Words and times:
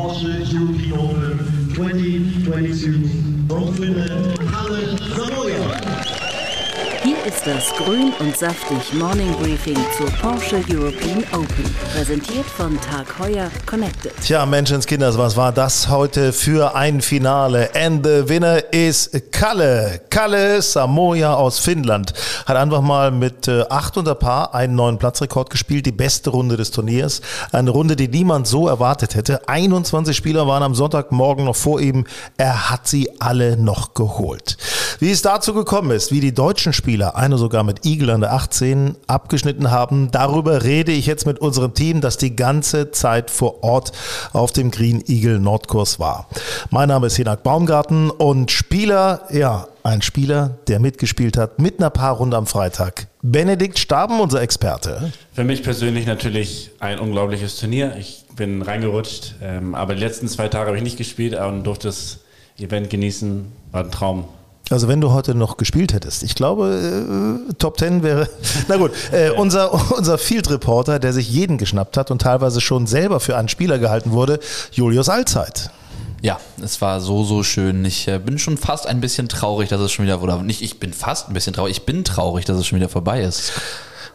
Porsche 0.00 0.50
European 0.50 0.98
Open 0.98 1.38
2022 1.74 3.46
from 3.46 3.74
Finland, 3.74 4.38
Kalle 4.50 4.96
Samoja. 4.96 5.99
Ist 7.30 7.46
das 7.46 7.72
Grün 7.76 8.12
und 8.18 8.36
Saftig 8.36 8.92
Morning 8.94 9.32
Briefing 9.36 9.76
zur 9.96 10.10
Porsche 10.20 10.64
European 10.68 11.22
Open. 11.32 11.76
Präsentiert 11.94 12.44
von 12.44 12.76
Tag 12.80 13.06
Heuer 13.20 13.48
Connected. 13.66 14.12
Tja, 14.20 14.44
Menschenskinders, 14.44 15.16
was 15.16 15.36
war 15.36 15.52
das 15.52 15.88
heute 15.88 16.32
für 16.32 16.74
ein 16.74 17.00
Finale? 17.00 17.70
And 17.76 18.04
the 18.04 18.28
winner 18.28 18.72
is 18.72 19.08
Kalle. 19.30 20.00
Kalle 20.10 20.60
Samoja 20.60 21.34
aus 21.34 21.60
Finnland. 21.60 22.14
Hat 22.46 22.56
einfach 22.56 22.80
mal 22.80 23.12
mit 23.12 23.48
800 23.48 24.16
äh, 24.16 24.18
Paar 24.18 24.52
einen 24.52 24.74
neuen 24.74 24.98
Platzrekord 24.98 25.50
gespielt. 25.50 25.86
Die 25.86 25.92
beste 25.92 26.30
Runde 26.30 26.56
des 26.56 26.72
Turniers. 26.72 27.20
Eine 27.52 27.70
Runde, 27.70 27.94
die 27.94 28.08
niemand 28.08 28.48
so 28.48 28.66
erwartet 28.66 29.14
hätte. 29.14 29.48
21 29.48 30.16
Spieler 30.16 30.48
waren 30.48 30.64
am 30.64 30.74
Sonntagmorgen 30.74 31.44
noch 31.44 31.56
vor 31.56 31.80
ihm. 31.80 32.06
Er 32.38 32.70
hat 32.70 32.88
sie 32.88 33.08
alle 33.20 33.56
noch 33.56 33.94
geholt. 33.94 34.56
Wie 34.98 35.12
es 35.12 35.22
dazu 35.22 35.54
gekommen 35.54 35.92
ist, 35.92 36.10
wie 36.10 36.20
die 36.20 36.34
deutschen 36.34 36.72
Spieler 36.72 37.19
Einer 37.20 37.36
sogar 37.36 37.64
mit 37.64 37.84
Eagle 37.84 38.08
an 38.08 38.22
der 38.22 38.32
18, 38.32 38.96
abgeschnitten 39.06 39.70
haben. 39.70 40.10
Darüber 40.10 40.62
rede 40.62 40.90
ich 40.90 41.04
jetzt 41.04 41.26
mit 41.26 41.38
unserem 41.38 41.74
Team, 41.74 42.00
das 42.00 42.16
die 42.16 42.34
ganze 42.34 42.92
Zeit 42.92 43.30
vor 43.30 43.62
Ort 43.62 43.92
auf 44.32 44.52
dem 44.52 44.70
Green 44.70 45.04
Eagle 45.06 45.38
Nordkurs 45.38 46.00
war. 46.00 46.30
Mein 46.70 46.88
Name 46.88 47.08
ist 47.08 47.16
Hinak 47.16 47.42
Baumgarten 47.42 48.08
und 48.08 48.50
Spieler, 48.50 49.28
ja, 49.30 49.68
ein 49.82 50.00
Spieler, 50.00 50.56
der 50.66 50.80
mitgespielt 50.80 51.36
hat 51.36 51.58
mit 51.58 51.78
einer 51.78 51.90
Paarrunde 51.90 52.38
am 52.38 52.46
Freitag. 52.46 53.08
Benedikt 53.20 53.78
Staben, 53.78 54.18
unser 54.18 54.40
Experte. 54.40 55.12
Für 55.34 55.44
mich 55.44 55.62
persönlich 55.62 56.06
natürlich 56.06 56.70
ein 56.80 56.98
unglaubliches 56.98 57.56
Turnier. 57.56 57.96
Ich 57.98 58.24
bin 58.34 58.62
reingerutscht, 58.62 59.34
ähm, 59.42 59.74
aber 59.74 59.94
die 59.94 60.00
letzten 60.00 60.26
zwei 60.26 60.48
Tage 60.48 60.68
habe 60.68 60.78
ich 60.78 60.82
nicht 60.82 60.96
gespielt 60.96 61.34
und 61.34 61.64
durfte 61.64 61.88
das 61.88 62.20
Event 62.58 62.88
genießen. 62.88 63.52
War 63.72 63.84
ein 63.84 63.90
Traum. 63.90 64.24
Also 64.70 64.86
wenn 64.86 65.00
du 65.00 65.10
heute 65.10 65.34
noch 65.34 65.56
gespielt 65.56 65.92
hättest, 65.92 66.22
ich 66.22 66.36
glaube, 66.36 67.40
äh, 67.50 67.54
Top 67.54 67.76
Ten 67.76 68.04
wäre. 68.04 68.28
Na 68.68 68.76
gut, 68.76 68.92
äh, 69.10 69.30
unser, 69.30 69.72
unser 69.98 70.16
Field 70.16 70.48
Reporter, 70.48 71.00
der 71.00 71.12
sich 71.12 71.28
jeden 71.28 71.58
geschnappt 71.58 71.96
hat 71.96 72.12
und 72.12 72.22
teilweise 72.22 72.60
schon 72.60 72.86
selber 72.86 73.18
für 73.18 73.36
einen 73.36 73.48
Spieler 73.48 73.80
gehalten 73.80 74.12
wurde, 74.12 74.38
Julius 74.70 75.08
Allzeit. 75.08 75.70
Ja, 76.22 76.38
es 76.62 76.80
war 76.80 77.00
so, 77.00 77.24
so 77.24 77.42
schön. 77.42 77.84
Ich 77.84 78.06
äh, 78.06 78.18
bin 78.18 78.38
schon 78.38 78.58
fast 78.58 78.86
ein 78.86 79.00
bisschen 79.00 79.28
traurig, 79.28 79.70
dass 79.70 79.80
es 79.80 79.90
schon 79.90 80.04
wieder, 80.04 80.22
oder 80.22 80.40
nicht, 80.42 80.62
ich 80.62 80.78
bin 80.78 80.92
fast 80.92 81.28
ein 81.28 81.34
bisschen 81.34 81.52
traurig, 81.52 81.78
ich 81.78 81.86
bin 81.86 82.04
traurig, 82.04 82.44
dass 82.44 82.56
es 82.56 82.66
schon 82.66 82.78
wieder 82.78 82.88
vorbei 82.88 83.22
ist. 83.22 83.52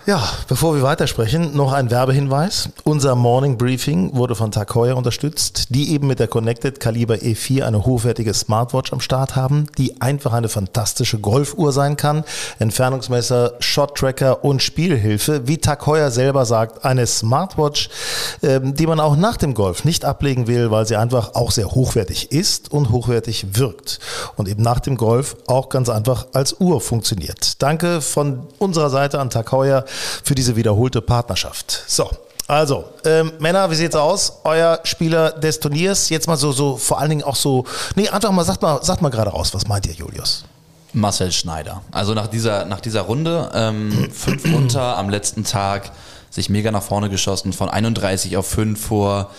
Ja, 0.07 0.21
bevor 0.47 0.75
wir 0.75 0.83
weitersprechen, 0.83 1.57
noch 1.57 1.73
ein 1.73 1.89
Werbehinweis. 1.89 2.69
Unser 2.83 3.15
Morning 3.15 3.57
Briefing 3.57 4.15
wurde 4.15 4.35
von 4.35 4.51
Heuer 4.75 4.97
unterstützt, 4.97 5.69
die 5.69 5.93
eben 5.93 6.05
mit 6.05 6.19
der 6.19 6.27
Connected 6.27 6.79
Kaliber 6.79 7.15
E4 7.15 7.63
eine 7.63 7.87
hochwertige 7.87 8.31
Smartwatch 8.35 8.93
am 8.93 8.99
Start 8.99 9.35
haben, 9.35 9.65
die 9.79 9.99
einfach 10.03 10.33
eine 10.33 10.47
fantastische 10.47 11.17
Golfuhr 11.17 11.71
sein 11.71 11.97
kann. 11.97 12.23
Entfernungsmesser, 12.59 13.53
Shot 13.57 13.95
Tracker 13.95 14.43
und 14.45 14.61
Spielhilfe. 14.61 15.47
Wie 15.47 15.59
Heuer 15.87 16.11
selber 16.11 16.45
sagt, 16.45 16.85
eine 16.85 17.07
Smartwatch, 17.07 17.89
ähm, 18.43 18.75
die 18.75 18.85
man 18.85 18.99
auch 18.99 19.15
nach 19.15 19.37
dem 19.37 19.55
Golf 19.55 19.85
nicht 19.85 20.05
ablegen 20.05 20.45
will, 20.45 20.69
weil 20.69 20.85
sie 20.85 20.97
einfach 20.97 21.33
auch 21.33 21.49
sehr 21.49 21.71
hochwertig 21.71 22.31
ist 22.31 22.71
und 22.71 22.91
hochwertig 22.91 23.57
wirkt. 23.57 23.97
Und 24.35 24.49
eben 24.49 24.61
nach 24.61 24.81
dem 24.81 24.97
Golf 24.97 25.35
auch 25.47 25.69
ganz 25.69 25.89
einfach 25.89 26.27
als 26.33 26.59
Uhr 26.59 26.79
funktioniert. 26.79 27.59
Danke 27.63 28.01
von 28.01 28.43
unserer 28.59 28.91
Seite 28.91 29.17
an 29.19 29.31
Heuer 29.51 29.83
für 30.23 30.35
diese 30.35 30.55
wiederholte 30.55 31.01
Partnerschaft. 31.01 31.83
So, 31.87 32.09
also, 32.47 32.85
ähm, 33.05 33.33
Männer, 33.39 33.71
wie 33.71 33.75
sieht's 33.75 33.95
aus? 33.95 34.39
Euer 34.43 34.79
Spieler 34.83 35.31
des 35.31 35.59
Turniers, 35.59 36.09
jetzt 36.09 36.27
mal 36.27 36.37
so, 36.37 36.51
so, 36.51 36.77
vor 36.77 36.99
allen 36.99 37.09
Dingen 37.09 37.23
auch 37.23 37.35
so, 37.35 37.65
nee, 37.95 38.07
einfach 38.07 38.31
mal, 38.31 38.45
sagt 38.45 38.61
mal, 38.61 38.83
sagt 38.83 39.01
mal 39.01 39.09
gerade 39.09 39.31
raus, 39.31 39.53
was 39.53 39.67
meint 39.67 39.87
ihr, 39.87 39.93
Julius? 39.93 40.45
Marcel 40.93 41.31
Schneider. 41.31 41.81
Also 41.91 42.13
nach 42.13 42.27
dieser, 42.27 42.65
nach 42.65 42.81
dieser 42.81 43.01
Runde, 43.01 43.49
ähm, 43.53 44.09
fünf 44.13 44.45
unter 44.53 44.97
am 44.97 45.09
letzten 45.09 45.43
Tag, 45.43 45.91
sich 46.29 46.49
mega 46.49 46.69
nach 46.69 46.83
vorne 46.83 47.09
geschossen, 47.09 47.51
von 47.51 47.69
31 47.69 48.37
auf 48.37 48.47
5 48.47 48.79
vor 48.79 49.31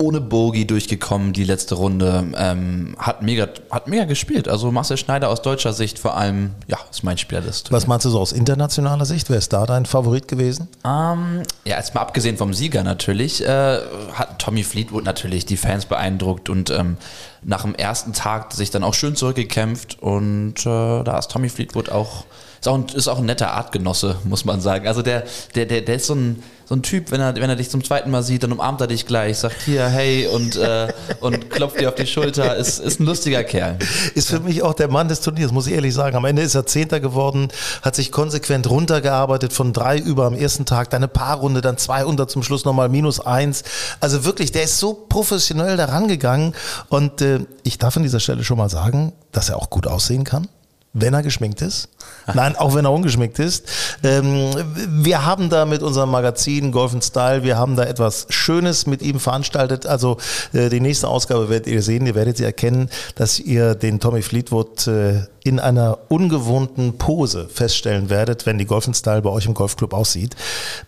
ohne 0.00 0.20
Bogie 0.20 0.64
durchgekommen, 0.64 1.32
die 1.32 1.44
letzte 1.44 1.74
Runde. 1.74 2.24
Ähm, 2.36 2.96
hat, 2.98 3.22
mega, 3.22 3.48
hat 3.70 3.86
mega 3.86 4.04
gespielt. 4.04 4.48
Also 4.48 4.72
Marcel 4.72 4.96
Schneider 4.96 5.28
aus 5.28 5.42
deutscher 5.42 5.72
Sicht 5.72 5.98
vor 5.98 6.16
allem, 6.16 6.52
ja, 6.66 6.78
ist 6.90 7.04
mein 7.04 7.18
Spieler 7.18 7.42
des 7.42 7.64
Was 7.70 7.86
meinst 7.86 8.06
du 8.06 8.10
so 8.10 8.18
aus 8.18 8.32
internationaler 8.32 9.04
Sicht? 9.04 9.28
Wer 9.30 9.38
ist 9.38 9.52
da 9.52 9.66
dein 9.66 9.86
Favorit 9.86 10.26
gewesen? 10.26 10.68
Ähm, 10.84 11.42
ja, 11.64 11.76
jetzt 11.76 11.94
mal 11.94 12.00
abgesehen 12.00 12.36
vom 12.36 12.54
Sieger 12.54 12.82
natürlich, 12.82 13.44
äh, 13.44 13.78
hat 14.14 14.38
Tommy 14.38 14.64
Fleetwood 14.64 15.04
natürlich 15.04 15.44
die 15.46 15.56
Fans 15.56 15.84
beeindruckt 15.84 16.48
und 16.48 16.70
ähm, 16.70 16.96
nach 17.42 17.62
dem 17.62 17.74
ersten 17.74 18.12
Tag 18.12 18.52
sich 18.52 18.70
dann 18.70 18.82
auch 18.82 18.94
schön 18.94 19.16
zurückgekämpft 19.16 19.98
und 20.00 20.60
äh, 20.60 21.04
da 21.04 21.18
ist 21.18 21.30
Tommy 21.30 21.48
Fleetwood 21.48 21.90
auch 21.90 22.24
ist 22.60 22.68
auch, 22.68 22.74
ein, 22.74 22.86
ist 22.94 23.08
auch 23.08 23.18
ein 23.18 23.24
netter 23.24 23.52
Artgenosse, 23.52 24.16
muss 24.24 24.44
man 24.44 24.60
sagen. 24.60 24.86
Also 24.86 25.00
der, 25.00 25.24
der, 25.54 25.64
der, 25.64 25.80
der 25.80 25.96
ist 25.96 26.06
so 26.06 26.14
ein, 26.14 26.42
so 26.70 26.76
ein 26.76 26.82
Typ, 26.82 27.10
wenn 27.10 27.20
er, 27.20 27.34
wenn 27.34 27.50
er 27.50 27.56
dich 27.56 27.68
zum 27.68 27.82
zweiten 27.82 28.12
Mal 28.12 28.22
sieht, 28.22 28.44
dann 28.44 28.52
umarmt 28.52 28.80
er 28.80 28.86
dich 28.86 29.04
gleich, 29.04 29.38
sagt 29.38 29.60
hier, 29.62 29.88
hey 29.88 30.28
und, 30.28 30.54
äh, 30.54 30.86
und 31.18 31.50
klopft 31.50 31.80
dir 31.80 31.88
auf 31.88 31.96
die 31.96 32.06
Schulter. 32.06 32.54
Ist, 32.54 32.78
ist 32.78 33.00
ein 33.00 33.06
lustiger 33.06 33.42
Kerl. 33.42 33.76
Ist 34.14 34.28
für 34.28 34.38
mich 34.38 34.62
auch 34.62 34.74
der 34.74 34.86
Mann 34.86 35.08
des 35.08 35.20
Turniers, 35.20 35.50
muss 35.50 35.66
ich 35.66 35.72
ehrlich 35.72 35.92
sagen. 35.92 36.14
Am 36.14 36.24
Ende 36.24 36.42
ist 36.42 36.54
er 36.54 36.66
Zehnter 36.66 37.00
geworden, 37.00 37.48
hat 37.82 37.96
sich 37.96 38.12
konsequent 38.12 38.70
runtergearbeitet 38.70 39.52
von 39.52 39.72
drei 39.72 39.98
über 39.98 40.26
am 40.26 40.34
ersten 40.34 40.64
Tag, 40.64 40.90
dann 40.90 41.02
eine 41.02 41.08
Paarrunde, 41.08 41.60
dann 41.60 41.76
200 41.76 42.30
zum 42.30 42.44
Schluss 42.44 42.64
nochmal 42.64 42.88
minus 42.88 43.18
eins. 43.18 43.64
Also 43.98 44.24
wirklich, 44.24 44.52
der 44.52 44.62
ist 44.62 44.78
so 44.78 44.94
professionell 44.94 45.76
daran 45.76 46.06
gegangen 46.06 46.54
und 46.88 47.20
äh, 47.20 47.40
ich 47.64 47.78
darf 47.78 47.96
an 47.96 48.04
dieser 48.04 48.20
Stelle 48.20 48.44
schon 48.44 48.58
mal 48.58 48.70
sagen, 48.70 49.12
dass 49.32 49.48
er 49.48 49.56
auch 49.56 49.70
gut 49.70 49.88
aussehen 49.88 50.22
kann 50.22 50.46
wenn 50.92 51.14
er 51.14 51.22
geschminkt 51.22 51.62
ist. 51.62 51.88
Nein, 52.34 52.56
auch 52.56 52.74
wenn 52.74 52.84
er 52.84 52.92
ungeschminkt 52.92 53.38
ist. 53.38 53.66
Ähm, 54.02 54.50
wir 54.88 55.24
haben 55.24 55.48
da 55.48 55.64
mit 55.64 55.82
unserem 55.82 56.10
Magazin 56.10 56.72
Golf 56.72 56.94
Style, 57.02 57.44
wir 57.44 57.56
haben 57.56 57.76
da 57.76 57.84
etwas 57.84 58.26
Schönes 58.30 58.86
mit 58.86 59.02
ihm 59.02 59.20
veranstaltet. 59.20 59.86
Also 59.86 60.16
äh, 60.52 60.68
die 60.68 60.80
nächste 60.80 61.08
Ausgabe 61.08 61.48
werdet 61.48 61.68
ihr 61.68 61.82
sehen, 61.82 62.06
ihr 62.06 62.14
werdet 62.14 62.36
sie 62.36 62.44
erkennen, 62.44 62.90
dass 63.14 63.38
ihr 63.38 63.74
den 63.74 64.00
Tommy 64.00 64.22
Fleetwood 64.22 64.86
äh, 64.86 65.22
in 65.44 65.58
einer 65.58 65.98
ungewohnten 66.08 66.98
Pose 66.98 67.48
feststellen 67.48 68.10
werdet, 68.10 68.46
wenn 68.46 68.58
die 68.58 68.66
Golf 68.66 68.88
Style 68.92 69.22
bei 69.22 69.30
euch 69.30 69.46
im 69.46 69.54
Golfclub 69.54 69.94
aussieht. 69.94 70.36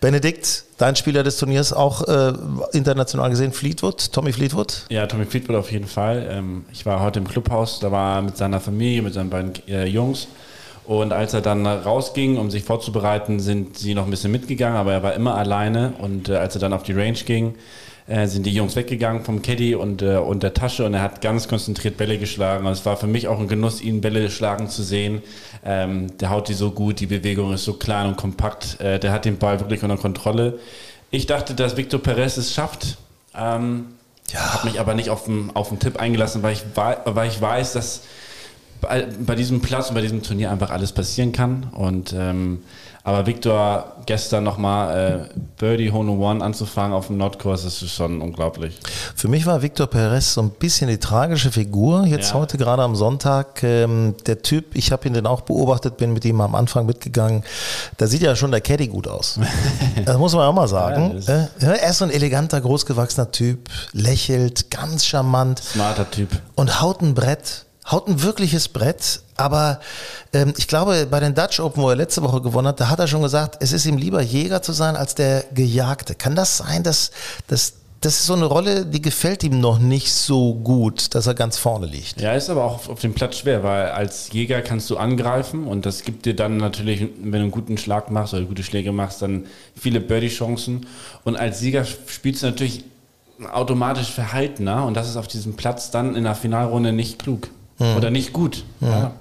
Benedikt, 0.01 0.65
dein 0.77 0.95
Spieler 0.95 1.23
des 1.23 1.37
Turniers 1.37 1.73
auch 1.73 2.07
äh, 2.07 2.33
international 2.73 3.29
gesehen, 3.29 3.51
Fleetwood, 3.51 4.11
Tommy 4.11 4.33
Fleetwood? 4.33 4.85
Ja, 4.89 5.07
Tommy 5.07 5.25
Fleetwood 5.25 5.55
auf 5.55 5.71
jeden 5.71 5.87
Fall. 5.87 6.27
Ähm, 6.29 6.65
ich 6.71 6.85
war 6.85 7.01
heute 7.01 7.19
im 7.19 7.27
Clubhaus, 7.27 7.79
da 7.79 7.91
war 7.91 8.17
er 8.17 8.21
mit 8.21 8.37
seiner 8.37 8.59
Familie, 8.59 9.01
mit 9.01 9.13
seinen 9.13 9.29
beiden 9.29 9.53
äh, 9.67 9.85
Jungs. 9.85 10.27
Und 10.85 11.13
als 11.13 11.33
er 11.33 11.41
dann 11.41 11.65
rausging, 11.65 12.37
um 12.37 12.51
sich 12.51 12.63
vorzubereiten, 12.63 13.39
sind 13.39 13.77
sie 13.77 13.95
noch 13.95 14.03
ein 14.03 14.09
bisschen 14.09 14.31
mitgegangen, 14.31 14.77
aber 14.77 14.91
er 14.91 15.03
war 15.03 15.13
immer 15.13 15.35
alleine. 15.35 15.93
Und 15.99 16.29
äh, 16.29 16.35
als 16.35 16.55
er 16.55 16.61
dann 16.61 16.73
auf 16.73 16.83
die 16.83 16.93
Range 16.93 17.13
ging, 17.13 17.55
äh, 18.07 18.27
sind 18.27 18.45
die 18.45 18.53
Jungs 18.53 18.75
weggegangen 18.75 19.23
vom 19.23 19.41
Caddy 19.41 19.75
und, 19.75 20.01
äh, 20.01 20.17
und 20.17 20.43
der 20.43 20.53
Tasche 20.53 20.85
und 20.85 20.93
er 20.93 21.01
hat 21.01 21.21
ganz 21.21 21.47
konzentriert 21.47 21.97
Bälle 21.97 22.17
geschlagen. 22.17 22.65
Und 22.65 22.71
es 22.71 22.85
war 22.85 22.97
für 22.97 23.07
mich 23.07 23.27
auch 23.27 23.39
ein 23.39 23.47
Genuss, 23.47 23.81
ihn 23.81 24.01
Bälle 24.01 24.29
schlagen 24.29 24.67
zu 24.69 24.83
sehen. 24.83 25.21
Ähm, 25.65 26.17
der 26.17 26.29
haut 26.29 26.49
die 26.49 26.53
so 26.53 26.71
gut, 26.71 26.99
die 26.99 27.07
Bewegung 27.07 27.53
ist 27.53 27.63
so 27.63 27.73
klein 27.73 28.07
und 28.07 28.17
kompakt. 28.17 28.79
Äh, 28.81 28.99
der 28.99 29.11
hat 29.11 29.25
den 29.25 29.37
Ball 29.37 29.59
wirklich 29.59 29.83
unter 29.83 29.97
Kontrolle. 29.97 30.59
Ich 31.11 31.27
dachte, 31.27 31.53
dass 31.53 31.77
Victor 31.77 32.01
Perez 32.01 32.37
es 32.37 32.53
schafft. 32.53 32.97
Ähm, 33.35 33.85
ja. 34.31 34.53
Habe 34.53 34.67
mich 34.67 34.79
aber 34.79 34.95
nicht 34.95 35.09
auf 35.09 35.25
den, 35.25 35.51
auf 35.55 35.69
den 35.69 35.79
Tipp 35.79 35.97
eingelassen, 35.97 36.43
weil 36.43 36.53
ich, 36.53 36.63
weil 36.75 37.27
ich 37.27 37.39
weiß, 37.39 37.73
dass 37.73 38.01
bei, 38.81 39.07
bei 39.25 39.35
diesem 39.35 39.61
Platz 39.61 39.89
und 39.89 39.95
bei 39.95 40.01
diesem 40.01 40.23
Turnier 40.23 40.51
einfach 40.51 40.71
alles 40.71 40.91
passieren 40.91 41.31
kann. 41.31 41.69
Und 41.71 42.13
ähm, 42.17 42.63
aber 43.05 43.25
Victor 43.25 43.97
gestern 44.05 44.45
nochmal 44.45 45.29
äh, 45.29 45.39
Birdie 45.57 45.91
Hole 45.91 46.11
One 46.11 46.43
anzufangen 46.43 46.93
auf 46.93 47.07
dem 47.07 47.17
Nordkurs, 47.17 47.63
das 47.63 47.81
ist 47.81 47.93
schon 47.93 48.21
unglaublich. 48.21 48.79
Für 49.15 49.27
mich 49.27 49.45
war 49.45 49.61
Victor 49.61 49.87
Perez 49.87 50.33
so 50.33 50.41
ein 50.41 50.51
bisschen 50.51 50.87
die 50.87 50.97
tragische 50.97 51.51
Figur. 51.51 52.05
Jetzt 52.05 52.29
ja. 52.29 52.35
heute 52.35 52.57
gerade 52.57 52.81
am 52.81 52.95
Sonntag. 52.95 53.61
Ähm, 53.63 54.15
der 54.25 54.41
Typ, 54.41 54.75
ich 54.75 54.93
habe 54.93 55.05
ihn 55.07 55.13
dann 55.13 55.25
auch 55.25 55.41
beobachtet, 55.41 55.97
bin 55.97 56.13
mit 56.13 56.23
ihm 56.23 56.39
am 56.39 56.55
Anfang 56.55 56.85
mitgegangen. 56.85 57.43
Da 57.97 58.07
sieht 58.07 58.21
ja 58.21 58.37
schon 58.37 58.51
der 58.51 58.61
Caddy 58.61 58.87
gut 58.87 59.09
aus. 59.09 59.37
das 60.05 60.17
muss 60.17 60.33
man 60.33 60.47
auch 60.47 60.53
mal 60.53 60.69
sagen. 60.69 61.21
Ja, 61.27 61.43
äh, 61.43 61.47
er 61.59 61.89
ist 61.89 61.97
so 61.97 62.05
ein 62.05 62.11
eleganter, 62.11 62.61
großgewachsener 62.61 63.31
Typ, 63.31 63.69
lächelt, 63.91 64.71
ganz 64.71 65.05
charmant. 65.05 65.59
Smarter 65.59 66.09
Typ. 66.09 66.29
Und 66.55 66.81
haut 66.81 67.01
ein 67.01 67.13
Brett 67.13 67.65
haut 67.85 68.07
ein 68.07 68.23
wirkliches 68.23 68.69
Brett, 68.69 69.21
aber 69.35 69.79
ähm, 70.33 70.53
ich 70.57 70.67
glaube, 70.67 71.07
bei 71.09 71.19
den 71.19 71.33
Dutch 71.33 71.59
Open, 71.59 71.83
wo 71.83 71.89
er 71.89 71.95
letzte 71.95 72.21
Woche 72.23 72.41
gewonnen 72.41 72.67
hat, 72.67 72.79
da 72.79 72.89
hat 72.89 72.99
er 72.99 73.07
schon 73.07 73.21
gesagt, 73.21 73.57
es 73.59 73.71
ist 73.71 73.85
ihm 73.85 73.97
lieber 73.97 74.21
Jäger 74.21 74.61
zu 74.61 74.71
sein 74.73 74.95
als 74.95 75.15
der 75.15 75.45
Gejagte. 75.53 76.15
Kann 76.15 76.35
das 76.35 76.57
sein, 76.57 76.83
dass, 76.83 77.11
dass 77.47 77.73
das 78.03 78.15
ist 78.15 78.25
so 78.25 78.33
eine 78.33 78.45
Rolle, 78.45 78.85
die 78.85 79.01
gefällt 79.01 79.43
ihm 79.43 79.61
noch 79.61 79.79
nicht 79.79 80.11
so 80.11 80.55
gut, 80.55 81.15
dass 81.15 81.25
er 81.25 81.35
ganz 81.35 81.57
vorne 81.57 81.85
liegt. 81.85 82.19
Ja, 82.19 82.33
ist 82.33 82.49
aber 82.49 82.65
auch 82.65 82.89
auf 82.89 82.99
dem 82.99 83.13
Platz 83.13 83.37
schwer, 83.37 83.63
weil 83.63 83.91
als 83.91 84.33
Jäger 84.33 84.61
kannst 84.61 84.89
du 84.89 84.97
angreifen 84.97 85.65
und 85.65 85.85
das 85.85 86.03
gibt 86.03 86.25
dir 86.25 86.35
dann 86.35 86.57
natürlich, 86.57 86.99
wenn 87.21 87.31
du 87.31 87.39
einen 87.39 87.51
guten 87.51 87.77
Schlag 87.77 88.11
machst 88.11 88.33
oder 88.33 88.43
gute 88.43 88.63
Schläge 88.63 88.91
machst, 88.91 89.21
dann 89.21 89.45
viele 89.73 90.01
Birdie-Chancen. 90.01 90.85
Und 91.23 91.37
als 91.37 91.59
Sieger 91.59 91.85
spielst 91.85 92.43
du 92.43 92.47
natürlich 92.47 92.83
automatisch 93.51 94.11
verhaltener 94.11 94.85
und 94.85 94.95
das 94.95 95.09
ist 95.09 95.15
auf 95.15 95.27
diesem 95.27 95.55
Platz 95.55 95.89
dann 95.89 96.15
in 96.15 96.25
der 96.25 96.35
Finalrunde 96.35 96.91
nicht 96.91 97.19
klug. 97.19 97.47
Oder 97.97 98.09
nicht 98.09 98.33
gut. 98.33 98.63
Ja. 98.81 99.11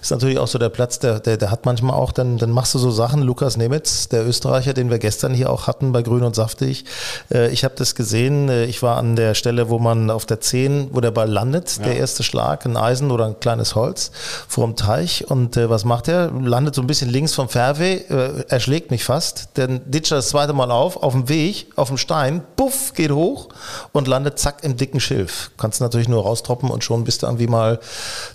Ist 0.00 0.10
natürlich 0.10 0.38
auch 0.38 0.46
so 0.46 0.58
der 0.58 0.68
Platz, 0.68 0.98
der, 0.98 1.20
der, 1.20 1.36
der 1.36 1.50
hat 1.50 1.66
manchmal 1.66 1.94
auch, 1.94 2.12
dann, 2.12 2.38
dann 2.38 2.50
machst 2.50 2.74
du 2.74 2.78
so 2.78 2.90
Sachen, 2.90 3.22
Lukas 3.22 3.56
Nemitz, 3.56 4.08
der 4.08 4.26
Österreicher, 4.26 4.72
den 4.72 4.90
wir 4.90 4.98
gestern 4.98 5.34
hier 5.34 5.50
auch 5.50 5.66
hatten 5.66 5.92
bei 5.92 6.02
Grün 6.02 6.22
und 6.22 6.34
Saftig. 6.34 6.84
Äh, 7.32 7.50
ich 7.50 7.64
habe 7.64 7.74
das 7.76 7.94
gesehen, 7.94 8.48
äh, 8.48 8.64
ich 8.64 8.82
war 8.82 8.96
an 8.96 9.16
der 9.16 9.34
Stelle, 9.34 9.68
wo 9.68 9.78
man 9.78 10.10
auf 10.10 10.26
der 10.26 10.40
10, 10.40 10.90
wo 10.92 11.00
der 11.00 11.10
Ball 11.10 11.28
landet, 11.28 11.84
der 11.84 11.96
erste 11.96 12.22
Schlag, 12.22 12.64
ein 12.64 12.76
Eisen 12.76 13.10
oder 13.10 13.26
ein 13.26 13.40
kleines 13.40 13.74
Holz 13.74 14.10
vor 14.48 14.66
dem 14.66 14.76
Teich. 14.76 15.30
Und 15.30 15.56
äh, 15.56 15.68
was 15.68 15.84
macht 15.84 16.08
er? 16.08 16.30
Landet 16.30 16.74
so 16.74 16.80
ein 16.80 16.86
bisschen 16.86 17.10
links 17.10 17.34
vom 17.34 17.48
Fairway, 17.48 17.96
äh, 18.08 18.44
er 18.48 18.60
schlägt 18.60 18.90
mich 18.90 19.04
fast, 19.04 19.48
dann 19.54 19.80
ditcht 19.90 20.12
er 20.12 20.16
das 20.16 20.28
zweite 20.28 20.52
Mal 20.52 20.70
auf, 20.70 20.96
auf 20.96 21.12
dem 21.12 21.28
Weg, 21.28 21.66
auf 21.76 21.88
dem 21.88 21.98
Stein, 21.98 22.42
puff, 22.56 22.94
geht 22.94 23.10
hoch 23.10 23.48
und 23.92 24.08
landet 24.08 24.38
zack 24.38 24.62
im 24.62 24.76
dicken 24.76 25.00
Schilf. 25.00 25.50
Kannst 25.56 25.80
natürlich 25.80 26.08
nur 26.08 26.22
raustroppen 26.22 26.70
und 26.70 26.84
schon 26.84 27.04
bist 27.04 27.22
du 27.22 27.26
irgendwie 27.26 27.46
mal 27.46 27.59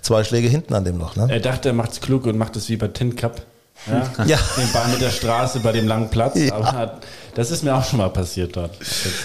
zwei 0.02 0.24
Schläge 0.24 0.48
hinten 0.48 0.74
an 0.74 0.84
dem 0.84 0.98
noch. 0.98 1.16
Ne? 1.16 1.26
Er 1.30 1.40
dachte, 1.40 1.68
er 1.70 1.74
macht 1.74 1.92
es 1.92 2.00
klug 2.00 2.26
und 2.26 2.36
macht 2.38 2.56
es 2.56 2.68
wie 2.68 2.76
bei 2.76 2.88
Tin 2.88 3.16
Cup. 3.16 3.42
Ja, 3.86 4.02
Ja. 4.26 4.38
Den 4.56 4.72
Ball 4.72 4.88
mit 4.88 5.00
der 5.00 5.10
Straße 5.10 5.60
bei 5.60 5.72
dem 5.72 5.86
langen 5.86 6.08
Platz. 6.10 6.36
Ja. 6.36 6.54
Aber 6.54 6.98
das 7.34 7.50
ist 7.50 7.62
mir 7.62 7.74
auch 7.74 7.84
schon 7.84 7.98
mal 7.98 8.10
passiert 8.10 8.56
dort. 8.56 8.72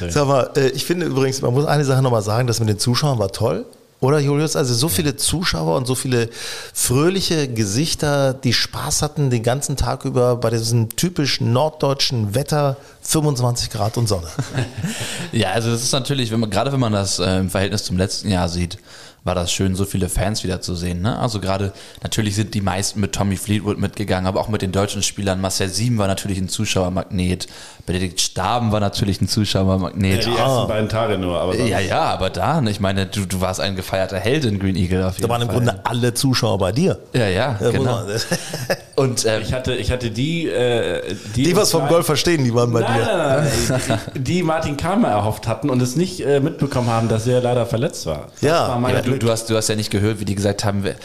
Sag 0.09 0.27
mal, 0.27 0.49
äh, 0.55 0.69
ich 0.69 0.85
finde 0.85 1.05
übrigens, 1.05 1.41
man 1.41 1.53
muss 1.53 1.65
eine 1.65 1.85
Sache 1.85 2.01
nochmal 2.01 2.21
sagen, 2.21 2.47
das 2.47 2.59
mit 2.59 2.69
den 2.69 2.79
Zuschauern 2.79 3.19
war 3.19 3.31
toll. 3.31 3.65
Oder 4.01 4.17
Julius? 4.17 4.55
Also 4.55 4.73
so 4.73 4.89
viele 4.89 5.15
Zuschauer 5.15 5.77
und 5.77 5.85
so 5.85 5.93
viele 5.93 6.29
fröhliche 6.73 7.47
Gesichter, 7.47 8.33
die 8.33 8.51
Spaß 8.51 9.03
hatten 9.03 9.29
den 9.29 9.43
ganzen 9.43 9.77
Tag 9.77 10.05
über 10.05 10.37
bei 10.37 10.49
diesem 10.49 10.89
typisch 10.89 11.39
norddeutschen 11.39 12.33
Wetter, 12.33 12.77
25 13.03 13.69
Grad 13.69 13.97
und 13.97 14.07
Sonne. 14.07 14.27
Ja, 15.31 15.51
also 15.51 15.71
das 15.71 15.83
ist 15.83 15.93
natürlich, 15.93 16.31
wenn 16.31 16.39
man, 16.41 16.49
gerade 16.49 16.73
wenn 16.73 16.79
man 16.79 16.91
das 16.91 17.19
äh, 17.19 17.37
im 17.37 17.49
Verhältnis 17.49 17.83
zum 17.85 17.95
letzten 17.95 18.29
Jahr 18.29 18.49
sieht, 18.49 18.79
war 19.23 19.35
das 19.35 19.51
schön, 19.51 19.75
so 19.75 19.85
viele 19.85 20.09
Fans 20.09 20.43
wieder 20.43 20.61
zu 20.61 20.73
sehen. 20.75 21.01
Ne? 21.01 21.17
Also 21.19 21.39
gerade, 21.39 21.73
natürlich 22.01 22.35
sind 22.35 22.55
die 22.55 22.61
meisten 22.61 22.99
mit 22.99 23.13
Tommy 23.13 23.35
Fleetwood 23.37 23.77
mitgegangen, 23.77 24.25
aber 24.25 24.39
auch 24.41 24.47
mit 24.47 24.63
den 24.63 24.71
deutschen 24.71 25.03
Spielern. 25.03 25.39
Marcel 25.39 25.69
Sieben 25.69 25.99
war 25.99 26.07
natürlich 26.07 26.39
ein 26.39 26.49
Zuschauermagnet. 26.49 27.47
Benedikt 27.85 28.19
Staben 28.19 28.71
war 28.71 28.79
natürlich 28.79 29.21
ein 29.21 29.27
Zuschauermagnet. 29.27 30.25
Die 30.25 30.35
ersten 30.35 30.67
beiden 30.67 30.89
Tage 30.89 31.19
nur. 31.19 31.39
Aber 31.39 31.55
Ja, 31.55 31.79
ja, 31.79 32.01
aber 32.05 32.31
da, 32.31 32.61
ne, 32.61 32.71
ich 32.71 32.79
meine, 32.79 33.05
du, 33.05 33.25
du 33.25 33.41
warst 33.41 33.59
ein 33.59 33.75
gefeierter 33.75 34.17
Held 34.17 34.45
in 34.45 34.57
Green 34.59 34.75
Eagle 34.75 35.05
auf 35.05 35.13
jeden 35.17 35.23
Da 35.27 35.29
waren 35.29 35.41
im 35.43 35.47
Fall. 35.49 35.57
Grunde 35.57 35.79
alle 35.85 36.13
Zuschauer 36.15 36.57
bei 36.57 36.71
dir. 36.71 36.97
Ja, 37.13 37.27
ja, 37.27 37.57
Ja, 37.61 37.69
genau. 37.71 38.01
Und 38.95 39.25
ähm, 39.25 39.41
Ich 39.43 39.53
hatte, 39.53 39.75
ich 39.75 39.91
hatte 39.91 40.11
die, 40.11 40.47
äh, 40.47 41.15
die, 41.35 41.43
Die 41.43 41.55
was 41.55 41.71
vom 41.71 41.87
Golf 41.87 42.05
verstehen, 42.05 42.43
die 42.43 42.53
waren 42.53 42.71
bei 42.71 42.81
Nein, 42.81 42.99
dir. 42.99 43.05
nein, 43.05 43.47
nein, 43.87 43.99
die, 44.15 44.19
die 44.19 44.43
Martin 44.43 44.77
Kalmer 44.77 45.07
erhofft 45.09 45.47
hatten 45.47 45.69
und 45.69 45.81
es 45.81 45.95
nicht 45.95 46.19
äh, 46.25 46.39
mitbekommen 46.39 46.89
haben, 46.89 47.07
dass 47.07 47.25
er 47.27 47.41
leider 47.41 47.65
verletzt 47.65 48.05
war. 48.05 48.27
Das 48.33 48.41
Ja, 48.41 48.67
war 48.69 48.79
mein 48.79 48.95
Ja, 48.95 49.01
du, 49.11 49.19
du, 49.19 49.29
hast, 49.31 49.49
du 49.49 49.55
hast 49.55 49.67
ja 49.67 49.75
nicht 49.75 49.91
gehört, 49.91 50.19
wie 50.19 50.25
die 50.25 50.35
gesagt 50.35 50.63
haben, 50.65 50.85
äh, 50.85 50.95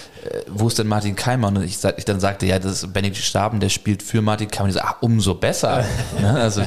wo 0.49 0.69
ist 0.69 0.79
denn 0.79 0.87
Martin 0.87 1.15
Keimer? 1.17 1.49
Und 1.49 1.63
ich, 1.63 1.79
ich 1.97 2.05
dann 2.05 2.21
sagte, 2.21 2.47
ja, 2.47 2.59
das 2.59 2.83
ist 2.83 2.93
Benedikt 2.93 3.19
Staben, 3.23 3.61
der 3.61 3.69
spielt 3.69 4.03
für 4.03 4.23
Martin 4.23 4.49
Keimer. 4.51 4.65
Und 4.65 4.71
ich 4.71 4.77
so, 4.77 4.81
ach, 4.83 4.97
umso 5.01 5.35
besser. 5.35 5.85
ne? 6.21 6.31
also, 6.41 6.63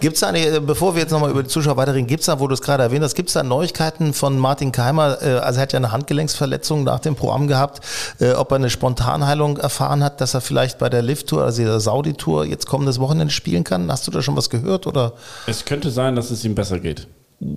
Gibt 0.00 0.14
es 0.14 0.20
da, 0.20 0.28
eine, 0.28 0.38
äh, 0.46 0.60
bevor 0.60 0.94
wir 0.94 1.02
jetzt 1.02 1.10
nochmal 1.10 1.30
über 1.30 1.42
die 1.42 1.48
Zuschauer 1.48 1.76
weiterreden, 1.76 2.06
gibt 2.06 2.20
es 2.20 2.26
da, 2.26 2.38
wo 2.40 2.46
du 2.48 2.54
es 2.54 2.62
gerade 2.62 2.82
erwähnt 2.82 3.02
hast, 3.04 3.14
gibt 3.14 3.28
es 3.28 3.34
da 3.34 3.42
Neuigkeiten 3.42 4.12
von 4.14 4.38
Martin 4.38 4.72
Keimer? 4.72 5.18
Äh, 5.22 5.36
Also 5.38 5.58
er 5.58 5.62
hat 5.62 5.72
ja 5.72 5.78
eine 5.78 5.92
Handgelenksverletzung 5.92 6.84
nach 6.84 7.00
dem 7.00 7.14
Programm 7.16 7.46
gehabt, 7.48 7.80
äh, 8.20 8.32
ob 8.32 8.50
er 8.52 8.56
eine 8.56 8.70
Spontanheilung 8.70 9.56
erfahren 9.58 10.02
hat, 10.04 10.20
dass 10.20 10.34
er 10.34 10.40
vielleicht 10.40 10.78
bei 10.78 10.88
der 10.88 11.02
Lift-Tour, 11.02 11.44
also 11.44 11.62
der 11.62 11.80
Saudi-Tour, 11.80 12.44
jetzt 12.46 12.66
kommendes 12.66 12.98
Wochenende 13.00 13.32
spielen 13.32 13.64
kann? 13.64 13.90
Hast 13.90 14.06
du 14.06 14.10
da 14.10 14.22
schon 14.22 14.36
was 14.36 14.50
gehört? 14.50 14.86
Oder? 14.86 15.12
Es 15.46 15.64
könnte 15.64 15.90
sein, 15.90 16.16
dass 16.16 16.30
es 16.30 16.44
ihm 16.44 16.54
besser 16.54 16.78
geht. 16.78 17.06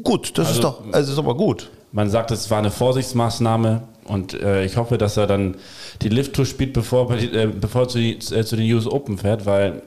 Gut, 0.04 0.38
das 0.38 0.50
ist 0.52 0.58
Also- 0.58 0.62
doch, 0.62 0.82
also 0.94 1.12
ist 1.12 1.18
aber 1.20 1.36
gut. 1.36 1.70
Man 1.94 2.10
sagt, 2.10 2.32
es 2.32 2.50
war 2.50 2.58
eine 2.58 2.72
Vorsichtsmaßnahme 2.72 3.84
und 4.06 4.34
äh, 4.34 4.66
ich 4.66 4.78
hoffe, 4.78 4.98
dass 4.98 5.16
er 5.16 5.28
dann 5.28 5.56
die 6.02 6.10
Lift-Tour 6.10 6.46
spielt, 6.46 6.74
bevor, 6.74 7.12
er 7.14 7.34
äh, 7.34 7.48
bevor 7.48 7.84
er 7.84 7.88
zu, 7.88 8.00
die, 8.00 8.16
äh, 8.16 8.44
zu 8.44 8.56
den 8.56 8.74
US 8.74 8.88
Open 8.88 9.20
fährt, 9.20 9.46
weil 9.46 9.84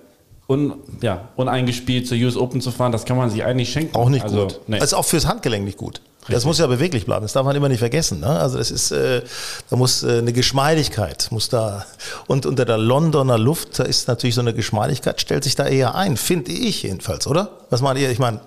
un, 0.46 0.74
ja, 1.02 1.28
uneingespielt 1.34 2.06
zur 2.06 2.16
US 2.18 2.36
Open 2.36 2.60
zu 2.60 2.70
fahren, 2.70 2.92
das 2.92 3.06
kann 3.06 3.16
man 3.16 3.28
sich 3.28 3.44
eigentlich 3.44 3.72
schenken. 3.72 3.96
Auch 3.96 4.08
nicht 4.08 4.22
also, 4.22 4.42
gut. 4.42 4.60
Nee. 4.68 4.78
Das 4.78 4.92
ist 4.92 4.94
auch 4.94 5.04
fürs 5.04 5.26
Handgelenk 5.26 5.64
nicht 5.64 5.78
gut. 5.78 6.00
Das 6.28 6.44
muss 6.44 6.58
ja 6.58 6.66
beweglich 6.66 7.06
bleiben. 7.06 7.22
Das 7.22 7.32
darf 7.32 7.44
man 7.44 7.54
immer 7.54 7.68
nicht 7.68 7.78
vergessen. 7.78 8.20
Ne? 8.20 8.28
Also 8.28 8.58
das 8.58 8.70
ist, 8.70 8.90
äh, 8.92 9.22
da 9.70 9.76
muss 9.76 10.02
äh, 10.02 10.18
eine 10.18 10.32
Geschmeidigkeit 10.32 11.28
muss 11.30 11.48
da 11.48 11.84
und 12.26 12.46
unter 12.46 12.64
der 12.64 12.78
Londoner 12.78 13.38
Luft 13.38 13.78
da 13.78 13.84
ist 13.84 14.08
natürlich 14.08 14.34
so 14.34 14.40
eine 14.40 14.54
Geschmeidigkeit 14.54 15.20
stellt 15.20 15.44
sich 15.44 15.54
da 15.54 15.66
eher 15.66 15.94
ein, 15.94 16.16
finde 16.16 16.52
ich 16.52 16.82
jedenfalls, 16.82 17.26
oder? 17.26 17.50
Was 17.70 17.80
meint 17.80 17.98
ihr? 17.98 18.10
Ich 18.10 18.18
meine, 18.18 18.40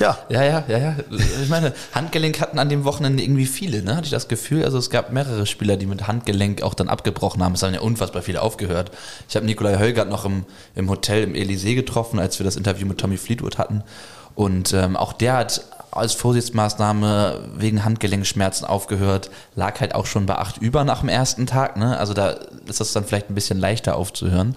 ja, 0.00 0.18
ja, 0.28 0.42
ja, 0.42 0.64
ja, 0.66 0.78
ja. 0.78 0.96
Ich 1.42 1.48
meine, 1.48 1.72
Handgelenk 1.92 2.40
hatten 2.40 2.58
an 2.58 2.68
dem 2.68 2.84
Wochenende 2.84 3.22
irgendwie 3.22 3.46
viele, 3.46 3.82
ne? 3.82 3.96
Hatte 3.96 4.06
ich 4.06 4.10
das 4.10 4.26
Gefühl. 4.28 4.64
Also 4.64 4.78
es 4.78 4.90
gab 4.90 5.12
mehrere 5.12 5.46
Spieler, 5.46 5.76
die 5.76 5.86
mit 5.86 6.08
Handgelenk 6.08 6.62
auch 6.62 6.74
dann 6.74 6.88
abgebrochen 6.88 7.42
haben. 7.42 7.54
Es 7.54 7.62
haben 7.62 7.74
ja 7.74 7.80
unfassbar 7.80 8.22
viele 8.22 8.42
aufgehört. 8.42 8.90
Ich 9.28 9.36
habe 9.36 9.46
Nikolai 9.46 9.78
Hölgert 9.78 10.08
noch 10.08 10.24
im, 10.24 10.44
im 10.74 10.90
Hotel 10.90 11.22
im 11.22 11.34
Elysee 11.34 11.74
getroffen, 11.74 12.18
als 12.18 12.38
wir 12.40 12.44
das 12.44 12.56
Interview 12.56 12.86
mit 12.86 12.98
Tommy 12.98 13.16
Fleetwood 13.16 13.58
hatten. 13.58 13.84
Und 14.34 14.72
ähm, 14.72 14.96
auch 14.96 15.12
der 15.12 15.34
hat 15.34 15.62
als 15.92 16.14
Vorsichtsmaßnahme 16.14 17.50
wegen 17.56 17.84
Handgelenkschmerzen 17.84 18.66
aufgehört, 18.66 19.30
lag 19.54 19.80
halt 19.80 19.94
auch 19.94 20.06
schon 20.06 20.26
bei 20.26 20.36
acht 20.36 20.58
über 20.58 20.84
nach 20.84 21.00
dem 21.00 21.08
ersten 21.08 21.46
Tag. 21.46 21.76
Ne? 21.76 21.96
Also 21.96 22.14
da 22.14 22.30
ist 22.66 22.80
das 22.80 22.92
dann 22.92 23.04
vielleicht 23.04 23.30
ein 23.30 23.34
bisschen 23.34 23.60
leichter 23.60 23.96
aufzuhören. 23.96 24.56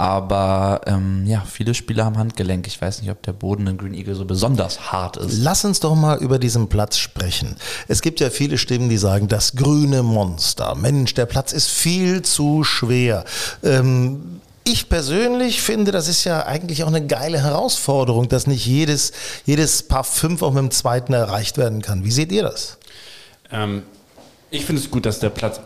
Aber 0.00 0.80
ähm, 0.86 1.26
ja, 1.26 1.44
viele 1.46 1.74
Spieler 1.74 2.06
haben 2.06 2.16
Handgelenk. 2.16 2.66
Ich 2.66 2.80
weiß 2.80 3.02
nicht, 3.02 3.10
ob 3.10 3.22
der 3.22 3.34
Boden 3.34 3.66
in 3.66 3.76
Green 3.76 3.92
Eagle 3.92 4.14
so 4.14 4.24
besonders 4.24 4.90
hart 4.90 5.18
ist. 5.18 5.36
Lass 5.42 5.62
uns 5.66 5.78
doch 5.80 5.94
mal 5.94 6.16
über 6.16 6.38
diesen 6.38 6.70
Platz 6.70 6.96
sprechen. 6.96 7.56
Es 7.86 8.00
gibt 8.00 8.18
ja 8.18 8.30
viele 8.30 8.56
Stimmen, 8.56 8.88
die 8.88 8.96
sagen, 8.96 9.28
das 9.28 9.56
grüne 9.56 10.02
Monster. 10.02 10.74
Mensch, 10.74 11.12
der 11.12 11.26
Platz 11.26 11.52
ist 11.52 11.68
viel 11.68 12.22
zu 12.22 12.64
schwer. 12.64 13.26
Ähm, 13.62 14.40
ich 14.64 14.88
persönlich 14.88 15.60
finde, 15.60 15.92
das 15.92 16.08
ist 16.08 16.24
ja 16.24 16.46
eigentlich 16.46 16.82
auch 16.82 16.88
eine 16.88 17.06
geile 17.06 17.42
Herausforderung, 17.42 18.26
dass 18.30 18.46
nicht 18.46 18.64
jedes, 18.64 19.12
jedes 19.44 19.82
Paar 19.82 20.04
fünf 20.04 20.40
auch 20.40 20.54
mit 20.54 20.62
dem 20.62 20.70
zweiten 20.70 21.12
erreicht 21.12 21.58
werden 21.58 21.82
kann. 21.82 22.04
Wie 22.04 22.10
seht 22.10 22.32
ihr 22.32 22.44
das? 22.44 22.78
Ähm, 23.52 23.82
ich 24.50 24.64
finde 24.64 24.80
es 24.80 24.90
gut, 24.90 25.04
dass 25.04 25.20
der 25.20 25.28
Platz, 25.28 25.60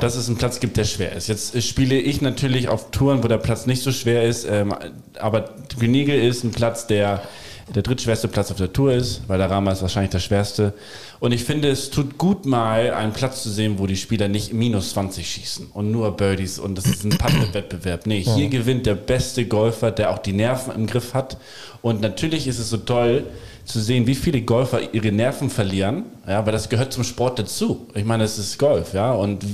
dass 0.00 0.16
es 0.16 0.28
einen 0.28 0.38
Platz 0.38 0.60
gibt, 0.60 0.76
der 0.76 0.84
schwer 0.84 1.12
ist. 1.12 1.28
Jetzt 1.28 1.62
spiele 1.62 1.96
ich 1.96 2.20
natürlich 2.20 2.68
auf 2.68 2.90
Touren, 2.90 3.22
wo 3.22 3.28
der 3.28 3.38
Platz 3.38 3.66
nicht 3.66 3.82
so 3.82 3.92
schwer 3.92 4.24
ist, 4.24 4.46
ähm, 4.48 4.74
aber 5.18 5.50
Eagle 5.94 6.18
ist 6.18 6.44
ein 6.44 6.50
Platz, 6.50 6.86
der 6.86 7.22
der 7.72 7.82
drittschwerste 7.82 8.28
Platz 8.28 8.50
auf 8.50 8.58
der 8.58 8.72
Tour 8.72 8.92
ist, 8.92 9.22
weil 9.26 9.38
der 9.38 9.50
Rama 9.50 9.72
ist 9.72 9.82
wahrscheinlich 9.82 10.10
der 10.10 10.18
schwerste. 10.18 10.74
Und 11.20 11.32
ich 11.32 11.44
finde, 11.44 11.68
es 11.68 11.90
tut 11.90 12.18
gut 12.18 12.44
mal, 12.44 12.90
einen 12.92 13.12
Platz 13.12 13.42
zu 13.42 13.50
sehen, 13.50 13.78
wo 13.78 13.86
die 13.86 13.96
Spieler 13.96 14.28
nicht 14.28 14.52
minus 14.52 14.90
20 14.90 15.26
schießen 15.26 15.66
und 15.72 15.90
nur 15.90 16.16
Birdies 16.16 16.58
und 16.58 16.76
das 16.76 16.86
ist 16.86 17.04
ein 17.04 17.10
Putt-Wettbewerb. 17.10 18.06
Nee, 18.06 18.20
hier 18.22 18.48
gewinnt 18.48 18.86
der 18.86 18.94
beste 18.94 19.46
Golfer, 19.46 19.90
der 19.90 20.10
auch 20.10 20.18
die 20.18 20.32
Nerven 20.32 20.74
im 20.74 20.86
Griff 20.86 21.14
hat. 21.14 21.38
Und 21.80 22.00
natürlich 22.00 22.46
ist 22.46 22.58
es 22.58 22.68
so 22.68 22.76
toll, 22.78 23.24
zu 23.64 23.80
sehen, 23.80 24.06
wie 24.06 24.14
viele 24.14 24.42
Golfer 24.42 24.92
ihre 24.92 25.10
Nerven 25.10 25.48
verlieren, 25.48 26.04
ja, 26.28 26.44
weil 26.44 26.52
das 26.52 26.68
gehört 26.68 26.92
zum 26.92 27.02
Sport 27.02 27.38
dazu. 27.38 27.86
Ich 27.94 28.04
meine, 28.04 28.24
es 28.24 28.38
ist 28.38 28.58
Golf, 28.58 28.92
ja, 28.92 29.12
und 29.12 29.44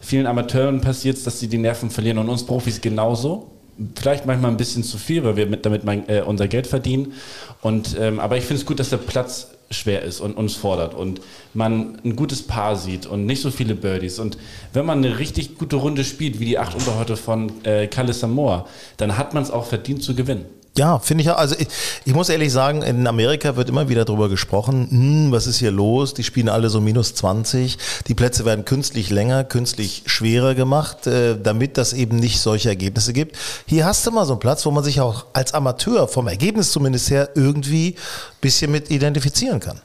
vielen 0.00 0.26
Amateuren 0.26 0.80
passiert 0.80 1.18
es, 1.18 1.24
dass 1.24 1.40
sie 1.40 1.48
die 1.48 1.58
Nerven 1.58 1.90
verlieren 1.90 2.18
und 2.18 2.28
uns 2.28 2.44
Profis 2.44 2.80
genauso. 2.80 3.50
Vielleicht 3.96 4.26
manchmal 4.26 4.50
ein 4.50 4.56
bisschen 4.56 4.84
zu 4.84 4.98
viel, 4.98 5.24
weil 5.24 5.36
wir 5.36 5.46
mit, 5.46 5.66
damit 5.66 5.84
mein, 5.84 6.08
äh, 6.08 6.22
unser 6.22 6.48
Geld 6.48 6.66
verdienen. 6.66 7.12
Und, 7.60 7.96
ähm, 7.98 8.20
aber 8.20 8.36
ich 8.36 8.44
finde 8.44 8.60
es 8.60 8.66
gut, 8.66 8.78
dass 8.78 8.90
der 8.90 8.98
Platz 8.98 9.48
schwer 9.70 10.02
ist 10.02 10.20
und 10.20 10.36
uns 10.36 10.54
fordert 10.54 10.94
und 10.94 11.20
man 11.52 11.98
ein 12.04 12.16
gutes 12.16 12.42
Paar 12.42 12.76
sieht 12.76 13.06
und 13.06 13.26
nicht 13.26 13.40
so 13.40 13.50
viele 13.50 13.74
Birdies. 13.74 14.18
Und 14.18 14.38
wenn 14.72 14.86
man 14.86 14.98
eine 14.98 15.18
richtig 15.18 15.58
gute 15.58 15.76
Runde 15.76 16.04
spielt, 16.04 16.40
wie 16.40 16.44
die 16.44 16.58
acht 16.58 16.74
Unterhäute 16.74 17.16
von 17.16 17.64
äh, 17.64 17.86
Kalle 17.86 18.12
Samoa, 18.12 18.66
dann 18.96 19.18
hat 19.18 19.34
man 19.34 19.42
es 19.42 19.50
auch 19.50 19.66
verdient 19.66 20.02
zu 20.02 20.14
gewinnen. 20.14 20.44
Ja, 20.76 20.98
finde 20.98 21.22
ich 21.22 21.26
ja. 21.26 21.36
Also 21.36 21.54
ich, 21.56 21.68
ich 22.04 22.14
muss 22.14 22.28
ehrlich 22.28 22.52
sagen, 22.52 22.82
in 22.82 23.06
Amerika 23.06 23.54
wird 23.54 23.68
immer 23.68 23.88
wieder 23.88 24.04
darüber 24.04 24.28
gesprochen, 24.28 24.88
hm, 24.90 25.32
was 25.32 25.46
ist 25.46 25.58
hier 25.58 25.70
los? 25.70 26.14
Die 26.14 26.24
spielen 26.24 26.48
alle 26.48 26.68
so 26.68 26.80
minus 26.80 27.14
20. 27.14 27.78
Die 28.08 28.14
Plätze 28.14 28.44
werden 28.44 28.64
künstlich 28.64 29.10
länger, 29.10 29.44
künstlich 29.44 30.02
schwerer 30.06 30.56
gemacht, 30.56 31.06
äh, 31.06 31.38
damit 31.40 31.78
das 31.78 31.92
eben 31.92 32.16
nicht 32.16 32.40
solche 32.40 32.70
Ergebnisse 32.70 33.12
gibt. 33.12 33.36
Hier 33.66 33.86
hast 33.86 34.04
du 34.04 34.10
mal 34.10 34.26
so 34.26 34.32
einen 34.32 34.40
Platz, 34.40 34.66
wo 34.66 34.72
man 34.72 34.82
sich 34.82 35.00
auch 35.00 35.26
als 35.32 35.54
Amateur 35.54 36.08
vom 36.08 36.26
Ergebnis 36.26 36.72
zumindest 36.72 37.08
her 37.10 37.30
irgendwie 37.36 37.94
bisschen 38.40 38.72
mit 38.72 38.90
identifizieren 38.90 39.60
kann. 39.60 39.80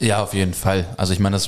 Ja, 0.00 0.22
auf 0.22 0.32
jeden 0.32 0.54
Fall. 0.54 0.86
Also 0.96 1.12
ich 1.12 1.18
meine, 1.18 1.38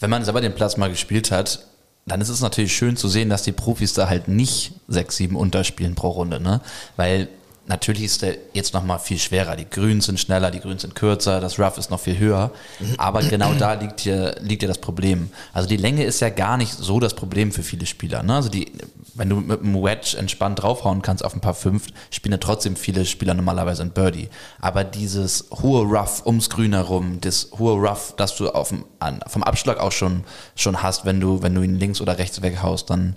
wenn 0.00 0.10
man 0.10 0.24
selber 0.24 0.42
den 0.42 0.54
Platz 0.54 0.76
mal 0.76 0.90
gespielt 0.90 1.30
hat, 1.30 1.66
dann 2.06 2.20
ist 2.20 2.28
es 2.28 2.40
natürlich 2.40 2.74
schön 2.74 2.96
zu 2.96 3.08
sehen, 3.08 3.30
dass 3.30 3.42
die 3.42 3.52
Profis 3.52 3.94
da 3.94 4.08
halt 4.08 4.28
nicht 4.28 4.72
sechs, 4.88 5.16
sieben 5.16 5.36
unterspielen 5.36 5.94
pro 5.94 6.08
Runde, 6.08 6.40
ne? 6.40 6.60
Weil 6.96 7.28
natürlich 7.70 8.02
ist 8.02 8.22
der 8.22 8.36
jetzt 8.52 8.74
nochmal 8.74 8.98
viel 8.98 9.18
schwerer. 9.18 9.56
Die 9.56 9.68
Grüns 9.68 10.06
sind 10.06 10.20
schneller, 10.20 10.50
die 10.50 10.60
Grüns 10.60 10.82
sind 10.82 10.94
kürzer, 10.94 11.40
das 11.40 11.58
Rough 11.58 11.78
ist 11.78 11.90
noch 11.90 12.00
viel 12.00 12.18
höher. 12.18 12.50
Aber 12.98 13.22
genau 13.22 13.54
da 13.54 13.72
liegt 13.72 14.00
hier, 14.00 14.36
liegt 14.40 14.62
ja 14.62 14.68
das 14.68 14.78
Problem. 14.78 15.30
Also 15.54 15.68
die 15.68 15.78
Länge 15.78 16.04
ist 16.04 16.20
ja 16.20 16.28
gar 16.28 16.58
nicht 16.58 16.72
so 16.72 17.00
das 17.00 17.14
Problem 17.14 17.52
für 17.52 17.62
viele 17.62 17.86
Spieler. 17.86 18.22
Ne? 18.22 18.34
Also 18.34 18.50
die, 18.50 18.72
wenn 19.14 19.30
du 19.30 19.36
mit 19.36 19.62
einem 19.62 19.82
Wedge 19.82 20.16
entspannt 20.18 20.62
draufhauen 20.62 21.00
kannst 21.00 21.24
auf 21.24 21.32
ein 21.34 21.40
paar 21.40 21.54
fünf, 21.54 21.86
spielen 22.10 22.32
ja 22.32 22.38
trotzdem 22.38 22.76
viele 22.76 23.06
Spieler 23.06 23.34
normalerweise 23.34 23.82
ein 23.82 23.92
Birdie. 23.92 24.28
Aber 24.60 24.84
dieses 24.84 25.46
hohe 25.62 25.84
Rough 25.84 26.26
ums 26.26 26.50
Grün 26.50 26.74
herum, 26.74 27.20
das 27.20 27.48
hohe 27.58 27.74
Rough, 27.74 28.14
das 28.16 28.36
du 28.36 28.50
auf 28.50 28.68
dem, 28.68 28.84
an, 28.98 29.20
vom 29.28 29.42
Abschlag 29.42 29.78
auch 29.78 29.92
schon, 29.92 30.24
schon 30.56 30.82
hast, 30.82 31.04
wenn 31.04 31.20
du, 31.20 31.42
wenn 31.42 31.54
du 31.54 31.62
ihn 31.62 31.76
links 31.76 32.00
oder 32.00 32.18
rechts 32.18 32.42
weghaust, 32.42 32.90
dann 32.90 33.16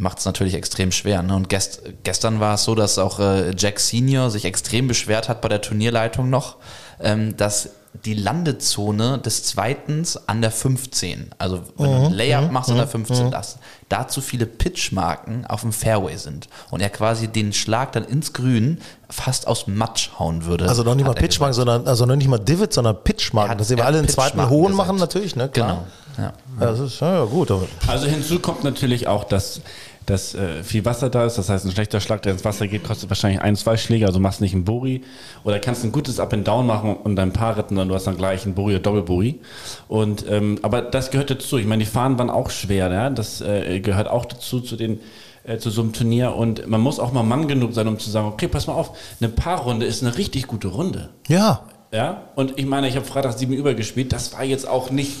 macht 0.00 0.20
es 0.20 0.24
natürlich 0.24 0.54
extrem 0.54 0.92
schwer. 0.92 1.22
Ne? 1.22 1.34
Und 1.34 1.48
gest, 1.48 1.82
gestern 2.04 2.38
war 2.40 2.54
es 2.54 2.64
so, 2.64 2.74
dass 2.74 2.98
auch 2.98 3.18
äh, 3.18 3.50
Jack 3.56 3.80
Senior 3.80 4.30
sich 4.30 4.44
extrem 4.46 4.86
beschwert 4.88 5.28
hat 5.28 5.40
bei 5.42 5.48
der 5.48 5.60
Turnierleitung 5.60 6.30
noch, 6.30 6.56
ähm, 7.00 7.36
dass 7.36 7.70
die 8.04 8.14
Landezone 8.14 9.18
des 9.18 9.42
Zweitens 9.44 10.28
an 10.28 10.40
der 10.40 10.52
15, 10.52 11.30
also 11.38 11.62
wenn 11.78 11.90
du 11.90 12.06
ein 12.06 12.12
Layup 12.12 12.52
machst 12.52 12.70
an 12.70 12.76
der 12.76 12.86
15, 12.86 13.30
dass 13.32 13.58
da 13.88 14.06
zu 14.06 14.20
viele 14.20 14.46
Pitchmarken 14.46 15.46
auf 15.46 15.62
dem 15.62 15.72
Fairway 15.72 16.16
sind 16.16 16.48
und 16.70 16.80
er 16.80 16.90
quasi 16.90 17.26
den 17.26 17.52
Schlag 17.52 17.90
dann 17.92 18.04
ins 18.04 18.32
Grün 18.34 18.80
fast 19.10 19.48
aus 19.48 19.66
Matsch 19.66 20.10
hauen 20.18 20.44
würde. 20.44 20.68
Also 20.68 20.84
noch 20.84 20.94
nicht 20.94 21.06
mal 21.06 21.14
Pitchmarken, 21.14 21.54
sondern 21.54 21.88
also 21.88 22.06
noch 22.06 22.14
nicht 22.14 22.28
mal 22.28 22.38
Divots, 22.38 22.76
sondern 22.76 23.02
Pitchmarken. 23.02 23.50
Hat- 23.52 23.60
Dass 23.60 23.70
wir 23.70 23.84
alle 23.84 24.00
den 24.02 24.08
zweiten 24.08 24.48
hohen 24.48 24.70
gesagt. 24.72 24.76
machen 24.86 24.96
natürlich, 24.98 25.34
ne? 25.34 25.48
Klar. 25.48 25.68
Genau. 26.16 26.26
Ja. 26.28 26.32
Ja, 26.60 26.66
das 26.72 26.80
ist 26.80 27.00
ja, 27.00 27.14
ja 27.14 27.24
gut. 27.24 27.50
aber- 27.50 27.66
Also 27.86 28.06
hinzu 28.06 28.38
kommt 28.40 28.64
natürlich 28.64 29.06
auch, 29.06 29.24
dass, 29.24 29.60
dass 30.08 30.34
äh, 30.34 30.62
viel 30.62 30.84
Wasser 30.84 31.10
da 31.10 31.26
ist. 31.26 31.36
Das 31.36 31.48
heißt, 31.48 31.66
ein 31.66 31.70
schlechter 31.70 32.00
Schlag, 32.00 32.22
der 32.22 32.32
ins 32.32 32.44
Wasser 32.44 32.66
geht, 32.66 32.84
kostet 32.84 33.10
wahrscheinlich 33.10 33.42
ein, 33.42 33.56
zwei 33.56 33.76
Schläge. 33.76 34.06
Also 34.06 34.20
machst 34.20 34.40
nicht 34.40 34.54
einen 34.54 34.64
Buri. 34.64 35.02
Oder 35.44 35.58
kannst 35.58 35.84
ein 35.84 35.92
gutes 35.92 36.18
Up 36.18 36.32
and 36.32 36.48
Down 36.48 36.66
machen 36.66 36.96
und 36.96 37.16
dein 37.16 37.32
Paar 37.32 37.56
retten, 37.56 37.76
dann 37.76 37.88
du 37.88 37.94
hast 37.94 38.06
dann 38.06 38.16
gleich 38.16 38.44
einen 38.44 38.54
Buri 38.54 38.74
oder 38.74 38.82
Doppelburi. 38.82 39.40
Und 39.86 40.24
ähm, 40.28 40.58
aber 40.62 40.82
das 40.82 41.10
gehört 41.10 41.30
dazu. 41.30 41.58
Ich 41.58 41.66
meine, 41.66 41.84
die 41.84 41.90
Fahnen 41.90 42.18
waren 42.18 42.30
auch 42.30 42.50
schwer. 42.50 42.90
Ja? 42.90 43.10
Das 43.10 43.40
äh, 43.40 43.80
gehört 43.80 44.08
auch 44.08 44.24
dazu 44.24 44.60
zu 44.60 44.76
den 44.76 45.00
äh, 45.44 45.58
zu 45.58 45.70
so 45.70 45.82
einem 45.82 45.92
Turnier 45.92 46.34
und 46.34 46.66
man 46.68 46.80
muss 46.80 46.98
auch 46.98 47.12
mal 47.12 47.22
Mann 47.22 47.48
genug 47.48 47.74
sein, 47.74 47.86
um 47.88 47.98
zu 47.98 48.10
sagen, 48.10 48.26
okay, 48.26 48.48
pass 48.48 48.66
mal 48.66 48.74
auf, 48.74 48.96
eine 49.20 49.30
Paarrunde 49.30 49.86
ist 49.86 50.02
eine 50.02 50.16
richtig 50.16 50.46
gute 50.46 50.68
Runde. 50.68 51.10
Ja, 51.28 51.64
Ja, 51.90 52.24
und 52.34 52.58
ich 52.58 52.66
meine, 52.66 52.88
ich 52.88 52.96
habe 52.96 53.06
Freitag 53.06 53.38
7 53.38 53.52
über 53.54 53.72
gespielt. 53.74 54.12
Das 54.12 54.34
war 54.34 54.44
jetzt 54.44 54.68
auch 54.68 54.90
nicht 54.90 55.12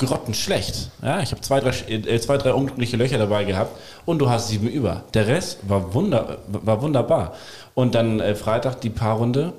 grottenschlecht. 0.00 0.90
Ja, 1.02 1.20
ich 1.20 1.30
habe 1.32 1.40
zwei 1.40 1.60
drei, 1.60 1.70
äh, 1.88 2.20
zwei, 2.20 2.36
drei 2.38 2.52
unglückliche 2.52 2.96
Löcher 2.96 3.18
dabei 3.18 3.44
gehabt 3.44 3.70
und 4.06 4.18
du 4.18 4.28
hast 4.28 4.48
7 4.48 4.66
über. 4.68 5.04
Der 5.14 5.26
Rest 5.26 5.58
war, 5.68 5.94
wunder, 5.94 6.38
war 6.48 6.82
wunderbar. 6.82 7.34
Und 7.74 7.94
dann 7.94 8.20
äh, 8.20 8.34
Freitag 8.34 8.80
die 8.80 8.90
Paarrunde, 8.90 9.52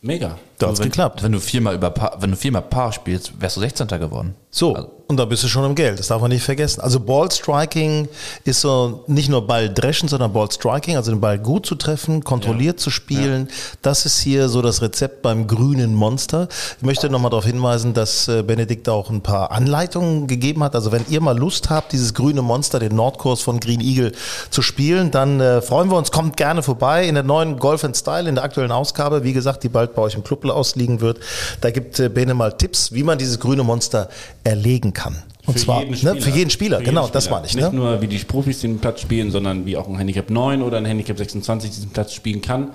mega. 0.00 0.36
da 0.58 0.68
hat's 0.68 0.80
wenn, 0.80 0.86
geklappt. 0.88 1.22
Wenn 1.22 1.32
du 1.32 1.40
viermal 1.40 1.74
über 1.74 1.90
Paar, 1.90 2.16
wenn 2.20 2.30
du 2.30 2.36
viermal 2.36 2.62
Paar 2.62 2.92
spielst, 2.92 3.40
wärst 3.40 3.56
du 3.56 3.60
16. 3.60 3.86
geworden. 3.88 4.34
So, 4.50 4.74
Also- 4.74 4.90
und 5.12 5.18
da 5.18 5.26
bist 5.26 5.44
du 5.44 5.48
schon 5.48 5.64
im 5.64 5.74
Geld. 5.74 5.98
Das 5.98 6.08
darf 6.08 6.22
man 6.22 6.30
nicht 6.30 6.42
vergessen. 6.42 6.80
Also 6.80 6.98
Ballstriking 6.98 8.08
ist 8.44 8.62
so 8.62 9.04
nicht 9.06 9.28
nur 9.28 9.46
Ball 9.46 9.72
dreschen, 9.72 10.08
sondern 10.08 10.32
Ballstriking, 10.32 10.96
also 10.96 11.10
den 11.10 11.20
Ball 11.20 11.38
gut 11.38 11.66
zu 11.66 11.74
treffen, 11.74 12.24
kontrolliert 12.24 12.80
zu 12.80 12.88
spielen. 12.88 13.48
Das 13.82 14.06
ist 14.06 14.20
hier 14.20 14.48
so 14.48 14.62
das 14.62 14.80
Rezept 14.80 15.20
beim 15.20 15.46
grünen 15.46 15.94
Monster. 15.94 16.48
Ich 16.78 16.82
möchte 16.82 17.10
nochmal 17.10 17.30
darauf 17.30 17.44
hinweisen, 17.44 17.92
dass 17.92 18.26
äh, 18.26 18.42
Benedikt 18.42 18.88
auch 18.88 19.10
ein 19.10 19.20
paar 19.20 19.50
Anleitungen 19.50 20.26
gegeben 20.26 20.64
hat. 20.64 20.74
Also 20.74 20.92
wenn 20.92 21.04
ihr 21.10 21.20
mal 21.20 21.38
Lust 21.38 21.68
habt, 21.68 21.92
dieses 21.92 22.14
grüne 22.14 22.40
Monster, 22.40 22.78
den 22.78 22.96
Nordkurs 22.96 23.42
von 23.42 23.60
Green 23.60 23.82
Eagle 23.82 24.12
zu 24.48 24.62
spielen, 24.62 25.10
dann 25.10 25.40
äh, 25.40 25.60
freuen 25.60 25.90
wir 25.90 25.98
uns. 25.98 26.10
Kommt 26.10 26.38
gerne 26.38 26.62
vorbei 26.62 27.06
in 27.06 27.16
der 27.16 27.24
neuen 27.24 27.58
Golf 27.58 27.84
and 27.84 27.96
Style, 27.96 28.26
in 28.28 28.36
der 28.36 28.44
aktuellen 28.44 28.72
Ausgabe. 28.72 29.24
Wie 29.24 29.34
gesagt, 29.34 29.62
die 29.62 29.68
bald 29.68 29.94
bei 29.94 30.00
euch 30.00 30.14
im 30.14 30.24
Club 30.24 30.46
ausliegen 30.46 31.02
wird. 31.02 31.20
Da 31.60 31.70
gibt 31.70 32.00
äh, 32.00 32.08
Bene 32.08 32.32
mal 32.32 32.52
Tipps, 32.52 32.92
wie 32.92 33.02
man 33.02 33.18
dieses 33.18 33.38
grüne 33.38 33.62
Monster 33.62 34.08
erlegen 34.42 34.94
kann. 34.94 35.01
Und 35.44 35.58
zwar 35.58 35.84
ne, 35.84 36.20
für 36.20 36.30
jeden 36.30 36.50
Spieler, 36.50 36.78
Für 36.78 36.84
genau, 36.84 37.02
jeden 37.02 37.12
das 37.12 37.24
Spieler. 37.24 37.36
meine 37.36 37.46
ich. 37.48 37.54
Nicht 37.56 37.72
Ne? 37.72 37.76
nur, 37.78 38.00
wie 38.00 38.06
die 38.06 38.18
Profis 38.18 38.60
den 38.60 38.78
Platz 38.78 39.00
spielen, 39.00 39.30
sondern 39.32 39.66
wie 39.66 39.76
auch 39.76 39.88
ein 39.88 39.96
Handicap 39.96 40.30
9 40.30 40.62
oder 40.62 40.78
ein 40.78 40.84
Handicap 40.84 41.18
26 41.18 41.70
diesen 41.70 41.90
Platz 41.90 42.12
spielen 42.14 42.40
kann. 42.42 42.68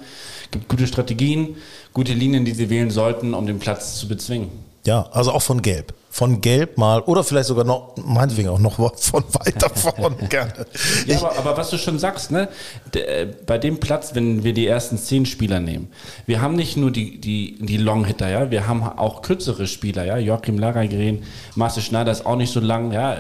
gibt 0.52 0.68
gute 0.68 0.86
Strategien, 0.88 1.56
gute 1.94 2.14
Linien, 2.14 2.44
die 2.46 2.52
sie 2.52 2.70
wählen 2.70 2.90
sollten, 2.92 3.34
um 3.34 3.46
den 3.48 3.60
Platz 3.60 3.98
zu 4.00 4.08
bezwingen. 4.08 4.50
Ja, 4.88 5.10
also 5.12 5.34
auch 5.34 5.42
von 5.42 5.62
Gelb. 5.62 5.94
Von 6.10 6.40
Gelb 6.40 6.78
mal 6.78 7.02
oder 7.02 7.22
vielleicht 7.26 7.50
sogar 7.50 7.66
noch, 7.66 7.98
meinetwegen 7.98 8.48
auch 8.48 8.58
noch 8.58 8.78
von 8.96 9.22
weiter 9.34 9.70
vorn 9.76 10.16
gerne. 10.30 10.66
Ja, 11.06 11.18
aber, 11.18 11.38
aber 11.38 11.58
was 11.58 11.72
du 11.72 11.78
schon 11.78 12.00
sagst, 12.00 12.32
ne, 12.32 12.48
äh, 12.96 13.26
bei 13.46 13.58
dem 13.58 13.82
Platz, 13.82 14.16
wenn 14.16 14.46
wir 14.46 14.54
die 14.54 14.66
ersten 14.66 14.98
zehn 14.98 15.26
Spieler 15.26 15.60
nehmen, 15.60 15.92
wir 16.26 16.42
haben 16.42 16.56
nicht 16.56 16.78
nur 16.78 16.90
die, 16.90 17.20
die, 17.20 17.58
die 17.60 17.76
Long-Hitter, 17.76 18.30
ja, 18.30 18.50
wir 18.50 18.66
haben 18.66 18.82
auch 18.82 19.22
kürzere 19.22 19.68
Spieler, 19.68 20.06
ja, 20.06 20.18
Joachim 20.18 20.58
Laragren, 20.58 21.24
Marcel 21.56 21.84
Schneider 21.84 22.14
ist 22.14 22.26
auch 22.26 22.38
nicht 22.38 22.54
so 22.54 22.62
lang, 22.62 22.94
ja, 22.94 23.18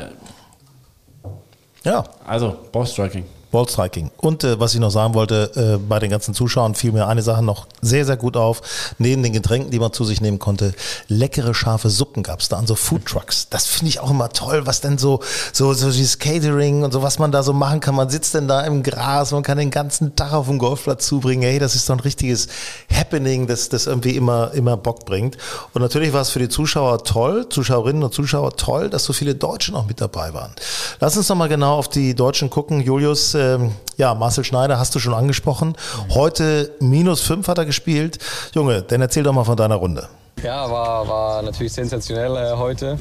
ja, 1.84 2.06
also 2.26 2.56
Ballstriking. 2.72 3.26
Ballstriking. 3.52 4.12
Und 4.18 4.44
äh, 4.44 4.60
was 4.60 4.74
ich 4.74 4.80
noch 4.80 4.92
sagen 4.92 5.14
wollte, 5.14 5.52
äh, 5.56 5.78
bei 5.78 6.00
den 6.00 6.10
ganzen 6.10 6.34
Zuschauern 6.34 6.76
fiel 6.76 6.92
mir 6.92 7.08
eine 7.08 7.22
Sache 7.22 7.44
noch 7.44 7.68
sehr, 7.82 8.06
sehr 8.06 8.18
gut 8.18 8.36
auf. 8.36 8.62
Neben 8.98 9.24
den 9.24 9.34
Getränken, 9.34 9.72
die 9.72 9.80
man 9.80 9.94
zu 9.94 10.04
sich 10.04 10.22
nehmen 10.22 10.40
konnte, 10.40 10.74
leckere, 11.08 11.54
scharfe 11.54 11.90
Suppen 11.90 12.24
gab 12.24 12.42
es 12.42 12.50
da 12.50 12.58
an 12.58 12.68
so 12.68 12.76
Food 12.76 13.06
Trucks. 13.06 13.48
Das 13.50 13.66
finde 13.66 13.90
ich 13.90 14.00
auch 14.00 14.12
immer 14.12 14.30
toll, 14.30 14.66
was 14.66 14.82
denn 14.82 14.98
so, 14.98 15.22
so, 15.54 15.74
so 15.74 15.92
dieses 15.92 16.20
Catering 16.20 16.84
und 16.84 16.92
so, 16.92 17.02
was 17.02 17.20
man 17.20 17.32
da 17.32 17.44
so 17.44 17.54
machen 17.54 17.80
kann. 17.80 17.96
Man 17.96 18.10
sitzt 18.10 18.34
denn 18.34 18.48
da 18.48 18.62
im 18.62 18.84
Gras, 18.84 19.32
man 19.32 19.44
kann 19.44 19.58
den 19.58 19.72
ganzen 19.72 20.16
Tag 20.16 20.34
auf 20.34 20.48
dem 20.48 20.60
Golfplatz 20.60 21.08
zubringen. 21.08 21.44
Hey, 21.44 21.60
das 21.60 21.76
ist 21.76 21.90
doch 21.90 21.96
ein 21.96 22.00
richtiges 22.02 22.48
Happening, 22.92 23.48
das, 23.48 23.70
das 23.70 23.88
irgendwie 23.88 24.16
immer, 24.16 24.52
immer 24.54 24.78
Bock 24.78 25.06
bringt. 25.06 25.38
Und 25.74 25.82
natürlich 25.82 26.14
war 26.14 26.22
es 26.22 26.30
für 26.30 26.40
die 26.40 26.50
Zuschauer 26.50 27.04
toll, 27.04 27.48
Zuschauerinnen 27.50 28.04
und 28.04 28.14
Zuschauer 28.14 28.56
toll, 28.56 28.90
dass 28.90 29.06
so 29.06 29.14
viele 29.14 29.36
Deutsche 29.36 29.72
noch 29.72 29.88
mit 29.88 30.02
dabei 30.02 30.34
waren. 30.34 30.54
Lass 31.00 31.16
uns 31.16 31.30
noch 31.30 31.36
mal 31.36 31.48
genau 31.48 31.78
auf 31.78 31.88
die 31.88 32.14
Deutschen 32.14 32.50
gucken. 32.50 32.82
Julius, 32.82 33.36
ähm, 33.56 33.72
ja, 33.98 34.14
Marcel 34.14 34.44
Schneider 34.44 34.80
hast 34.80 34.94
du 34.96 35.00
schon 35.00 35.14
angesprochen. 35.14 35.76
Heute 36.10 36.72
minus 36.80 37.22
fünf 37.22 37.48
hat 37.48 37.58
er 37.58 37.66
gespielt. 37.66 38.20
Junge, 38.54 38.82
dann 38.82 39.02
erzähl 39.02 39.24
doch 39.24 39.34
mal 39.34 39.44
von 39.44 39.58
deiner 39.58 39.76
Runde. 39.76 40.08
Ja, 40.44 40.70
war, 40.70 41.08
war 41.08 41.42
natürlich 41.42 41.74
sensationell 41.74 42.36
äh, 42.36 42.56
heute. 42.58 43.00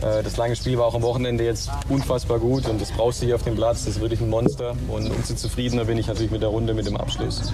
Äh, 0.00 0.22
das 0.22 0.38
lange 0.38 0.56
Spiel 0.56 0.78
war 0.78 0.86
auch 0.86 0.94
am 0.94 1.02
Wochenende 1.02 1.44
jetzt 1.44 1.70
unfassbar 1.90 2.38
gut 2.38 2.66
und 2.68 2.80
das 2.80 2.90
brauchst 2.90 3.20
du 3.20 3.26
hier 3.26 3.34
auf 3.34 3.42
dem 3.42 3.54
Platz. 3.54 3.84
Das 3.84 3.96
ist 3.96 4.00
wirklich 4.00 4.20
ein 4.20 4.30
Monster 4.30 4.74
und 4.88 5.10
umso 5.10 5.34
zufriedener 5.34 5.84
bin 5.84 5.98
ich 5.98 6.06
natürlich 6.06 6.30
mit 6.30 6.40
der 6.40 6.48
Runde, 6.48 6.72
mit 6.72 6.86
dem 6.86 6.96
Abschluss. 6.96 7.52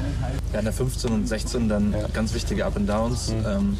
Ja, 0.52 0.60
in 0.60 0.64
der 0.64 0.72
15 0.72 1.12
und 1.12 1.26
16 1.26 1.68
dann 1.68 1.94
ganz 2.12 2.34
wichtige 2.34 2.64
Up 2.64 2.76
and 2.76 2.88
Downs. 2.88 3.32
Ähm, 3.44 3.76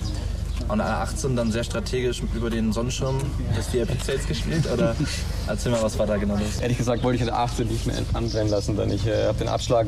und 0.69 0.81
an 0.81 0.87
der 0.87 0.99
18 0.99 1.37
dann 1.37 1.53
sehr 1.53 1.65
strategisch 1.65 2.23
über 2.35 2.51
den 2.51 2.73
Sonnenschirm 2.73 3.19
des 3.57 3.73
VIP-Zelts 3.73 4.27
gespielt? 4.27 4.71
Oder 4.73 4.97
erzähl 5.47 5.73
mal, 5.73 5.83
was 5.83 5.99
war 5.99 6.07
da 6.07 6.17
genau 6.17 6.35
los? 6.35 6.61
Ehrlich 6.61 6.79
gesagt 6.79 7.03
wollte 7.03 7.19
ich 7.19 7.25
den 7.25 7.35
18 7.35 7.69
nicht 7.69 7.87
mehr 7.87 7.97
anbrennen 8.15 8.49
lassen, 8.49 8.77
denn 8.77 8.91
ich 8.91 9.07
äh, 9.07 9.27
habe 9.27 9.39
den 9.39 9.49
Abschlag 9.49 9.87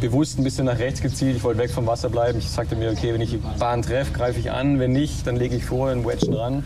bewusst 0.00 0.38
ein 0.38 0.44
bisschen 0.44 0.66
nach 0.66 0.78
rechts 0.78 1.00
gezielt. 1.00 1.36
Ich 1.36 1.44
wollte 1.44 1.60
weg 1.60 1.70
vom 1.70 1.86
Wasser 1.86 2.10
bleiben. 2.10 2.38
Ich 2.38 2.50
sagte 2.50 2.76
mir, 2.76 2.90
okay, 2.90 3.14
wenn 3.14 3.20
ich 3.20 3.30
die 3.30 3.40
Bahn 3.58 3.82
treffe, 3.82 4.12
greife 4.12 4.38
ich 4.38 4.50
an. 4.50 4.78
Wenn 4.78 4.92
nicht, 4.92 5.26
dann 5.26 5.36
lege 5.36 5.56
ich 5.56 5.64
vor 5.64 5.88
einen 5.88 6.04
Wedge 6.04 6.26
dran. 6.26 6.64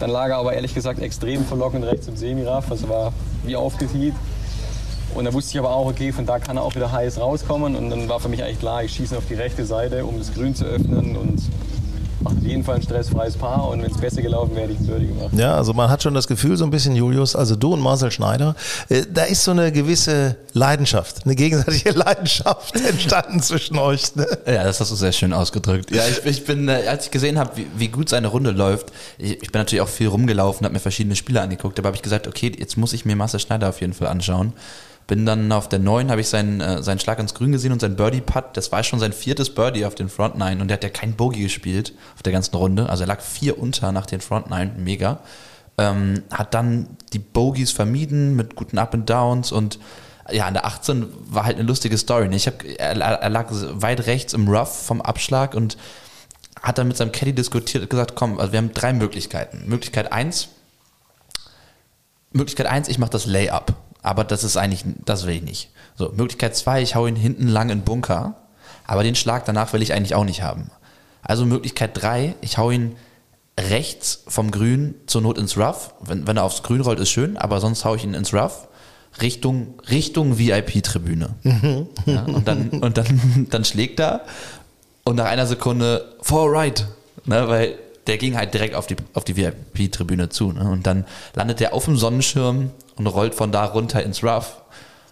Dann 0.00 0.10
lag 0.10 0.28
er 0.28 0.36
aber 0.36 0.52
ehrlich 0.52 0.74
gesagt 0.74 1.00
extrem 1.00 1.44
verlockend 1.44 1.84
rechts 1.84 2.08
im 2.08 2.16
Semiraff. 2.16 2.70
Also 2.70 2.88
war 2.88 3.12
wie 3.44 3.56
aufgetiet. 3.56 4.14
Und 5.14 5.24
da 5.24 5.32
wusste 5.32 5.52
ich 5.52 5.58
aber 5.58 5.70
auch, 5.70 5.86
okay, 5.86 6.10
von 6.12 6.26
da 6.26 6.38
kann 6.38 6.56
er 6.56 6.62
auch 6.62 6.74
wieder 6.74 6.90
heiß 6.90 7.20
rauskommen. 7.20 7.76
Und 7.76 7.90
dann 7.90 8.08
war 8.08 8.18
für 8.20 8.28
mich 8.28 8.42
eigentlich 8.42 8.58
klar, 8.58 8.82
ich 8.82 8.92
schieße 8.92 9.16
auf 9.16 9.24
die 9.28 9.34
rechte 9.34 9.64
Seite, 9.64 10.04
um 10.04 10.18
das 10.18 10.34
Grün 10.34 10.54
zu 10.54 10.64
öffnen. 10.64 11.16
Und 11.16 11.40
auf 12.24 12.42
jeden 12.42 12.64
Fall 12.64 12.76
ein 12.76 12.82
stressfreies 12.82 13.36
Paar. 13.36 13.68
Und 13.68 13.82
wenn 13.82 13.90
es 13.90 13.98
besser 13.98 14.22
gelaufen 14.22 14.54
wäre, 14.54 14.68
hätte 14.68 14.72
ich 14.72 14.80
ein 14.80 14.86
Birdie 14.86 15.06
gemacht. 15.06 15.30
Ja, 15.32 15.54
also 15.56 15.72
man 15.72 15.90
hat 15.90 16.02
schon 16.02 16.14
das 16.14 16.26
Gefühl, 16.26 16.56
so 16.56 16.64
ein 16.64 16.70
bisschen, 16.70 16.96
Julius, 16.96 17.36
also 17.36 17.56
du 17.56 17.74
und 17.74 17.80
Marcel 17.80 18.10
Schneider, 18.10 18.54
äh, 18.88 19.02
da 19.12 19.24
ist 19.24 19.44
so 19.44 19.50
eine 19.50 19.72
gewisse 19.72 20.36
Leidenschaft, 20.52 21.24
eine 21.24 21.34
gegenseitige 21.34 21.90
Leidenschaft 21.98 22.74
entstanden 22.76 23.40
zwischen 23.42 23.78
euch. 23.78 24.14
Ne? 24.16 24.26
Ja, 24.46 24.64
das 24.64 24.80
hast 24.80 24.90
du 24.90 24.96
sehr 24.96 25.12
schön 25.12 25.32
ausgedrückt. 25.32 25.90
Ja, 25.90 26.02
ich, 26.06 26.24
ich 26.24 26.44
bin, 26.44 26.68
äh, 26.68 26.86
als 26.88 27.06
ich 27.06 27.10
gesehen 27.10 27.38
habe, 27.38 27.56
wie, 27.56 27.66
wie 27.76 27.88
gut 27.88 28.08
seine 28.08 28.28
Runde 28.28 28.50
läuft, 28.50 28.92
ich, 29.18 29.42
ich 29.42 29.52
bin 29.52 29.60
natürlich 29.60 29.82
auch 29.82 29.88
viel 29.88 30.08
rumgelaufen, 30.08 30.64
habe 30.64 30.74
mir 30.74 30.80
verschiedene 30.80 31.16
Spiele 31.16 31.40
angeguckt, 31.40 31.78
aber 31.78 31.88
habe 31.88 31.96
ich 31.96 32.02
gesagt, 32.02 32.26
okay, 32.26 32.52
jetzt 32.58 32.76
muss 32.76 32.92
ich 32.92 33.04
mir 33.04 33.16
Marcel 33.16 33.40
Schneider 33.40 33.68
auf 33.68 33.80
jeden 33.80 33.92
Fall 33.92 34.08
anschauen. 34.08 34.52
Bin 35.06 35.26
dann 35.26 35.52
auf 35.52 35.68
der 35.68 35.78
9, 35.78 36.10
habe 36.10 36.20
ich 36.20 36.28
seinen, 36.28 36.60
äh, 36.60 36.82
seinen 36.82 36.98
Schlag 36.98 37.18
ins 37.18 37.34
Grün 37.34 37.52
gesehen 37.52 37.72
und 37.72 37.80
sein 37.80 37.96
Birdie-Putt. 37.96 38.56
Das 38.56 38.72
war 38.72 38.82
schon 38.82 38.98
sein 38.98 39.12
viertes 39.12 39.54
Birdie 39.54 39.84
auf 39.84 39.94
den 39.94 40.08
Front 40.08 40.38
9 40.38 40.60
und 40.60 40.68
der 40.68 40.76
hat 40.76 40.84
ja 40.84 40.90
kein 40.90 41.14
Bogey 41.14 41.42
gespielt 41.42 41.92
auf 42.14 42.22
der 42.22 42.32
ganzen 42.32 42.56
Runde. 42.56 42.88
Also 42.88 43.04
er 43.04 43.08
lag 43.08 43.20
vier 43.20 43.58
unter 43.58 43.92
nach 43.92 44.06
den 44.06 44.20
Front 44.20 44.48
9, 44.48 44.82
mega. 44.82 45.20
Ähm, 45.76 46.22
hat 46.30 46.54
dann 46.54 46.88
die 47.12 47.18
Bogies 47.18 47.72
vermieden 47.72 48.36
mit 48.36 48.54
guten 48.54 48.78
Up 48.78 48.94
and 48.94 49.10
Downs 49.10 49.52
und 49.52 49.78
ja, 50.30 50.46
an 50.46 50.54
der 50.54 50.64
18 50.64 51.06
war 51.26 51.44
halt 51.44 51.58
eine 51.58 51.66
lustige 51.66 51.98
Story. 51.98 52.28
ne? 52.28 52.36
Ich 52.36 52.46
hab, 52.46 52.64
er, 52.64 52.98
er 52.98 53.30
lag 53.30 53.48
weit 53.50 54.06
rechts 54.06 54.32
im 54.32 54.48
Rough 54.48 54.86
vom 54.86 55.02
Abschlag 55.02 55.54
und 55.54 55.76
hat 56.62 56.78
dann 56.78 56.88
mit 56.88 56.96
seinem 56.96 57.12
Caddy 57.12 57.34
diskutiert 57.34 57.82
und 57.82 57.90
gesagt, 57.90 58.14
komm, 58.14 58.38
also 58.38 58.52
wir 58.52 58.58
haben 58.58 58.72
drei 58.72 58.92
Möglichkeiten. 58.94 59.64
Möglichkeit 59.66 60.12
eins, 60.12 60.48
Möglichkeit 62.32 62.66
eins, 62.66 62.88
ich 62.88 62.98
mache 62.98 63.10
das 63.10 63.26
Layup, 63.26 63.74
aber 64.04 64.22
das 64.22 64.44
ist 64.44 64.56
eigentlich, 64.56 64.84
das 65.04 65.26
will 65.26 65.34
ich 65.34 65.42
nicht. 65.42 65.70
So, 65.96 66.12
Möglichkeit 66.14 66.54
zwei, 66.54 66.82
ich 66.82 66.94
hau 66.94 67.06
ihn 67.06 67.16
hinten 67.16 67.48
lang 67.48 67.70
in 67.70 67.78
den 67.78 67.84
Bunker. 67.84 68.34
aber 68.86 69.02
den 69.02 69.14
Schlag 69.14 69.46
danach 69.46 69.72
will 69.72 69.82
ich 69.82 69.94
eigentlich 69.94 70.14
auch 70.14 70.24
nicht 70.24 70.42
haben. 70.42 70.70
Also 71.22 71.46
Möglichkeit 71.46 71.90
drei, 71.94 72.34
ich 72.42 72.58
hau 72.58 72.70
ihn 72.70 72.96
rechts 73.58 74.22
vom 74.28 74.50
Grün 74.50 74.94
zur 75.06 75.22
Not 75.22 75.38
ins 75.38 75.56
Rough. 75.56 75.94
Wenn, 76.00 76.26
wenn 76.26 76.36
er 76.36 76.44
aufs 76.44 76.62
Grün 76.62 76.82
rollt, 76.82 77.00
ist 77.00 77.08
schön, 77.08 77.38
aber 77.38 77.60
sonst 77.60 77.86
hau 77.86 77.94
ich 77.94 78.04
ihn 78.04 78.12
ins 78.12 78.34
Rough. 78.34 78.68
Richtung, 79.22 79.80
Richtung 79.88 80.38
VIP-Tribüne. 80.38 81.30
Ja, 82.04 82.24
und 82.24 82.46
dann, 82.46 82.68
und 82.68 82.98
dann, 82.98 83.46
dann 83.50 83.64
schlägt 83.64 84.00
er 84.00 84.22
und 85.04 85.16
nach 85.16 85.26
einer 85.26 85.46
Sekunde 85.46 86.14
for 86.20 86.52
right. 86.52 86.86
Ne, 87.24 87.48
weil 87.48 87.78
der 88.06 88.18
ging 88.18 88.36
halt 88.36 88.52
direkt 88.52 88.74
auf 88.74 88.86
die, 88.86 88.96
auf 89.14 89.24
die 89.24 89.36
VIP-Tribüne 89.36 90.28
zu. 90.28 90.52
Ne? 90.52 90.68
Und 90.68 90.86
dann 90.86 91.06
landet 91.34 91.62
er 91.62 91.72
auf 91.72 91.86
dem 91.86 91.96
Sonnenschirm 91.96 92.70
und 92.96 93.06
rollt 93.06 93.34
von 93.34 93.52
da 93.52 93.64
runter 93.64 94.02
ins 94.02 94.22
Rough. 94.22 94.56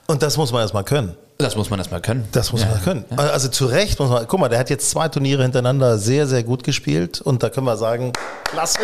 Und 0.07 0.23
das 0.23 0.37
muss 0.37 0.53
man 0.53 0.63
erstmal 0.63 0.85
können. 0.85 1.15
Das 1.39 1.57
muss 1.57 1.71
man 1.71 1.81
erstmal 1.81 2.01
können. 2.01 2.29
Das 2.31 2.53
muss 2.53 2.61
Ja. 2.63 2.69
man 2.69 2.83
können. 2.83 3.05
Also 3.17 3.49
zu 3.49 3.67
Recht 3.67 3.99
muss 3.99 4.09
man, 4.11 4.27
guck 4.29 4.39
mal, 4.39 4.49
der 4.49 4.59
hat 4.61 4.71
jetzt 4.71 4.91
zwei 4.91 5.09
Turniere 5.09 5.43
hintereinander 5.43 5.99
sehr, 5.99 6.27
sehr 6.29 6.45
gut 6.45 6.63
gespielt 6.63 7.21
und 7.21 7.43
da 7.43 7.49
können 7.51 7.67
wir 7.67 7.77
sagen, 7.77 8.13
klasse 8.45 8.79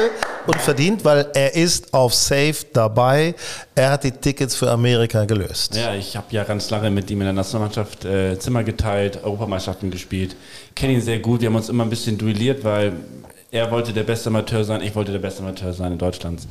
und 0.46 0.56
verdient, 0.56 1.04
weil 1.04 1.28
er 1.34 1.54
ist 1.54 1.94
auf 1.94 2.14
Safe 2.14 2.56
dabei. 2.72 3.34
Er 3.76 3.90
hat 3.90 4.02
die 4.02 4.10
Tickets 4.10 4.56
für 4.56 4.70
Amerika 4.70 5.24
gelöst. 5.26 5.76
Ja, 5.76 5.94
ich 5.94 6.16
habe 6.16 6.26
ja 6.30 6.42
ganz 6.42 6.68
lange 6.70 6.90
mit 6.90 7.10
ihm 7.10 7.20
in 7.20 7.26
der 7.26 7.32
Nationalmannschaft 7.34 8.04
äh, 8.04 8.38
Zimmer 8.40 8.64
geteilt, 8.64 9.22
Europameisterschaften 9.22 9.90
gespielt. 9.92 10.34
Kenne 10.74 10.94
ihn 10.94 11.02
sehr 11.02 11.20
gut. 11.20 11.42
Wir 11.42 11.48
haben 11.50 11.56
uns 11.56 11.68
immer 11.68 11.84
ein 11.84 11.90
bisschen 11.90 12.18
duelliert, 12.18 12.64
weil 12.64 12.92
er 13.50 13.70
wollte 13.70 13.92
der 13.92 14.02
beste 14.02 14.28
Amateur 14.28 14.62
sein, 14.64 14.82
ich 14.82 14.94
wollte 14.94 15.12
der 15.12 15.20
beste 15.20 15.42
Amateur 15.42 15.72
sein 15.72 15.92
in 15.92 15.98
Deutschland. 15.98 16.46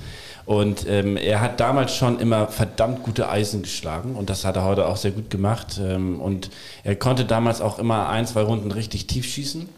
Und 0.46 0.88
ähm, 0.88 1.18
er 1.18 1.42
hat 1.42 1.60
damals 1.60 1.96
schon 1.96 2.20
immer 2.20 2.48
verdammt 2.48 3.04
gute 3.04 3.30
Eisen 3.30 3.62
geschlagen 3.62 4.16
und 4.16 4.30
das 4.30 4.46
hat 4.46 4.56
er 4.56 4.64
heute 4.64 4.88
auch 4.88 4.98
sehr 4.98 5.12
gut 5.12 5.30
gemacht. 5.30 5.80
Ähm, 5.82 6.20
und 6.20 6.50
er 6.84 6.96
konnte 6.96 7.26
damals 7.26 7.62
auch 7.62 7.78
immer 7.80 8.10
ein, 8.10 8.26
zwei 8.26 8.42
Runden 8.42 8.72
richtig 8.72 9.08
tief 9.08 9.26
schießen. 9.26 9.70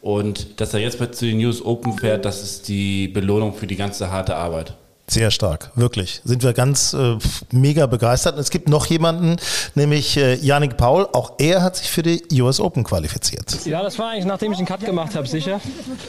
Und 0.00 0.60
dass 0.60 0.74
er 0.74 0.80
jetzt 0.80 0.98
zu 1.14 1.26
den 1.26 1.38
News 1.38 1.64
Open 1.64 1.98
fährt, 1.98 2.24
das 2.24 2.42
ist 2.42 2.68
die 2.68 3.08
Belohnung 3.08 3.54
für 3.54 3.66
die 3.66 3.76
ganze 3.76 4.10
harte 4.10 4.36
Arbeit. 4.36 4.74
Sehr 5.08 5.30
stark, 5.30 5.70
wirklich. 5.76 6.20
Sind 6.24 6.42
wir 6.42 6.52
ganz 6.52 6.92
äh, 6.92 7.16
mega 7.52 7.86
begeistert. 7.86 8.34
Und 8.34 8.40
es 8.40 8.50
gibt 8.50 8.68
noch 8.68 8.86
jemanden, 8.86 9.36
nämlich 9.76 10.16
äh, 10.16 10.34
Yannick 10.34 10.76
Paul. 10.76 11.06
Auch 11.12 11.34
er 11.38 11.62
hat 11.62 11.76
sich 11.76 11.88
für 11.88 12.02
die 12.02 12.24
US 12.42 12.58
Open 12.58 12.82
qualifiziert. 12.82 13.64
Ja, 13.66 13.84
das 13.84 14.00
war 14.00 14.10
eigentlich 14.10 14.24
nachdem 14.24 14.50
ich 14.50 14.58
einen 14.58 14.66
Cut 14.66 14.84
gemacht 14.84 15.14
habe, 15.14 15.28
sicher. 15.28 15.60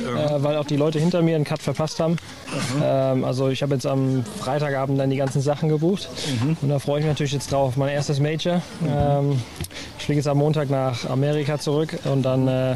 Äh, 0.02 0.44
weil 0.44 0.58
auch 0.58 0.66
die 0.66 0.78
Leute 0.78 0.98
hinter 1.00 1.22
mir 1.22 1.36
einen 1.36 1.46
Cut 1.46 1.62
verpasst 1.62 2.00
haben. 2.00 2.18
Ähm, 2.82 3.24
also 3.24 3.50
ich 3.50 3.62
habe 3.62 3.76
jetzt 3.76 3.86
am 3.86 4.26
Freitagabend 4.40 5.00
dann 5.00 5.12
die 5.12 5.18
ganzen 5.18 5.42
Sachen 5.42 5.70
gebucht. 5.70 6.10
Und 6.62 6.70
da 6.70 6.80
freue 6.80 7.00
ich 7.00 7.06
mich 7.06 7.14
natürlich 7.14 7.34
jetzt 7.34 7.52
drauf. 7.52 7.78
Mein 7.78 7.90
erstes 7.90 8.20
Major. 8.20 8.62
Ähm, 8.84 9.40
ich 10.00 10.06
fliege 10.06 10.20
jetzt 10.20 10.28
am 10.28 10.40
Montag 10.40 10.72
nach 10.72 11.08
Amerika 11.08 11.60
zurück 11.60 12.00
und 12.06 12.24
dann, 12.24 12.48
äh, 12.48 12.72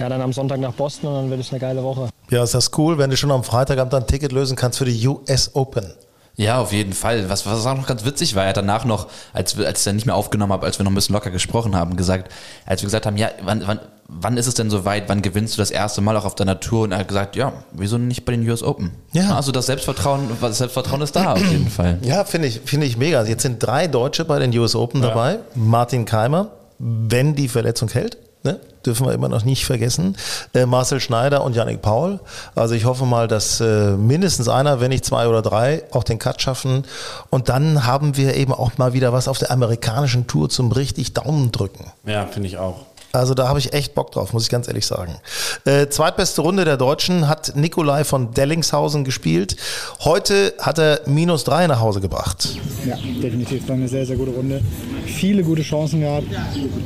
ja, 0.00 0.08
dann 0.08 0.20
am 0.20 0.32
Sonntag 0.32 0.58
nach 0.58 0.72
Boston 0.72 1.08
und 1.08 1.14
dann 1.14 1.30
wird 1.30 1.40
es 1.40 1.50
eine 1.50 1.60
geile 1.60 1.84
Woche. 1.84 2.08
Ja, 2.32 2.42
ist 2.42 2.54
das 2.54 2.70
cool, 2.78 2.96
wenn 2.96 3.10
du 3.10 3.16
schon 3.16 3.30
am 3.30 3.44
Freitagabend 3.44 3.92
ein 3.94 4.06
Ticket 4.06 4.32
lösen 4.32 4.56
kannst 4.56 4.78
für 4.78 4.86
die 4.86 5.06
US 5.06 5.50
Open. 5.52 5.92
Ja, 6.34 6.60
auf 6.60 6.72
jeden 6.72 6.94
Fall. 6.94 7.28
Was, 7.28 7.44
was 7.44 7.66
auch 7.66 7.76
noch 7.76 7.86
ganz 7.86 8.06
witzig 8.06 8.34
war, 8.34 8.44
er 8.44 8.48
hat 8.50 8.56
danach 8.56 8.86
noch, 8.86 9.08
als, 9.34 9.58
als 9.58 9.80
ich 9.80 9.84
dann 9.84 9.96
nicht 9.96 10.06
mehr 10.06 10.14
aufgenommen 10.14 10.50
habe, 10.50 10.64
als 10.64 10.78
wir 10.78 10.84
noch 10.84 10.90
ein 10.90 10.94
bisschen 10.94 11.14
locker 11.14 11.30
gesprochen 11.30 11.76
haben, 11.76 11.94
gesagt, 11.94 12.32
als 12.64 12.80
wir 12.80 12.86
gesagt 12.86 13.04
haben, 13.04 13.18
ja, 13.18 13.28
wann, 13.42 13.62
wann, 13.66 13.80
wann 14.08 14.38
ist 14.38 14.46
es 14.46 14.54
denn 14.54 14.70
soweit, 14.70 15.10
wann 15.10 15.20
gewinnst 15.20 15.54
du 15.54 15.58
das 15.58 15.70
erste 15.70 16.00
Mal 16.00 16.16
auch 16.16 16.24
auf 16.24 16.34
deiner 16.34 16.58
Tour? 16.58 16.84
Und 16.84 16.92
er 16.92 17.00
hat 17.00 17.08
gesagt, 17.08 17.36
ja, 17.36 17.52
wieso 17.72 17.98
nicht 17.98 18.24
bei 18.24 18.32
den 18.32 18.48
US 18.48 18.62
Open? 18.62 18.92
Ja. 19.12 19.36
Also 19.36 19.52
das 19.52 19.66
Selbstvertrauen, 19.66 20.30
das 20.40 20.56
Selbstvertrauen 20.56 21.02
ist 21.02 21.14
da 21.14 21.34
auf 21.34 21.50
jeden 21.50 21.68
Fall. 21.70 21.98
Ja, 22.00 22.24
finde 22.24 22.48
ich, 22.48 22.62
finde 22.64 22.86
ich 22.86 22.96
mega. 22.96 23.22
Jetzt 23.24 23.42
sind 23.42 23.62
drei 23.62 23.88
Deutsche 23.88 24.24
bei 24.24 24.38
den 24.38 24.56
US 24.58 24.74
Open 24.74 25.02
dabei. 25.02 25.38
Martin 25.54 26.06
Keimer, 26.06 26.48
wenn 26.78 27.34
die 27.34 27.48
Verletzung 27.48 27.90
hält, 27.90 28.16
ne? 28.42 28.60
dürfen 28.84 29.06
wir 29.06 29.12
immer 29.12 29.28
noch 29.28 29.44
nicht 29.44 29.64
vergessen. 29.64 30.16
Äh, 30.54 30.66
Marcel 30.66 31.00
Schneider 31.00 31.44
und 31.44 31.54
Yannick 31.54 31.82
Paul. 31.82 32.20
Also 32.54 32.74
ich 32.74 32.84
hoffe 32.84 33.04
mal, 33.06 33.28
dass 33.28 33.60
äh, 33.60 33.92
mindestens 33.92 34.48
einer, 34.48 34.80
wenn 34.80 34.90
nicht 34.90 35.04
zwei 35.04 35.28
oder 35.28 35.42
drei, 35.42 35.84
auch 35.90 36.04
den 36.04 36.18
Cut 36.18 36.42
schaffen. 36.42 36.84
Und 37.30 37.48
dann 37.48 37.86
haben 37.86 38.16
wir 38.16 38.34
eben 38.34 38.52
auch 38.52 38.78
mal 38.78 38.92
wieder 38.92 39.12
was 39.12 39.28
auf 39.28 39.38
der 39.38 39.50
amerikanischen 39.50 40.26
Tour 40.26 40.48
zum 40.48 40.72
richtig 40.72 41.14
Daumen 41.14 41.52
drücken. 41.52 41.92
Ja, 42.04 42.26
finde 42.26 42.48
ich 42.48 42.58
auch. 42.58 42.86
Also 43.12 43.34
da 43.34 43.48
habe 43.48 43.58
ich 43.58 43.72
echt 43.74 43.94
Bock 43.94 44.10
drauf, 44.10 44.32
muss 44.32 44.44
ich 44.44 44.48
ganz 44.48 44.68
ehrlich 44.68 44.86
sagen. 44.86 45.16
Äh, 45.64 45.88
zweitbeste 45.88 46.40
Runde 46.40 46.64
der 46.64 46.78
Deutschen 46.78 47.28
hat 47.28 47.54
Nikolai 47.56 48.04
von 48.04 48.32
Dellingshausen 48.32 49.04
gespielt. 49.04 49.56
Heute 50.00 50.54
hat 50.58 50.78
er 50.78 51.02
minus 51.06 51.44
drei 51.44 51.66
nach 51.66 51.80
Hause 51.80 52.00
gebracht. 52.00 52.56
Ja, 52.86 52.96
definitiv 53.22 53.68
war 53.68 53.76
eine 53.76 53.88
sehr, 53.88 54.06
sehr 54.06 54.16
gute 54.16 54.30
Runde. 54.30 54.62
Viele 55.06 55.42
gute 55.42 55.62
Chancen 55.62 56.00
gehabt. 56.00 56.26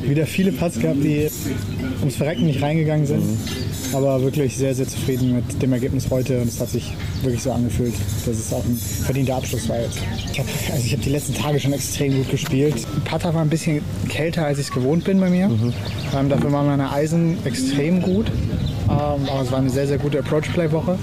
Wieder 0.03 0.27
viele 0.27 0.51
Putts 0.51 0.81
gehabt, 0.81 0.99
die 1.03 1.31
ums 2.01 2.17
Verrecken 2.17 2.47
nicht 2.47 2.61
reingegangen 2.61 3.07
sind. 3.07 3.39
Aber 3.93 4.21
wirklich 4.21 4.57
sehr, 4.57 4.75
sehr 4.75 4.89
zufrieden 4.89 5.37
mit 5.37 5.63
dem 5.63 5.73
Ergebnis 5.73 6.07
heute. 6.11 6.41
Und 6.41 6.49
es 6.49 6.61
hat 6.61 6.69
sich 6.69 6.93
wirklich 7.23 7.43
so 7.43 7.53
angefühlt, 7.53 7.95
dass 8.27 8.37
es 8.37 8.53
auch 8.53 8.65
ein 8.65 8.77
verdienter 8.77 9.37
Abschluss 9.37 9.69
war 9.69 9.79
jetzt. 9.79 9.99
Ich 10.33 10.39
habe 10.39 10.49
also 10.73 10.85
ich 10.85 10.93
hab 10.93 11.03
die 11.03 11.11
letzten 11.11 11.35
Tage 11.35 11.61
schon 11.61 11.73
extrem 11.73 12.17
gut 12.17 12.31
gespielt. 12.31 12.75
Putter 13.05 13.33
war 13.33 13.43
ein 13.43 13.49
bisschen 13.49 13.83
kälter, 14.09 14.45
als 14.45 14.59
ich 14.59 14.67
es 14.67 14.73
gewohnt 14.73 15.05
bin 15.05 15.21
bei 15.21 15.31
mir. 15.31 15.47
Ähm, 15.47 15.73
dafür 16.25 16.51
waren 16.53 16.67
meine 16.67 16.91
Eisen 16.91 17.39
extrem 17.45 18.01
gut. 18.01 18.31
Ähm, 18.89 19.29
aber 19.29 19.43
es 19.43 19.53
war 19.53 19.59
eine 19.59 19.71
sehr, 19.71 19.87
sehr 19.87 19.99
gute 19.99 20.19
Approach-Play-Woche. 20.21 20.99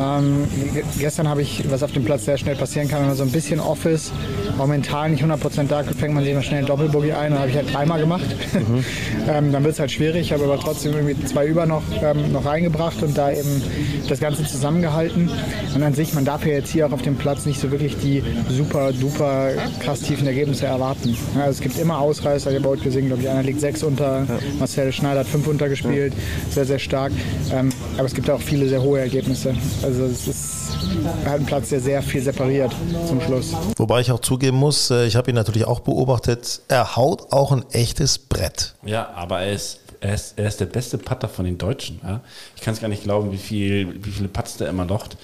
Ähm, 0.00 0.44
ge- 0.72 0.82
gestern 0.98 1.28
habe 1.28 1.42
ich, 1.42 1.64
was 1.70 1.82
auf 1.82 1.92
dem 1.92 2.04
Platz 2.04 2.24
sehr 2.24 2.36
schnell 2.36 2.56
passieren 2.56 2.88
kann, 2.88 3.00
wenn 3.00 3.08
man 3.08 3.16
so 3.16 3.22
ein 3.22 3.30
bisschen 3.30 3.60
off 3.60 3.84
ist, 3.86 4.12
auch 4.58 4.66
mental 4.66 5.10
nicht 5.10 5.22
100% 5.24 5.68
da, 5.68 5.82
fängt 5.84 6.14
man 6.14 6.24
sich 6.24 6.32
immer 6.32 6.42
schnell 6.42 6.58
einen 6.58 6.66
Doppelbogey 6.66 7.12
ein. 7.12 7.30
Dann 7.32 7.40
habe 7.40 7.50
ich 7.50 7.56
halt 7.56 7.72
dreimal 7.72 8.00
gemacht. 8.00 8.24
ähm, 9.28 9.52
dann 9.52 9.62
wird 9.64 9.74
es 9.74 9.80
halt 9.80 9.90
schwierig. 9.92 10.22
Ich 10.22 10.32
habe 10.32 10.44
aber 10.44 10.58
trotzdem 10.58 10.92
irgendwie 10.94 11.24
zwei 11.26 11.46
über 11.46 11.66
noch, 11.66 11.82
ähm, 12.02 12.32
noch 12.32 12.44
reingebracht 12.44 13.02
und 13.02 13.16
da 13.16 13.30
eben 13.30 13.62
das 14.08 14.20
Ganze 14.20 14.44
zusammengehalten. 14.44 15.30
Und 15.74 15.82
an 15.82 15.94
sich, 15.94 16.12
man 16.14 16.24
darf 16.24 16.44
ja 16.46 16.52
jetzt 16.52 16.70
hier 16.70 16.86
auch 16.86 16.92
auf 16.92 17.02
dem 17.02 17.16
Platz 17.16 17.46
nicht 17.46 17.60
so 17.60 17.70
wirklich 17.70 17.96
die 17.98 18.22
super, 18.48 18.92
duper 18.92 19.50
krass 19.80 20.00
tiefen 20.00 20.26
Ergebnisse 20.26 20.66
erwarten. 20.66 21.16
Ja, 21.34 21.42
also 21.42 21.52
es 21.52 21.60
gibt 21.60 21.78
immer 21.78 21.98
Ausreißer. 21.98 22.50
Ich 22.50 22.58
habe 22.58 22.68
heute 22.68 22.82
gesehen, 22.82 23.06
glaube 23.06 23.22
ich, 23.22 23.28
einer 23.28 23.42
liegt 23.42 23.60
sechs 23.60 23.82
unter. 23.82 24.26
Marcel 24.58 24.92
Schneider 24.92 25.20
hat 25.20 25.26
fünf 25.26 25.46
unter 25.46 25.68
gespielt. 25.68 26.12
Sehr, 26.50 26.64
sehr 26.64 26.78
stark. 26.78 27.12
Ähm, 27.52 27.70
aber 27.96 28.06
es 28.06 28.14
gibt 28.14 28.28
auch 28.28 28.40
viele 28.40 28.68
sehr 28.68 28.82
hohe 28.82 29.00
Ergebnisse. 29.00 29.54
Also 29.82 30.04
es 30.04 30.26
ist 30.26 30.76
halt 31.24 31.40
ein 31.40 31.46
Platz, 31.46 31.68
der 31.68 31.80
sehr 31.80 32.02
viel 32.02 32.22
separiert 32.22 32.72
zum 33.06 33.20
Schluss. 33.20 33.52
Wobei 33.76 34.00
ich 34.00 34.10
auch 34.10 34.20
zugeben 34.20 34.56
muss, 34.56 34.90
äh, 34.90 35.06
ich 35.06 35.16
habe 35.16 35.30
ihn 35.30 35.36
natürlich 35.36 35.66
auch 35.66 35.80
beobachtet, 35.80 36.60
er 36.68 36.96
haut 36.96 37.32
auch 37.32 37.52
ein 37.52 37.64
echtes 37.70 38.18
Brett. 38.18 38.74
Ja, 38.84 39.10
aber 39.14 39.40
er 39.40 39.52
ist, 39.52 39.80
er 40.00 40.14
ist, 40.14 40.38
er 40.38 40.48
ist 40.48 40.60
der 40.60 40.66
beste 40.66 40.98
Putter 40.98 41.28
von 41.28 41.44
den 41.44 41.58
Deutschen. 41.58 42.00
Ja? 42.02 42.20
Ich 42.56 42.62
kann 42.62 42.74
es 42.74 42.80
gar 42.80 42.88
nicht 42.88 43.04
glauben, 43.04 43.32
wie, 43.32 43.38
viel, 43.38 44.04
wie 44.04 44.10
viele 44.10 44.28
Putts 44.28 44.56
der 44.56 44.68
immer 44.68 44.84
locht. 44.84 45.16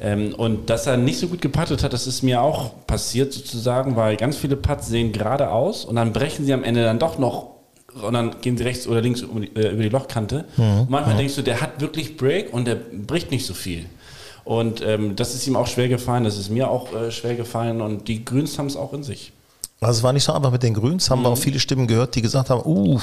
Ähm, 0.00 0.34
und 0.34 0.68
dass 0.68 0.86
er 0.86 0.96
nicht 0.96 1.18
so 1.18 1.28
gut 1.28 1.40
geputtet 1.40 1.82
hat, 1.82 1.92
das 1.92 2.06
ist 2.06 2.22
mir 2.22 2.42
auch 2.42 2.86
passiert 2.86 3.32
sozusagen, 3.32 3.96
weil 3.96 4.16
ganz 4.16 4.36
viele 4.36 4.56
Putts 4.56 4.88
sehen 4.88 5.12
gerade 5.12 5.50
aus 5.50 5.84
und 5.84 5.96
dann 5.96 6.12
brechen 6.12 6.44
sie 6.44 6.52
am 6.52 6.64
Ende 6.64 6.82
dann 6.82 6.98
doch 6.98 7.18
noch 7.18 7.55
und 8.02 8.14
dann 8.14 8.40
gehen 8.40 8.56
sie 8.56 8.64
rechts 8.64 8.86
oder 8.86 9.00
links 9.00 9.20
über 9.20 9.40
die, 9.40 9.54
äh, 9.56 9.70
über 9.70 9.82
die 9.82 9.88
Lochkante. 9.88 10.44
Und 10.56 10.90
manchmal 10.90 11.16
denkst 11.16 11.36
du, 11.36 11.42
der 11.42 11.60
hat 11.60 11.80
wirklich 11.80 12.16
Break 12.16 12.52
und 12.52 12.66
der 12.66 12.76
bricht 12.76 13.30
nicht 13.30 13.46
so 13.46 13.54
viel. 13.54 13.86
Und 14.44 14.80
ähm, 14.80 15.16
das 15.16 15.34
ist 15.34 15.46
ihm 15.46 15.56
auch 15.56 15.66
schwer 15.66 15.88
gefallen, 15.88 16.22
das 16.22 16.38
ist 16.38 16.50
mir 16.50 16.70
auch 16.70 16.94
äh, 16.94 17.10
schwer 17.10 17.34
gefallen 17.34 17.80
und 17.80 18.06
die 18.06 18.24
Grüns 18.24 18.58
haben 18.58 18.66
es 18.66 18.76
auch 18.76 18.92
in 18.92 19.02
sich. 19.02 19.32
Also 19.80 19.98
es 19.98 20.02
war 20.04 20.12
nicht 20.12 20.22
so 20.22 20.32
einfach 20.32 20.52
mit 20.52 20.62
den 20.62 20.72
Grüns, 20.72 21.10
haben 21.10 21.22
wir 21.22 21.30
auch 21.30 21.38
viele 21.38 21.58
Stimmen 21.58 21.86
gehört, 21.86 22.14
die 22.14 22.22
gesagt 22.22 22.48
haben, 22.48 22.62
uh, 22.64 23.00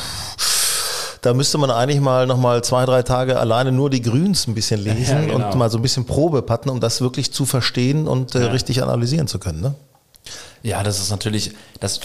da 1.21 1.34
müsste 1.34 1.58
man 1.58 1.69
eigentlich 1.69 1.99
mal 1.99 2.27
noch 2.27 2.38
mal 2.38 2.63
zwei, 2.63 2.86
drei 2.86 3.03
Tage 3.03 3.39
alleine 3.39 3.71
nur 3.71 3.89
die 3.89 4.01
Grüns 4.01 4.47
ein 4.47 4.56
bisschen 4.56 4.79
lesen 4.84 5.27
Ja, 5.27 5.34
genau. 5.34 5.49
und 5.49 5.56
mal 5.56 5.69
so 5.69 5.77
ein 5.79 5.82
bisschen 5.82 6.06
Probe 6.06 6.41
patten, 6.41 6.69
um 6.69 6.79
das 6.79 7.01
wirklich 7.01 7.34
zu 7.34 7.45
verstehen 7.45 8.08
und 8.08 8.36
äh, 8.36 8.39
richtig 8.45 8.82
analysieren 8.82 9.27
zu 9.27 9.38
können. 9.38 9.62
Ne? 9.62 9.75
Ja, 10.63 10.82
das 10.82 10.99
ist 10.99 11.12
natürlich, 11.12 11.51
das 11.79 11.99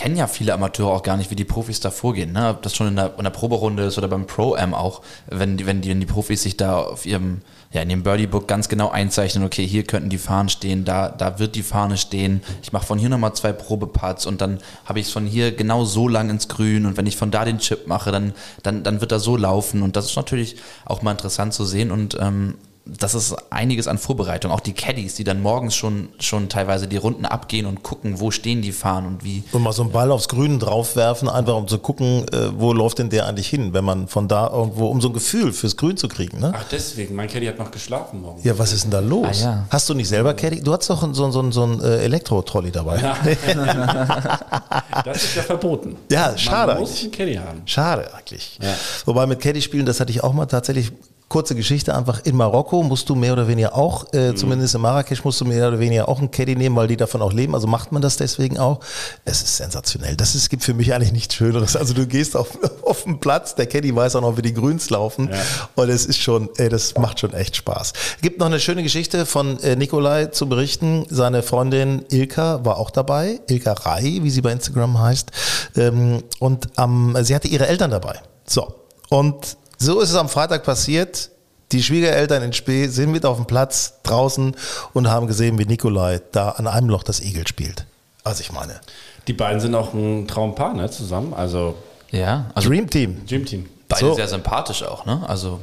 kennen 0.00 0.16
ja 0.16 0.26
viele 0.28 0.54
Amateure 0.54 0.92
auch 0.92 1.02
gar 1.02 1.18
nicht, 1.18 1.30
wie 1.30 1.36
die 1.36 1.44
Profis 1.44 1.78
da 1.78 1.90
vorgehen. 1.90 2.32
Ne? 2.32 2.48
Ob 2.48 2.62
das 2.62 2.74
schon 2.74 2.88
in 2.88 2.96
der, 2.96 3.18
in 3.18 3.22
der 3.22 3.30
Proberunde 3.30 3.82
ist 3.82 3.98
oder 3.98 4.08
beim 4.08 4.26
Pro-Am 4.26 4.72
auch, 4.72 5.02
wenn 5.28 5.58
die, 5.58 5.66
wenn, 5.66 5.82
die, 5.82 5.90
wenn 5.90 6.00
die 6.00 6.06
Profis 6.06 6.42
sich 6.42 6.56
da 6.56 6.78
auf 6.78 7.04
ihrem, 7.04 7.42
ja, 7.70 7.82
in 7.82 7.90
dem 7.90 8.02
Birdie-Book 8.02 8.48
ganz 8.48 8.70
genau 8.70 8.88
einzeichnen, 8.88 9.44
okay, 9.44 9.66
hier 9.66 9.84
könnten 9.84 10.08
die 10.08 10.16
Fahnen 10.16 10.48
stehen, 10.48 10.86
da, 10.86 11.10
da 11.10 11.38
wird 11.38 11.54
die 11.54 11.62
Fahne 11.62 11.98
stehen. 11.98 12.40
Ich 12.62 12.72
mache 12.72 12.86
von 12.86 12.98
hier 12.98 13.10
nochmal 13.10 13.34
zwei 13.34 13.52
Probeparts 13.52 14.24
und 14.24 14.40
dann 14.40 14.60
habe 14.86 15.00
ich 15.00 15.08
es 15.08 15.12
von 15.12 15.26
hier 15.26 15.52
genau 15.52 15.84
so 15.84 16.08
lang 16.08 16.30
ins 16.30 16.48
Grün 16.48 16.86
und 16.86 16.96
wenn 16.96 17.06
ich 17.06 17.18
von 17.18 17.30
da 17.30 17.44
den 17.44 17.58
Chip 17.58 17.86
mache, 17.86 18.10
dann, 18.10 18.32
dann, 18.62 18.82
dann 18.82 19.02
wird 19.02 19.12
er 19.12 19.20
so 19.20 19.36
laufen 19.36 19.82
und 19.82 19.96
das 19.96 20.06
ist 20.06 20.16
natürlich 20.16 20.56
auch 20.86 21.02
mal 21.02 21.10
interessant 21.10 21.52
zu 21.52 21.66
sehen 21.66 21.90
und 21.90 22.16
ähm, 22.18 22.54
das 22.86 23.14
ist 23.14 23.36
einiges 23.50 23.86
an 23.86 23.98
Vorbereitung. 23.98 24.50
Auch 24.50 24.60
die 24.60 24.72
Caddies, 24.72 25.14
die 25.14 25.22
dann 25.24 25.40
morgens 25.42 25.74
schon, 25.76 26.08
schon 26.18 26.48
teilweise 26.48 26.88
die 26.88 26.96
Runden 26.96 27.24
abgehen 27.24 27.66
und 27.66 27.82
gucken, 27.82 28.18
wo 28.20 28.30
stehen 28.30 28.62
die 28.62 28.72
Fahren 28.72 29.06
und 29.06 29.22
wie. 29.22 29.44
Und 29.52 29.62
mal 29.62 29.72
so 29.72 29.82
einen 29.82 29.92
Ball 29.92 30.10
aufs 30.10 30.28
Grün 30.28 30.58
draufwerfen, 30.58 31.28
einfach 31.28 31.54
um 31.56 31.68
zu 31.68 31.78
gucken, 31.78 32.26
äh, 32.32 32.50
wo 32.58 32.72
läuft 32.72 32.98
denn 32.98 33.10
der 33.10 33.26
eigentlich 33.26 33.48
hin, 33.48 33.72
wenn 33.74 33.84
man 33.84 34.08
von 34.08 34.28
da 34.28 34.48
irgendwo, 34.48 34.88
um 34.88 35.00
so 35.00 35.08
ein 35.08 35.12
Gefühl 35.12 35.52
fürs 35.52 35.76
Grün 35.76 35.96
zu 35.96 36.08
kriegen. 36.08 36.40
Ne? 36.40 36.52
Ach, 36.54 36.64
deswegen. 36.70 37.14
Mein 37.14 37.28
Caddy 37.28 37.46
hat 37.46 37.58
noch 37.58 37.70
geschlafen 37.70 38.22
morgen. 38.22 38.40
Ja, 38.42 38.58
was 38.58 38.72
ist 38.72 38.84
denn 38.84 38.90
da 38.90 39.00
los? 39.00 39.42
Ah, 39.42 39.44
ja. 39.44 39.66
Hast 39.70 39.88
du 39.88 39.94
nicht 39.94 40.08
selber 40.08 40.34
Caddy? 40.34 40.62
Du 40.62 40.72
hast 40.72 40.88
doch 40.90 41.02
so, 41.14 41.30
so, 41.30 41.50
so 41.50 41.62
ein 41.64 41.80
äh, 41.80 41.98
Elektro-Trolley 41.98 42.70
dabei. 42.72 42.98
Ja, 43.00 43.16
Das 45.04 45.22
ist 45.24 45.36
ja 45.36 45.42
verboten. 45.42 45.96
schade 46.36 46.72
Man 46.72 46.80
muss 46.80 46.90
eigentlich. 46.90 47.02
einen 47.02 47.12
Caddy 47.12 47.34
haben. 47.34 47.62
Schade 47.66 48.12
eigentlich. 48.14 48.58
Ja. 48.62 48.74
Wobei 49.04 49.26
mit 49.26 49.40
Caddy 49.40 49.60
spielen, 49.62 49.86
das 49.86 50.00
hatte 50.00 50.10
ich 50.10 50.22
auch 50.24 50.32
mal 50.32 50.46
tatsächlich. 50.46 50.92
Kurze 51.30 51.54
Geschichte, 51.54 51.94
einfach 51.94 52.22
in 52.24 52.34
Marokko 52.34 52.82
musst 52.82 53.08
du 53.08 53.14
mehr 53.14 53.32
oder 53.32 53.46
weniger 53.46 53.76
auch, 53.76 54.12
äh, 54.12 54.34
zumindest 54.34 54.74
in 54.74 54.80
Marrakesch 54.80 55.22
musst 55.22 55.40
du 55.40 55.44
mehr 55.44 55.68
oder 55.68 55.78
weniger 55.78 56.08
auch 56.08 56.18
einen 56.18 56.32
Caddy 56.32 56.56
nehmen, 56.56 56.74
weil 56.74 56.88
die 56.88 56.96
davon 56.96 57.22
auch 57.22 57.32
leben. 57.32 57.54
Also 57.54 57.68
macht 57.68 57.92
man 57.92 58.02
das 58.02 58.16
deswegen 58.16 58.58
auch. 58.58 58.80
Es 59.24 59.40
ist 59.40 59.58
sensationell. 59.58 60.16
Das 60.16 60.34
ist, 60.34 60.50
gibt 60.50 60.64
für 60.64 60.74
mich 60.74 60.92
eigentlich 60.92 61.12
nichts 61.12 61.36
Schöneres. 61.36 61.76
Also 61.76 61.94
du 61.94 62.08
gehst 62.08 62.36
auf, 62.36 62.58
auf 62.82 63.04
den 63.04 63.20
Platz, 63.20 63.54
der 63.54 63.66
Caddy 63.66 63.94
weiß 63.94 64.16
auch 64.16 64.22
noch, 64.22 64.38
wie 64.38 64.42
die 64.42 64.52
Grüns 64.52 64.90
laufen. 64.90 65.30
Ja. 65.32 65.38
Und 65.76 65.88
es 65.88 66.04
ist 66.04 66.18
schon, 66.18 66.48
ey, 66.56 66.68
das 66.68 66.96
macht 66.96 67.20
schon 67.20 67.32
echt 67.32 67.54
Spaß. 67.54 67.92
Gibt 68.22 68.40
noch 68.40 68.46
eine 68.46 68.58
schöne 68.58 68.82
Geschichte 68.82 69.24
von 69.24 69.62
äh, 69.62 69.76
Nikolai 69.76 70.26
zu 70.26 70.48
berichten. 70.48 71.06
Seine 71.10 71.44
Freundin 71.44 72.04
Ilka 72.10 72.64
war 72.64 72.76
auch 72.76 72.90
dabei. 72.90 73.38
Ilka 73.48 73.74
Rai, 73.74 74.18
wie 74.20 74.30
sie 74.30 74.40
bei 74.40 74.50
Instagram 74.50 74.98
heißt. 74.98 75.30
Ähm, 75.76 76.24
und 76.40 76.76
am, 76.76 77.16
sie 77.22 77.36
hatte 77.36 77.46
ihre 77.46 77.68
Eltern 77.68 77.92
dabei. 77.92 78.18
So. 78.46 78.74
Und 79.10 79.56
so 79.80 80.00
ist 80.00 80.10
es 80.10 80.16
am 80.16 80.28
Freitag 80.28 80.62
passiert. 80.62 81.30
Die 81.72 81.82
Schwiegereltern 81.82 82.42
in 82.42 82.52
Spee 82.52 82.86
sind 82.88 83.10
mit 83.12 83.24
auf 83.24 83.36
dem 83.36 83.46
Platz 83.46 83.94
draußen 84.02 84.54
und 84.92 85.08
haben 85.08 85.26
gesehen, 85.26 85.58
wie 85.58 85.64
Nikolai 85.64 86.20
da 86.32 86.50
an 86.50 86.66
einem 86.66 86.88
Loch 86.88 87.02
das 87.02 87.20
Igel 87.20 87.46
spielt. 87.46 87.86
Also 88.24 88.42
ich 88.42 88.52
meine, 88.52 88.80
Die 89.28 89.32
beiden 89.32 89.60
sind 89.60 89.74
auch 89.74 89.94
ein 89.94 90.26
Traumpaar, 90.28 90.74
ne, 90.74 90.90
zusammen. 90.90 91.32
Also, 91.32 91.76
Ja, 92.10 92.46
also 92.54 92.68
Dream 92.68 92.90
Team. 92.90 93.24
Dream 93.26 93.46
Team. 93.46 93.68
beide 93.88 94.00
so. 94.06 94.14
sehr 94.14 94.28
sympathisch 94.28 94.82
auch, 94.82 95.06
ne? 95.06 95.22
Also 95.26 95.60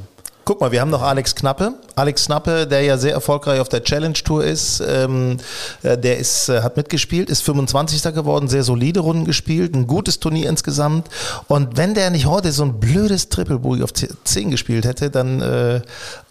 Guck 0.48 0.62
mal, 0.62 0.72
wir 0.72 0.80
haben 0.80 0.88
noch 0.88 1.02
Alex 1.02 1.34
Knappe. 1.34 1.74
Alex 1.94 2.24
Knappe, 2.24 2.66
der 2.66 2.80
ja 2.80 2.96
sehr 2.96 3.12
erfolgreich 3.12 3.60
auf 3.60 3.68
der 3.68 3.84
Challenge 3.84 4.14
Tour 4.14 4.42
ist, 4.42 4.80
ähm, 4.80 5.36
äh, 5.82 5.98
der 5.98 6.16
ist, 6.16 6.48
äh, 6.48 6.62
hat 6.62 6.78
mitgespielt, 6.78 7.28
ist 7.28 7.42
25. 7.42 8.14
geworden, 8.14 8.48
sehr 8.48 8.62
solide 8.62 9.00
Runden 9.00 9.26
gespielt, 9.26 9.74
ein 9.74 9.86
gutes 9.86 10.20
Turnier 10.20 10.48
insgesamt. 10.48 11.08
Und 11.48 11.76
wenn 11.76 11.92
der 11.92 12.08
nicht 12.08 12.24
heute 12.24 12.50
so 12.52 12.62
ein 12.62 12.80
blödes 12.80 13.28
Triple 13.28 13.58
Bogey 13.58 13.82
auf 13.82 13.92
10 13.92 14.50
gespielt 14.50 14.86
hätte, 14.86 15.10
dann, 15.10 15.42
äh, 15.42 15.82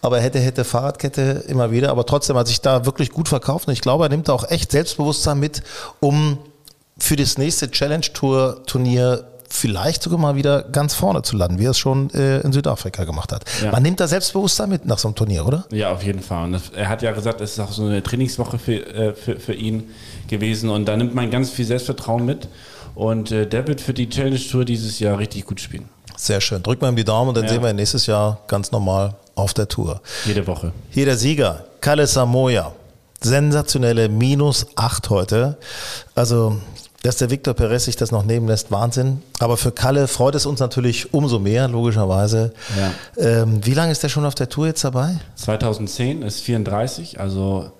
aber 0.02 0.18
hätte, 0.18 0.40
hätte 0.40 0.64
Fahrradkette 0.64 1.44
immer 1.46 1.70
wieder. 1.70 1.90
Aber 1.90 2.04
trotzdem 2.04 2.36
hat 2.36 2.48
sich 2.48 2.60
da 2.60 2.86
wirklich 2.86 3.10
gut 3.10 3.28
verkauft. 3.28 3.68
Und 3.68 3.72
ich 3.72 3.82
glaube, 3.82 4.06
er 4.06 4.08
nimmt 4.08 4.30
auch 4.30 4.50
echt 4.50 4.72
Selbstbewusstsein 4.72 5.38
mit, 5.38 5.62
um 6.00 6.38
für 6.98 7.14
das 7.14 7.38
nächste 7.38 7.70
Challenge 7.70 8.12
Tour 8.12 8.64
Turnier 8.66 9.27
vielleicht 9.50 10.02
sogar 10.02 10.18
mal 10.18 10.36
wieder 10.36 10.62
ganz 10.62 10.94
vorne 10.94 11.22
zu 11.22 11.36
landen, 11.36 11.58
wie 11.58 11.64
er 11.66 11.70
es 11.70 11.78
schon 11.78 12.10
äh, 12.10 12.40
in 12.40 12.52
Südafrika 12.52 13.04
gemacht 13.04 13.32
hat. 13.32 13.44
Ja. 13.62 13.72
Man 13.72 13.82
nimmt 13.82 14.00
da 14.00 14.06
Selbstbewusstsein 14.08 14.68
mit 14.68 14.84
nach 14.86 14.98
so 14.98 15.08
einem 15.08 15.14
Turnier, 15.14 15.46
oder? 15.46 15.64
Ja, 15.70 15.90
auf 15.92 16.02
jeden 16.02 16.20
Fall. 16.22 16.44
Und 16.44 16.52
das, 16.52 16.70
er 16.74 16.88
hat 16.88 17.02
ja 17.02 17.12
gesagt, 17.12 17.40
es 17.40 17.52
ist 17.52 17.60
auch 17.60 17.72
so 17.72 17.84
eine 17.84 18.02
Trainingswoche 18.02 18.58
für, 18.58 18.86
äh, 18.86 19.14
für, 19.14 19.38
für 19.40 19.54
ihn 19.54 19.90
gewesen. 20.28 20.68
Und 20.70 20.86
da 20.86 20.96
nimmt 20.96 21.14
man 21.14 21.30
ganz 21.30 21.50
viel 21.50 21.64
Selbstvertrauen 21.64 22.24
mit. 22.24 22.48
Und 22.94 23.30
äh, 23.30 23.46
der 23.46 23.66
wird 23.66 23.80
für 23.80 23.94
die 23.94 24.08
Challenge 24.08 24.38
Tour 24.38 24.64
dieses 24.64 24.98
Jahr 24.98 25.18
richtig 25.18 25.44
gut 25.46 25.60
spielen. 25.60 25.88
Sehr 26.16 26.40
schön. 26.40 26.62
Drück 26.62 26.80
mal 26.82 26.88
ihm 26.90 26.96
die 26.96 27.04
Daumen 27.04 27.28
und 27.28 27.36
dann 27.36 27.44
Ja. 27.44 27.50
sehen 27.50 27.62
wir 27.62 27.70
ihn 27.70 27.76
nächstes 27.76 28.06
Jahr 28.06 28.40
ganz 28.48 28.72
normal 28.72 29.14
auf 29.36 29.54
der 29.54 29.68
Tour. 29.68 30.00
Jede 30.24 30.46
Woche. 30.48 30.72
Hier 30.90 31.04
der 31.04 31.16
Sieger, 31.16 31.64
Kalle 31.80 32.06
Samoya. 32.06 32.72
Sensationelle 33.20 34.08
minus 34.08 34.66
8 34.76 35.10
heute. 35.10 35.58
Also, 36.14 36.56
dass 37.02 37.16
der 37.16 37.30
Victor 37.30 37.54
Perez 37.54 37.84
sich 37.84 37.96
das 37.96 38.10
noch 38.10 38.24
nehmen 38.24 38.48
lässt, 38.48 38.70
Wahnsinn. 38.70 39.22
Aber 39.38 39.56
für 39.56 39.70
Kalle 39.70 40.08
freut 40.08 40.34
es 40.34 40.46
uns 40.46 40.60
natürlich 40.60 41.14
umso 41.14 41.38
mehr, 41.38 41.68
logischerweise. 41.68 42.52
Ja. 42.76 43.42
Ähm, 43.42 43.64
wie 43.64 43.74
lange 43.74 43.92
ist 43.92 44.02
der 44.02 44.08
schon 44.08 44.24
auf 44.24 44.34
der 44.34 44.48
Tour 44.48 44.66
jetzt 44.66 44.82
dabei? 44.82 45.16
2010 45.36 46.22
ist 46.22 46.40
34, 46.40 47.20
also 47.20 47.70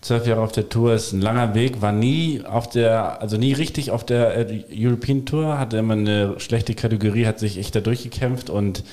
zwölf 0.00 0.26
Jahre 0.26 0.42
auf 0.42 0.52
der 0.52 0.68
Tour 0.68 0.94
ist 0.94 1.12
ein 1.12 1.20
langer 1.20 1.54
Weg, 1.54 1.82
war 1.82 1.92
nie 1.92 2.44
auf 2.44 2.68
der, 2.68 3.20
also 3.20 3.36
nie 3.36 3.52
richtig 3.52 3.90
auf 3.90 4.04
der 4.06 4.48
äh, 4.48 4.64
European 4.72 5.26
Tour, 5.26 5.58
hatte 5.58 5.78
immer 5.78 5.94
eine 5.94 6.38
schlechte 6.38 6.74
Kategorie, 6.74 7.26
hat 7.26 7.40
sich 7.40 7.58
echt 7.58 7.74
da 7.74 7.80
durchgekämpft 7.80 8.48
und 8.48 8.84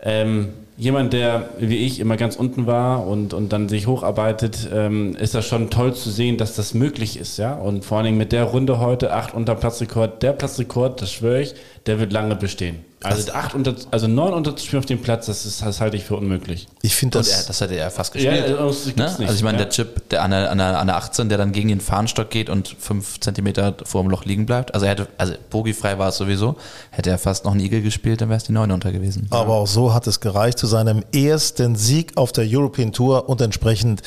ähm, 0.00 0.50
jemand, 0.78 1.12
der 1.12 1.50
wie 1.58 1.76
ich 1.76 2.00
immer 2.00 2.16
ganz 2.16 2.36
unten 2.36 2.66
war 2.66 3.06
und, 3.06 3.34
und 3.34 3.52
dann 3.52 3.68
sich 3.68 3.86
hocharbeitet, 3.86 4.68
ähm, 4.72 5.16
ist 5.16 5.34
das 5.34 5.46
schon 5.46 5.70
toll 5.70 5.94
zu 5.94 6.10
sehen, 6.10 6.38
dass 6.38 6.54
das 6.54 6.72
möglich 6.72 7.18
ist, 7.18 7.36
ja. 7.36 7.54
Und 7.54 7.84
vor 7.84 7.98
allen 7.98 8.06
Dingen 8.06 8.18
mit 8.18 8.32
der 8.32 8.44
Runde 8.44 8.78
heute, 8.78 9.12
acht 9.12 9.34
unter 9.34 9.56
Platzrekord, 9.56 10.22
der 10.22 10.32
Platzrekord, 10.32 11.02
das 11.02 11.12
schwöre 11.12 11.42
ich, 11.42 11.54
der 11.86 11.98
wird 11.98 12.12
lange 12.12 12.36
bestehen. 12.36 12.84
Also 13.00 13.32
acht 13.32 13.54
unter, 13.54 13.76
also 13.92 14.08
neun 14.08 14.34
unterzuspielen 14.34 14.80
auf 14.80 14.86
dem 14.86 15.00
Platz, 15.00 15.26
das 15.26 15.46
ist, 15.46 15.62
das 15.62 15.80
halte 15.80 15.96
ich 15.96 16.02
für 16.04 16.16
unmöglich. 16.16 16.66
Ich 16.82 16.96
finde 16.96 17.18
und 17.18 17.28
er, 17.28 17.36
das. 17.36 17.46
das 17.46 17.60
hätte 17.60 17.76
er 17.76 17.92
fast 17.92 18.12
Ja, 18.16 18.32
gespielt. 18.32 18.58
das 18.58 18.84
gibt's 18.84 18.96
ne? 18.96 19.04
nicht, 19.04 19.28
Also 19.28 19.34
ich 19.34 19.42
meine, 19.44 19.58
ja. 19.58 19.64
der 19.64 19.70
Chip, 19.70 20.08
der 20.08 20.22
an 20.24 20.32
der, 20.32 20.50
an, 20.50 20.58
der, 20.58 20.78
an 20.80 20.86
der 20.88 20.96
18, 20.96 21.28
der 21.28 21.38
dann 21.38 21.52
gegen 21.52 21.68
den 21.68 21.80
Fahnenstock 21.80 22.28
geht 22.28 22.50
und 22.50 22.74
fünf 22.80 23.20
Zentimeter 23.20 23.76
vor 23.84 24.02
dem 24.02 24.10
Loch 24.10 24.24
liegen 24.24 24.46
bleibt. 24.46 24.74
Also 24.74 24.86
er 24.86 24.90
hätte, 24.90 25.06
also 25.16 25.34
bogiefrei 25.50 25.96
war 25.98 26.08
es 26.08 26.16
sowieso, 26.16 26.56
hätte 26.90 27.10
er 27.10 27.18
fast 27.18 27.44
noch 27.44 27.52
einen 27.52 27.60
Igel 27.60 27.82
gespielt, 27.82 28.20
dann 28.20 28.30
wäre 28.30 28.38
es 28.38 28.44
die 28.44 28.52
9 28.52 28.68
unter 28.72 28.90
gewesen. 28.90 29.28
Aber 29.30 29.54
auch 29.54 29.68
so 29.68 29.94
hat 29.94 30.08
es 30.08 30.18
gereicht 30.18 30.58
zu 30.58 30.66
seinem 30.68 31.02
ersten 31.12 31.74
Sieg 31.74 32.16
auf 32.16 32.30
der 32.30 32.44
European 32.46 32.92
Tour 32.92 33.28
und 33.28 33.40
entsprechend 33.40 34.02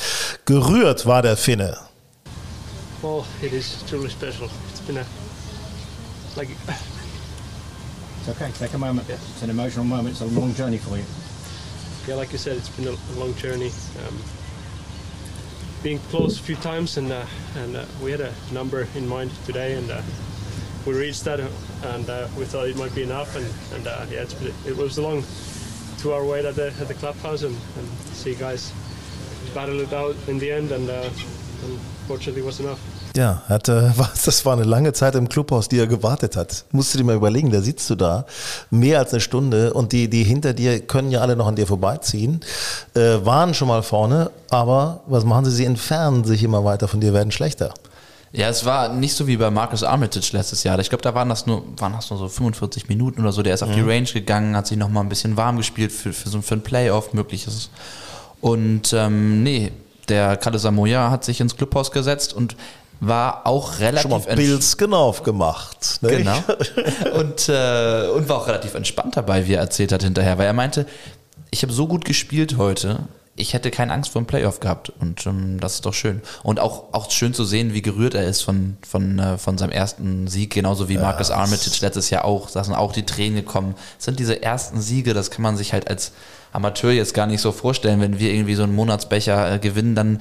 gerührt 0.46 1.06
war 1.06 1.22
der 1.22 1.36
Finne. 1.36 1.78
Well, 3.02 3.26
it 3.42 3.52
is 3.52 3.84
truly 3.90 4.10
special. 4.10 4.48
It's 4.72 4.82
been 4.82 4.98
a 4.98 5.06
like 6.38 6.50
It's 8.22 8.30
okay, 8.30 8.52
take 8.58 8.76
a 8.76 8.78
moment. 8.78 9.10
It's 9.10 9.42
an 9.42 9.50
emotional 9.50 9.84
moment, 9.84 10.10
it's 10.10 10.22
a 10.22 10.40
long 10.40 10.56
journey 10.56 10.78
for 10.78 10.96
you. 10.96 11.04
yeah, 12.08 12.16
like 12.16 12.32
you 12.32 12.38
said, 12.38 12.58
it's 12.58 12.70
been 12.70 12.88
a, 12.88 13.20
long 13.20 13.34
journey. 13.36 13.72
Um, 14.08 14.18
being 15.84 16.00
close 16.10 16.40
a 16.40 16.44
few 16.44 16.56
times, 16.58 16.98
and 16.98 17.12
uh, 17.12 17.26
and 17.56 17.76
uh, 17.76 17.86
we 18.04 18.12
had 18.12 18.22
a 18.22 18.34
number 18.52 18.88
in 18.96 19.08
mind 19.08 19.32
today, 19.46 19.74
and 19.74 19.90
uh, 19.90 20.02
we 20.86 20.94
reached 20.94 21.24
that, 21.26 21.40
uh, 21.40 21.48
and 21.84 22.08
uh, 22.10 22.28
we 22.38 22.46
thought 22.46 22.68
it 22.68 22.78
might 22.78 22.94
be 22.94 23.04
enough, 23.04 23.36
and 23.36 23.46
and 23.74 23.88
uh, 23.88 24.06
yeah, 24.12 24.26
it 24.68 24.78
was 24.78 24.98
a 24.98 25.02
long 25.02 25.24
two-hour 26.02 26.26
wait 26.26 26.46
at 26.46 26.56
the 26.56 26.68
at 26.82 26.88
the 26.88 26.94
clubhouse, 26.94 27.44
and, 27.44 27.56
and 27.78 27.88
see 28.14 28.34
guys 28.34 28.74
battle 29.54 29.80
it 29.82 29.94
out 29.94 30.16
in 30.28 30.40
the 30.40 30.52
end, 30.52 30.72
and 30.72 30.90
uh, 30.90 31.10
unfortunately, 31.64 32.42
it 32.42 32.46
was 32.46 32.60
enough. 32.60 32.80
Ja, 33.16 33.44
hat, 33.50 33.68
war, 33.98 34.10
das 34.26 34.46
war 34.46 34.54
eine 34.54 34.64
lange 34.64 34.94
Zeit 34.94 35.16
im 35.16 35.28
Clubhaus, 35.28 35.68
die 35.68 35.78
er 35.78 35.88
gewartet 35.88 36.36
hat. 36.36 36.64
Musst 36.72 36.94
du 36.94 36.98
dir 36.98 37.04
mal 37.04 37.16
überlegen, 37.16 37.52
da 37.52 37.62
sitzt 37.62 37.90
du 37.90 37.96
da, 37.96 38.26
mehr 38.70 39.00
als 39.00 39.12
eine 39.12 39.20
Stunde 39.20 39.74
und 39.74 39.92
die, 39.92 40.10
die 40.10 40.24
hinter 40.24 40.54
dir 40.54 40.80
können 40.80 41.12
ja 41.12 41.20
alle 41.20 41.36
noch 41.36 41.48
an 41.48 41.56
dir 41.56 41.68
vorbeiziehen, 41.68 42.40
äh, 42.96 43.18
waren 43.24 43.54
schon 43.54 43.68
mal 43.68 43.84
vorne, 43.84 44.32
aber 44.50 45.02
was 45.08 45.26
machen 45.26 45.46
sie? 45.46 45.52
Sie 45.52 45.66
entfernen 45.66 46.24
sich 46.24 46.44
immer 46.44 46.64
weiter 46.64 46.88
von 46.88 47.02
dir, 47.02 47.14
werden 47.14 47.32
schlechter. 47.32 47.74
Ja, 48.34 48.48
es 48.48 48.66
war 48.66 48.90
nicht 48.90 49.14
so 49.14 49.28
wie 49.28 49.36
bei 49.36 49.50
Marcus 49.52 49.84
Armitage 49.84 50.30
letztes 50.32 50.64
Jahr. 50.64 50.80
Ich 50.80 50.90
glaube, 50.90 51.02
da 51.02 51.14
waren 51.14 51.28
das 51.28 51.46
nur, 51.46 51.64
waren 51.78 51.92
das 51.92 52.10
nur 52.10 52.18
so 52.18 52.30
45 52.30 52.88
Minuten 52.88 53.22
oder 53.22 53.34
so. 53.34 53.44
Der 53.44 53.54
ist 53.54 53.62
auf 53.62 53.74
die 53.74 53.82
Range 53.82 54.08
gegangen, 54.08 54.56
hat 54.56 54.68
sich 54.68 54.78
nochmal 54.78 55.04
ein 55.04 55.10
bisschen 55.10 55.36
warm 55.36 55.58
gespielt 55.58 55.92
für, 55.92 56.14
für 56.14 56.30
so 56.30 56.42
für 56.42 56.56
ein 56.56 56.62
Playoff 56.62 57.14
mögliches. 57.14 57.70
Und 58.40 58.94
ähm, 58.94 59.44
nee, 59.44 59.72
der 60.08 60.38
Kalle 60.38 60.60
Samoya 60.60 61.12
hat 61.12 61.26
sich 61.26 61.42
ins 61.42 61.58
Clubhaus 61.58 61.92
gesetzt 61.92 62.34
und 62.34 62.56
war 63.02 63.48
auch 63.48 63.80
relativ 63.80 64.10
Schon 64.10 64.12
mal 64.12 64.36
Bills 64.36 64.78
genau 64.78 65.12
gemacht. 65.12 66.00
Ne? 66.02 66.18
Genau. 66.18 66.38
Und, 67.16 67.50
äh, 67.50 68.08
und 68.16 68.30
war 68.30 68.38
auch 68.38 68.48
relativ 68.48 68.76
entspannt 68.76 69.18
dabei, 69.18 69.48
wie 69.48 69.54
er 69.54 69.62
erzählt 69.62 69.92
hat 69.92 70.04
hinterher, 70.04 70.38
weil 70.38 70.46
er 70.46 70.54
meinte, 70.54 70.86
ich 71.50 71.64
habe 71.64 71.74
so 71.74 71.88
gut 71.88 72.06
gespielt 72.06 72.58
heute, 72.58 73.00
ich 73.42 73.54
hätte 73.54 73.72
keine 73.72 73.92
Angst 73.92 74.12
vor 74.12 74.22
dem 74.22 74.28
Playoff 74.28 74.60
gehabt. 74.60 74.94
Und 75.00 75.26
ähm, 75.26 75.60
das 75.60 75.76
ist 75.76 75.86
doch 75.86 75.94
schön. 75.94 76.22
Und 76.44 76.60
auch, 76.60 76.94
auch 76.94 77.10
schön 77.12 77.34
zu 77.34 77.44
sehen, 77.44 77.74
wie 77.74 77.82
gerührt 77.82 78.14
er 78.14 78.26
ist 78.26 78.42
von, 78.42 78.78
von, 78.88 79.20
äh, 79.20 79.38
von 79.38 79.58
seinem 79.58 79.72
ersten 79.72 80.28
Sieg, 80.28 80.54
genauso 80.54 80.88
wie 80.88 80.98
Marcus 80.98 81.32
Armitage 81.32 81.80
letztes 81.82 82.10
Jahr 82.10 82.26
auch. 82.26 82.50
Da 82.52 82.64
sind 82.64 82.76
auch 82.76 82.94
die 82.94 83.06
Tränen 83.06 83.36
gekommen. 83.36 83.76
Das 83.98 84.06
sind 84.06 84.20
diese 84.20 84.42
ersten 84.42 84.80
Siege, 84.80 85.14
das 85.14 85.32
kann 85.32 85.42
man 85.42 85.58
sich 85.58 85.74
halt 85.74 85.90
als 85.90 86.14
Amateur 86.54 86.92
jetzt 86.92 87.14
gar 87.14 87.28
nicht 87.28 87.42
so 87.42 87.52
vorstellen. 87.52 88.02
Wenn 88.02 88.20
wir 88.20 88.34
irgendwie 88.34 88.56
so 88.56 88.64
einen 88.64 88.76
Monatsbecher 88.76 89.54
äh, 89.54 89.60
gewinnen, 89.60 89.96
dann 89.96 90.20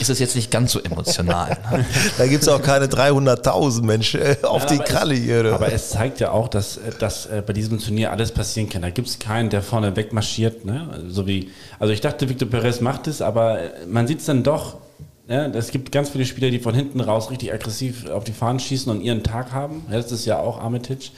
ist 0.00 0.10
es 0.10 0.18
jetzt 0.18 0.36
nicht 0.36 0.50
ganz 0.50 0.72
so 0.72 0.80
emotional. 0.80 1.58
Da 2.18 2.26
gibt 2.26 2.42
es 2.42 2.48
auch 2.48 2.62
keine 2.62 2.86
300.000 2.86 3.82
Menschen 3.82 4.20
äh, 4.20 4.36
auf 4.42 4.62
Ja, 4.62 4.76
die 4.76 4.78
Kralle 4.78 5.14
hier. 5.14 5.42
du. 5.42 5.54
Aber 5.54 5.72
es 5.72 5.90
zeigt 5.90 6.20
ja 6.20 6.30
auch, 6.30 6.48
dass, 6.48 6.76
äh, 6.76 6.92
dass 6.98 7.26
äh, 7.26 7.42
bei 7.46 7.52
diesem 7.52 7.78
Turnier 7.80 8.12
alles 8.12 8.32
passieren 8.32 8.68
kann. 8.68 8.82
Da 8.82 8.90
gibt 8.90 9.08
es 9.08 9.18
keinen, 9.18 9.50
der 9.50 9.62
vorne 9.62 9.96
wegmarschiert. 9.96 10.64
Ne? 10.64 11.04
So 11.08 11.26
wie, 11.26 11.50
also 11.78 11.92
ich 11.92 12.00
dachte, 12.00 12.28
Victor 12.28 12.48
Perez 12.48 12.80
macht 12.80 13.06
es, 13.08 13.20
aber 13.20 13.60
äh, 13.60 13.70
man 13.88 14.06
sieht 14.06 14.20
es 14.20 14.26
dann 14.26 14.42
doch. 14.42 14.76
Ja, 15.28 15.46
es 15.46 15.72
gibt 15.72 15.90
ganz 15.90 16.10
viele 16.10 16.24
Spieler, 16.24 16.50
die 16.50 16.60
von 16.60 16.72
hinten 16.72 17.00
raus 17.00 17.32
richtig 17.32 17.52
aggressiv 17.52 18.08
auf 18.08 18.22
die 18.22 18.32
Fahnen 18.32 18.60
schießen 18.60 18.92
und 18.92 19.00
ihren 19.00 19.24
Tag 19.24 19.50
haben. 19.50 19.84
Ja, 19.90 19.96
das 19.96 20.12
ist 20.12 20.24
ja 20.24 20.38
auch 20.38 20.60
Armitage. 20.60 21.10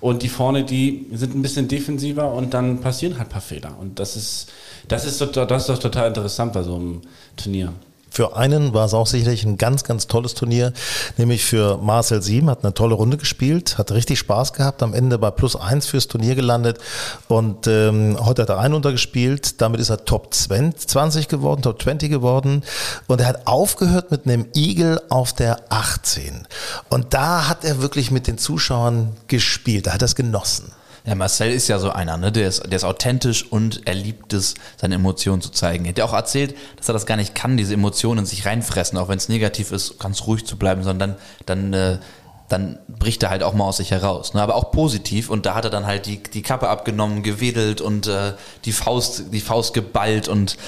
Und 0.00 0.22
die 0.22 0.28
vorne, 0.28 0.64
die 0.64 1.06
sind 1.12 1.34
ein 1.34 1.42
bisschen 1.42 1.68
defensiver 1.68 2.32
und 2.32 2.54
dann 2.54 2.80
passieren 2.80 3.18
halt 3.18 3.28
ein 3.28 3.32
paar 3.32 3.40
Fehler. 3.40 3.76
Und 3.80 3.98
das 3.98 4.16
ist, 4.16 4.48
das 4.86 5.04
ist, 5.04 5.20
das 5.20 5.62
ist 5.62 5.68
doch 5.68 5.78
total 5.78 6.08
interessant 6.08 6.52
bei 6.52 6.62
so 6.62 6.76
einem 6.76 7.00
Turnier. 7.36 7.72
Für 8.10 8.36
einen 8.36 8.74
war 8.74 8.86
es 8.86 8.94
auch 8.94 9.06
sicherlich 9.06 9.44
ein 9.44 9.58
ganz, 9.58 9.84
ganz 9.84 10.06
tolles 10.06 10.34
Turnier, 10.34 10.72
nämlich 11.16 11.44
für 11.44 11.78
Marcel 11.78 12.22
Sieben, 12.22 12.50
hat 12.50 12.64
eine 12.64 12.74
tolle 12.74 12.94
Runde 12.94 13.16
gespielt, 13.16 13.78
hat 13.78 13.92
richtig 13.92 14.18
Spaß 14.18 14.52
gehabt, 14.52 14.82
am 14.82 14.94
Ende 14.94 15.18
bei 15.18 15.30
plus 15.30 15.56
eins 15.56 15.86
fürs 15.86 16.08
Turnier 16.08 16.34
gelandet 16.34 16.78
und 17.28 17.66
ähm, 17.66 18.16
heute 18.20 18.42
hat 18.42 18.48
er 18.48 18.58
einen 18.58 18.74
untergespielt, 18.74 19.60
damit 19.60 19.80
ist 19.80 19.90
er 19.90 20.04
Top 20.04 20.32
20 20.32 21.28
geworden, 21.28 21.62
Top 21.62 21.82
20 21.82 22.10
geworden 22.10 22.62
und 23.06 23.20
er 23.20 23.26
hat 23.28 23.46
aufgehört 23.46 24.10
mit 24.10 24.26
einem 24.26 24.46
Igel 24.54 25.00
auf 25.08 25.32
der 25.32 25.60
18 25.68 26.46
und 26.88 27.14
da 27.14 27.48
hat 27.48 27.64
er 27.64 27.80
wirklich 27.82 28.10
mit 28.10 28.26
den 28.26 28.38
Zuschauern 28.38 29.16
gespielt, 29.28 29.86
da 29.86 29.92
hat 29.92 30.02
er 30.02 30.06
es 30.06 30.14
genossen. 30.14 30.72
Ja, 31.08 31.14
Marcel 31.14 31.52
ist 31.52 31.68
ja 31.68 31.78
so 31.78 31.88
einer, 31.88 32.18
ne? 32.18 32.30
Der 32.30 32.48
ist, 32.48 32.62
der 32.66 32.76
ist 32.76 32.84
authentisch 32.84 33.50
und 33.50 33.80
er 33.86 33.94
liebt 33.94 34.34
es, 34.34 34.52
seine 34.76 34.96
Emotionen 34.96 35.40
zu 35.40 35.48
zeigen. 35.48 35.86
Er 35.86 35.90
hat 35.90 35.98
ja 35.98 36.04
auch 36.04 36.12
erzählt, 36.12 36.54
dass 36.76 36.90
er 36.90 36.92
das 36.92 37.06
gar 37.06 37.16
nicht 37.16 37.34
kann, 37.34 37.56
diese 37.56 37.72
Emotionen 37.72 38.20
in 38.20 38.26
sich 38.26 38.44
reinfressen, 38.44 38.98
auch 38.98 39.08
wenn 39.08 39.16
es 39.16 39.30
negativ 39.30 39.72
ist, 39.72 39.98
ganz 39.98 40.26
ruhig 40.26 40.44
zu 40.44 40.58
bleiben, 40.58 40.82
sondern 40.82 41.16
dann, 41.46 41.72
äh, 41.72 41.98
dann 42.50 42.78
bricht 42.88 43.22
er 43.22 43.30
halt 43.30 43.42
auch 43.42 43.54
mal 43.54 43.64
aus 43.64 43.78
sich 43.78 43.90
heraus. 43.90 44.34
Ne? 44.34 44.42
Aber 44.42 44.54
auch 44.54 44.70
positiv 44.70 45.30
und 45.30 45.46
da 45.46 45.54
hat 45.54 45.64
er 45.64 45.70
dann 45.70 45.86
halt 45.86 46.04
die, 46.04 46.22
die 46.22 46.42
Kappe 46.42 46.68
abgenommen, 46.68 47.22
gewedelt 47.22 47.80
und 47.80 48.06
äh, 48.06 48.34
die 48.66 48.72
Faust, 48.72 49.32
die 49.32 49.40
Faust 49.40 49.72
geballt 49.72 50.28
und 50.28 50.58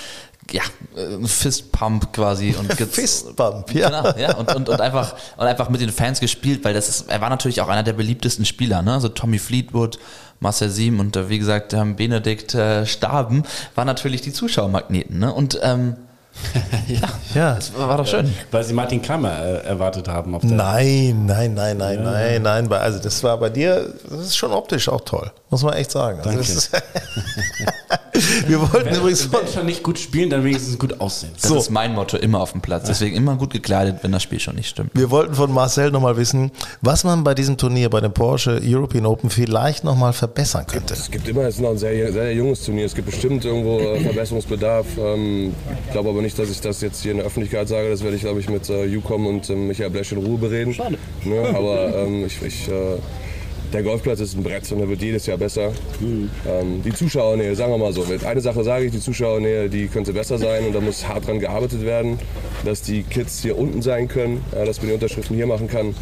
ja, 0.52 0.62
äh, 0.96 1.26
Fistpump 1.26 2.12
quasi 2.12 2.54
und 2.58 2.72
Fistpump, 2.90 3.74
ja. 3.74 3.88
Genau, 3.88 4.18
ja 4.18 4.36
und, 4.36 4.54
und, 4.54 4.68
und 4.68 4.80
einfach 4.80 5.14
und 5.36 5.46
einfach 5.46 5.68
mit 5.68 5.80
den 5.80 5.90
Fans 5.90 6.20
gespielt, 6.20 6.64
weil 6.64 6.74
das 6.74 6.88
ist, 6.88 7.10
er 7.10 7.20
war 7.20 7.30
natürlich 7.30 7.60
auch 7.60 7.68
einer 7.68 7.82
der 7.82 7.92
beliebtesten 7.92 8.44
Spieler, 8.44 8.82
ne? 8.82 8.94
Also 8.94 9.08
Tommy 9.08 9.38
Fleetwood, 9.38 9.98
Marcel 10.40 10.70
Sieben 10.70 11.00
und 11.00 11.16
äh, 11.16 11.28
wie 11.28 11.38
gesagt 11.38 11.72
ähm, 11.74 11.96
Benedikt 11.96 12.54
äh, 12.54 12.86
Staben 12.86 13.44
waren 13.74 13.86
natürlich 13.86 14.22
die 14.22 14.32
Zuschauermagneten. 14.32 15.18
Ne? 15.18 15.32
Und 15.32 15.60
ähm, 15.62 15.96
ja, 16.88 17.08
ja, 17.34 17.54
das 17.56 17.76
war 17.76 17.96
doch 17.96 18.06
schön. 18.06 18.32
Weil 18.50 18.64
sie 18.64 18.72
Martin 18.72 19.02
Klammer 19.02 19.38
äh, 19.38 19.66
erwartet 19.66 20.08
haben. 20.08 20.34
Auf 20.34 20.42
der 20.42 20.52
nein, 20.52 21.26
nein, 21.26 21.54
nein, 21.54 21.76
nein, 21.76 21.98
ja. 21.98 22.10
nein, 22.10 22.42
nein. 22.42 22.72
Also 22.72 22.98
das 23.00 23.22
war 23.22 23.36
bei 23.38 23.50
dir, 23.50 23.94
das 24.08 24.20
ist 24.20 24.36
schon 24.36 24.52
optisch 24.52 24.88
auch 24.88 25.02
toll, 25.02 25.30
muss 25.50 25.62
man 25.62 25.74
echt 25.74 25.90
sagen. 25.90 26.20
Also 26.20 26.68
Danke. 26.70 26.86
Wir 28.46 28.60
wollten 28.60 28.86
wenn, 28.86 28.96
übrigens 28.96 29.32
wenn 29.32 29.46
schon 29.48 29.66
nicht 29.66 29.82
gut 29.82 29.98
spielen, 29.98 30.30
dann 30.30 30.44
wenigstens 30.44 30.78
gut 30.78 31.00
aussehen. 31.00 31.32
Das 31.34 31.48
so. 31.48 31.56
ist 31.56 31.70
mein 31.70 31.94
Motto 31.94 32.16
immer 32.16 32.40
auf 32.40 32.52
dem 32.52 32.60
Platz. 32.60 32.86
Deswegen 32.86 33.16
immer 33.16 33.36
gut 33.36 33.52
gekleidet, 33.52 33.98
wenn 34.02 34.12
das 34.12 34.22
Spiel 34.22 34.40
schon 34.40 34.56
nicht 34.56 34.68
stimmt. 34.68 34.90
Wir 34.94 35.10
wollten 35.10 35.34
von 35.34 35.52
Marcel 35.52 35.90
nochmal 35.90 36.16
wissen, 36.16 36.50
was 36.80 37.04
man 37.04 37.24
bei 37.24 37.34
diesem 37.34 37.56
Turnier, 37.56 37.88
bei 37.88 38.00
dem 38.00 38.12
Porsche 38.12 38.60
European 38.62 39.06
Open 39.06 39.30
vielleicht 39.30 39.84
nochmal 39.84 40.12
verbessern 40.12 40.66
könnte. 40.66 40.94
Es 40.94 41.10
gibt 41.10 41.28
immer, 41.28 41.42
es 41.42 41.56
ist 41.56 41.60
noch 41.60 41.70
ein 41.70 41.78
sehr, 41.78 42.12
sehr 42.12 42.34
junges 42.34 42.64
Turnier. 42.64 42.86
Es 42.86 42.94
gibt 42.94 43.06
bestimmt 43.06 43.44
irgendwo 43.44 43.78
äh, 43.80 44.00
Verbesserungsbedarf. 44.00 44.86
Ähm, 44.98 45.54
ich 45.86 45.92
glaube 45.92 46.10
aber 46.10 46.22
nicht, 46.22 46.38
dass 46.38 46.50
ich 46.50 46.60
das 46.60 46.80
jetzt 46.80 47.02
hier 47.02 47.12
in 47.12 47.18
der 47.18 47.26
Öffentlichkeit 47.26 47.68
sage. 47.68 47.90
Das 47.90 48.02
werde 48.02 48.16
ich, 48.16 48.22
glaube 48.22 48.40
ich, 48.40 48.48
mit 48.48 48.68
äh, 48.68 48.96
Ucom 48.96 49.26
und 49.26 49.48
äh, 49.48 49.54
Michael 49.54 49.90
Blesch 49.90 50.12
in 50.12 50.18
Ruhe 50.18 50.38
bereden. 50.38 50.74
Schade. 50.74 50.98
Ne? 51.24 51.48
Aber 51.54 51.94
ähm, 51.96 52.26
ich, 52.26 52.40
ich 52.42 52.68
der 53.72 53.83
Golfplatz 53.83 54.20
ist 54.20 54.37
ein 54.37 54.42
Brett 54.42 54.70
und 54.72 54.80
er 54.80 54.88
wird 54.88 55.02
jedes 55.02 55.26
Jahr 55.26 55.38
besser. 55.38 55.72
Mhm. 56.00 56.30
Ähm, 56.46 56.83
die 56.83 56.92
Zuschauernähe, 56.92 57.54
sagen 57.54 57.72
wir 57.72 57.78
mal 57.78 57.92
so, 57.92 58.04
eine 58.24 58.40
Sache 58.40 58.64
sage 58.64 58.87
ich, 58.87 58.92
die 58.92 59.00
Zuschauernähe, 59.00 59.68
die 59.68 59.87
könnte 59.87 60.12
besser 60.12 60.38
sein 60.38 60.66
und 60.66 60.74
da 60.74 60.80
muss 60.80 61.06
hart 61.06 61.26
dran 61.26 61.38
gearbeitet 61.38 61.85
werden, 61.85 62.18
dass 62.64 62.83
die 62.83 63.02
Kids 63.02 63.42
hier 63.42 63.59
unten 63.59 63.83
sein 63.83 64.09
können, 64.09 64.44
äh, 64.52 64.64
dass 64.64 64.78
man 64.78 64.88
die 64.88 64.94
Unterschriften 64.94 65.37
hier 65.37 65.46
machen 65.46 65.68
kann. 65.68 65.94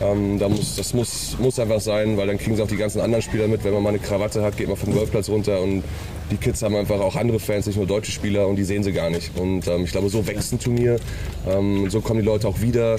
Ähm, 0.00 0.38
da 0.38 0.48
muss, 0.48 0.76
das 0.76 0.94
muss, 0.94 1.36
muss 1.40 1.58
einfach 1.58 1.80
sein, 1.80 2.16
weil 2.16 2.26
dann 2.28 2.38
kriegen 2.38 2.56
sie 2.56 2.62
auch 2.62 2.68
die 2.68 2.76
ganzen 2.76 3.00
anderen 3.00 3.22
Spieler 3.22 3.48
mit. 3.48 3.64
Wenn 3.64 3.74
man 3.74 3.82
mal 3.82 3.88
eine 3.90 3.98
Krawatte 3.98 4.42
hat, 4.42 4.56
geht 4.56 4.68
man 4.68 4.76
vom 4.76 4.92
Golfplatz 4.92 5.28
runter 5.28 5.60
und 5.60 5.82
die 6.30 6.36
Kids 6.36 6.62
haben 6.62 6.76
einfach 6.76 7.00
auch 7.00 7.16
andere 7.16 7.40
Fans, 7.40 7.66
nicht 7.66 7.76
nur 7.76 7.86
deutsche 7.86 8.12
Spieler 8.12 8.46
und 8.46 8.56
die 8.56 8.64
sehen 8.64 8.82
sie 8.82 8.92
gar 8.92 9.10
nicht. 9.10 9.36
Und 9.36 9.66
ähm, 9.66 9.84
ich 9.84 9.92
glaube, 9.92 10.08
so 10.08 10.26
wächst 10.26 10.52
ein 10.52 10.60
Turnier, 10.60 10.98
ähm, 11.48 11.88
so 11.90 12.00
kommen 12.00 12.20
die 12.20 12.26
Leute 12.26 12.46
auch 12.46 12.60
wieder. 12.60 12.96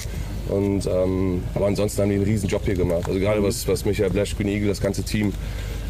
Und, 0.50 0.86
ähm, 0.86 1.42
aber 1.54 1.66
ansonsten 1.66 2.02
haben 2.02 2.08
die 2.08 2.16
einen 2.16 2.24
riesen 2.24 2.48
Job 2.48 2.62
hier 2.64 2.74
gemacht. 2.74 3.06
Also 3.06 3.18
gerade 3.20 3.42
was, 3.42 3.66
was 3.68 3.84
Michael 3.84 4.10
Blash, 4.10 4.36
Green 4.36 4.48
Eagle, 4.48 4.68
das 4.68 4.80
ganze 4.80 5.02
Team 5.02 5.32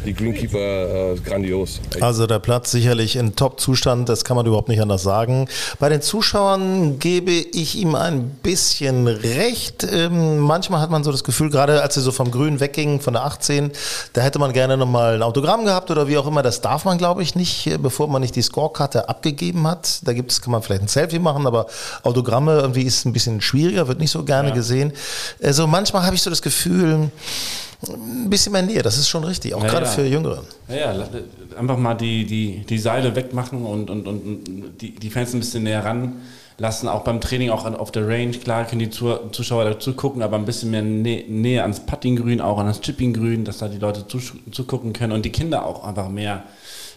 die 0.05 0.13
Greenkeeper 0.13 1.13
äh, 1.13 1.15
grandios. 1.19 1.79
Also 1.99 2.27
der 2.27 2.39
Platz 2.39 2.71
sicherlich 2.71 3.15
in 3.15 3.35
Top-Zustand, 3.35 4.09
das 4.09 4.25
kann 4.25 4.35
man 4.35 4.45
überhaupt 4.45 4.69
nicht 4.69 4.81
anders 4.81 5.03
sagen. 5.03 5.47
Bei 5.79 5.89
den 5.89 6.01
Zuschauern 6.01 6.99
gebe 6.99 7.31
ich 7.31 7.75
ihm 7.75 7.95
ein 7.95 8.29
bisschen 8.43 9.07
recht. 9.07 9.87
Ähm, 9.91 10.39
manchmal 10.39 10.81
hat 10.81 10.89
man 10.89 11.03
so 11.03 11.11
das 11.11 11.23
Gefühl, 11.23 11.49
gerade 11.49 11.81
als 11.81 11.93
sie 11.93 12.01
so 12.01 12.11
vom 12.11 12.31
Grün 12.31 12.59
weggingen, 12.59 12.99
von 12.99 13.13
der 13.13 13.25
18, 13.25 13.71
da 14.13 14.21
hätte 14.21 14.39
man 14.39 14.53
gerne 14.53 14.77
nochmal 14.77 15.15
ein 15.15 15.21
Autogramm 15.21 15.65
gehabt 15.65 15.91
oder 15.91 16.07
wie 16.07 16.17
auch 16.17 16.27
immer. 16.27 16.41
Das 16.41 16.61
darf 16.61 16.85
man, 16.85 16.97
glaube 16.97 17.21
ich, 17.21 17.35
nicht, 17.35 17.67
äh, 17.67 17.77
bevor 17.77 18.07
man 18.07 18.21
nicht 18.21 18.35
die 18.35 18.41
Scorekarte 18.41 19.09
abgegeben 19.09 19.67
hat. 19.67 19.99
Da 20.03 20.13
gibt 20.13 20.31
es, 20.31 20.41
kann 20.41 20.51
man 20.51 20.63
vielleicht 20.63 20.81
ein 20.81 20.87
Selfie 20.87 21.19
machen, 21.19 21.45
aber 21.45 21.67
Autogramme 22.03 22.59
irgendwie 22.59 22.83
ist 22.83 23.05
ein 23.05 23.13
bisschen 23.13 23.41
schwieriger, 23.41 23.87
wird 23.87 23.99
nicht 23.99 24.11
so 24.11 24.23
gerne 24.23 24.49
ja. 24.49 24.55
gesehen. 24.55 24.93
Also 25.41 25.67
manchmal 25.67 26.03
habe 26.05 26.15
ich 26.15 26.21
so 26.21 26.29
das 26.29 26.41
Gefühl, 26.41 27.11
ein 27.89 28.29
bisschen 28.29 28.51
mehr 28.51 28.61
Nähe, 28.61 28.81
das 28.81 28.97
ist 28.97 29.09
schon 29.09 29.23
richtig, 29.23 29.53
auch 29.53 29.63
ja, 29.63 29.69
gerade 29.69 29.85
ja. 29.85 29.91
für 29.91 30.05
Jüngere. 30.05 30.43
Ja, 30.67 30.93
ja, 30.93 31.07
einfach 31.57 31.77
mal 31.77 31.95
die, 31.95 32.25
die, 32.25 32.63
die 32.67 32.77
Seile 32.77 33.15
wegmachen 33.15 33.65
und, 33.65 33.89
und, 33.89 34.07
und 34.07 34.43
die, 34.79 34.93
die 34.95 35.09
Fans 35.09 35.33
ein 35.33 35.39
bisschen 35.39 35.63
näher 35.63 35.83
ranlassen, 35.83 36.87
auch 36.87 37.03
beim 37.03 37.19
Training, 37.19 37.49
auch 37.49 37.65
auf 37.65 37.91
der 37.91 38.07
Range. 38.07 38.31
Klar 38.31 38.65
können 38.65 38.79
die 38.79 38.89
Zuschauer 38.89 39.65
dazu 39.65 39.93
gucken, 39.93 40.21
aber 40.21 40.37
ein 40.37 40.45
bisschen 40.45 40.71
mehr 40.71 40.83
Nä 40.83 41.25
Nähe 41.27 41.63
ans 41.63 41.79
Puttinggrün, 41.79 42.39
auch 42.41 42.59
an 42.59 42.67
das 42.67 42.81
Chippinggrün, 42.81 43.45
dass 43.45 43.57
da 43.57 43.67
die 43.67 43.79
Leute 43.79 44.05
zugucken 44.07 44.93
können 44.93 45.13
und 45.13 45.25
die 45.25 45.31
Kinder 45.31 45.65
auch 45.65 45.83
einfach 45.83 46.09
mehr. 46.09 46.43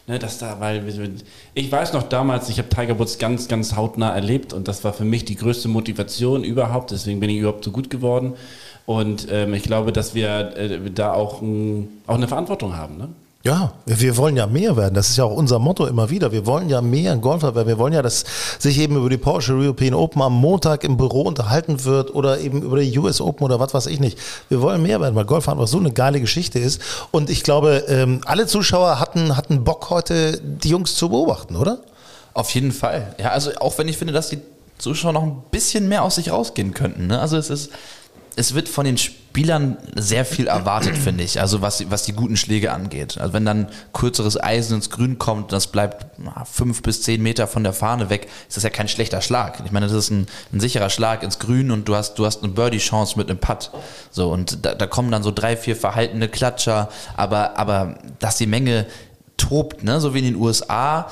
Ne, 0.06 0.18
dass 0.18 0.36
da, 0.36 0.60
weil 0.60 0.84
ich 1.54 1.72
weiß 1.72 1.94
noch 1.94 2.02
damals, 2.02 2.50
ich 2.50 2.58
habe 2.58 2.68
Tiger 2.68 2.98
Woods 2.98 3.16
ganz, 3.16 3.48
ganz 3.48 3.74
hautnah 3.74 4.14
erlebt 4.14 4.52
und 4.52 4.68
das 4.68 4.84
war 4.84 4.92
für 4.92 5.06
mich 5.06 5.24
die 5.24 5.34
größte 5.34 5.68
Motivation 5.68 6.44
überhaupt. 6.44 6.90
Deswegen 6.90 7.20
bin 7.20 7.30
ich 7.30 7.38
überhaupt 7.38 7.64
so 7.64 7.70
gut 7.70 7.88
geworden. 7.88 8.34
Und 8.86 9.28
ähm, 9.30 9.54
ich 9.54 9.62
glaube, 9.62 9.92
dass 9.92 10.14
wir 10.14 10.56
äh, 10.56 10.90
da 10.90 11.12
auch, 11.12 11.40
ein, 11.40 11.88
auch 12.06 12.16
eine 12.16 12.28
Verantwortung 12.28 12.76
haben. 12.76 12.98
Ne? 12.98 13.08
Ja, 13.44 13.74
wir 13.84 14.16
wollen 14.16 14.38
ja 14.38 14.46
mehr 14.46 14.74
werden. 14.74 14.94
Das 14.94 15.10
ist 15.10 15.18
ja 15.18 15.24
auch 15.24 15.36
unser 15.36 15.58
Motto 15.58 15.86
immer 15.86 16.08
wieder. 16.08 16.32
Wir 16.32 16.46
wollen 16.46 16.70
ja 16.70 16.80
mehr 16.80 17.14
Golfer 17.16 17.54
werden. 17.54 17.68
Wir 17.68 17.78
wollen 17.78 17.92
ja, 17.92 18.00
dass 18.00 18.24
sich 18.58 18.78
eben 18.78 18.96
über 18.96 19.10
die 19.10 19.18
Porsche 19.18 19.52
European 19.52 19.92
Open 19.92 20.22
am 20.22 20.32
Montag 20.32 20.82
im 20.82 20.96
Büro 20.96 21.22
unterhalten 21.22 21.84
wird 21.84 22.14
oder 22.14 22.40
eben 22.40 22.62
über 22.62 22.80
die 22.80 22.98
US 22.98 23.20
Open 23.20 23.44
oder 23.44 23.60
was 23.60 23.74
weiß 23.74 23.86
ich 23.88 24.00
nicht. 24.00 24.18
Wir 24.48 24.62
wollen 24.62 24.82
mehr 24.82 24.98
werden, 24.98 25.14
weil 25.14 25.26
Golf 25.26 25.46
einfach 25.46 25.68
so 25.68 25.78
eine 25.78 25.92
geile 25.92 26.20
Geschichte 26.20 26.58
ist. 26.58 26.80
Und 27.10 27.28
ich 27.28 27.42
glaube, 27.42 27.84
ähm, 27.86 28.22
alle 28.24 28.46
Zuschauer 28.46 28.98
hatten, 28.98 29.36
hatten 29.36 29.62
Bock 29.62 29.90
heute, 29.90 30.40
die 30.40 30.70
Jungs 30.70 30.94
zu 30.94 31.10
beobachten, 31.10 31.56
oder? 31.56 31.80
Auf 32.32 32.48
jeden 32.54 32.72
Fall. 32.72 33.14
Ja, 33.20 33.32
also 33.32 33.50
auch 33.60 33.76
wenn 33.76 33.88
ich 33.88 33.98
finde, 33.98 34.14
dass 34.14 34.30
die 34.30 34.38
Zuschauer 34.78 35.12
noch 35.12 35.22
ein 35.22 35.42
bisschen 35.50 35.86
mehr 35.88 36.02
aus 36.02 36.14
sich 36.14 36.30
rausgehen 36.30 36.72
könnten. 36.72 37.08
Ne? 37.08 37.20
Also 37.20 37.36
es 37.36 37.50
ist 37.50 37.70
es 38.36 38.54
wird 38.54 38.68
von 38.68 38.84
den 38.84 38.98
Spielern 38.98 39.76
sehr 39.94 40.24
viel 40.24 40.46
erwartet, 40.46 40.96
finde 40.96 41.24
ich. 41.24 41.40
Also 41.40 41.62
was, 41.62 41.90
was 41.90 42.02
die 42.02 42.12
guten 42.12 42.36
Schläge 42.36 42.72
angeht. 42.72 43.18
Also 43.18 43.32
wenn 43.32 43.44
dann 43.44 43.68
kürzeres 43.92 44.42
Eisen 44.42 44.76
ins 44.76 44.90
Grün 44.90 45.18
kommt, 45.18 45.52
das 45.52 45.68
bleibt 45.68 46.06
fünf 46.50 46.82
bis 46.82 47.02
zehn 47.02 47.22
Meter 47.22 47.46
von 47.46 47.62
der 47.62 47.72
Fahne 47.72 48.10
weg, 48.10 48.28
ist 48.48 48.56
das 48.56 48.64
ja 48.64 48.70
kein 48.70 48.88
schlechter 48.88 49.20
Schlag. 49.20 49.62
Ich 49.64 49.72
meine, 49.72 49.86
das 49.86 49.94
ist 49.94 50.10
ein, 50.10 50.26
ein 50.52 50.60
sicherer 50.60 50.90
Schlag 50.90 51.22
ins 51.22 51.38
Grün 51.38 51.70
und 51.70 51.88
du 51.88 51.94
hast, 51.94 52.18
du 52.18 52.26
hast 52.26 52.42
eine 52.42 52.52
Birdie-Chance 52.52 53.18
mit 53.18 53.30
einem 53.30 53.38
Putt. 53.38 53.70
So, 54.10 54.30
und 54.30 54.64
da, 54.64 54.74
da 54.74 54.86
kommen 54.86 55.10
dann 55.10 55.22
so 55.22 55.30
drei, 55.30 55.56
vier 55.56 55.76
verhaltene 55.76 56.28
Klatscher, 56.28 56.88
aber, 57.16 57.58
aber 57.58 57.98
dass 58.18 58.36
die 58.36 58.46
Menge 58.46 58.86
tobt, 59.36 59.82
ne, 59.82 60.00
so 60.00 60.14
wie 60.14 60.20
in 60.20 60.24
den 60.24 60.36
USA, 60.36 61.08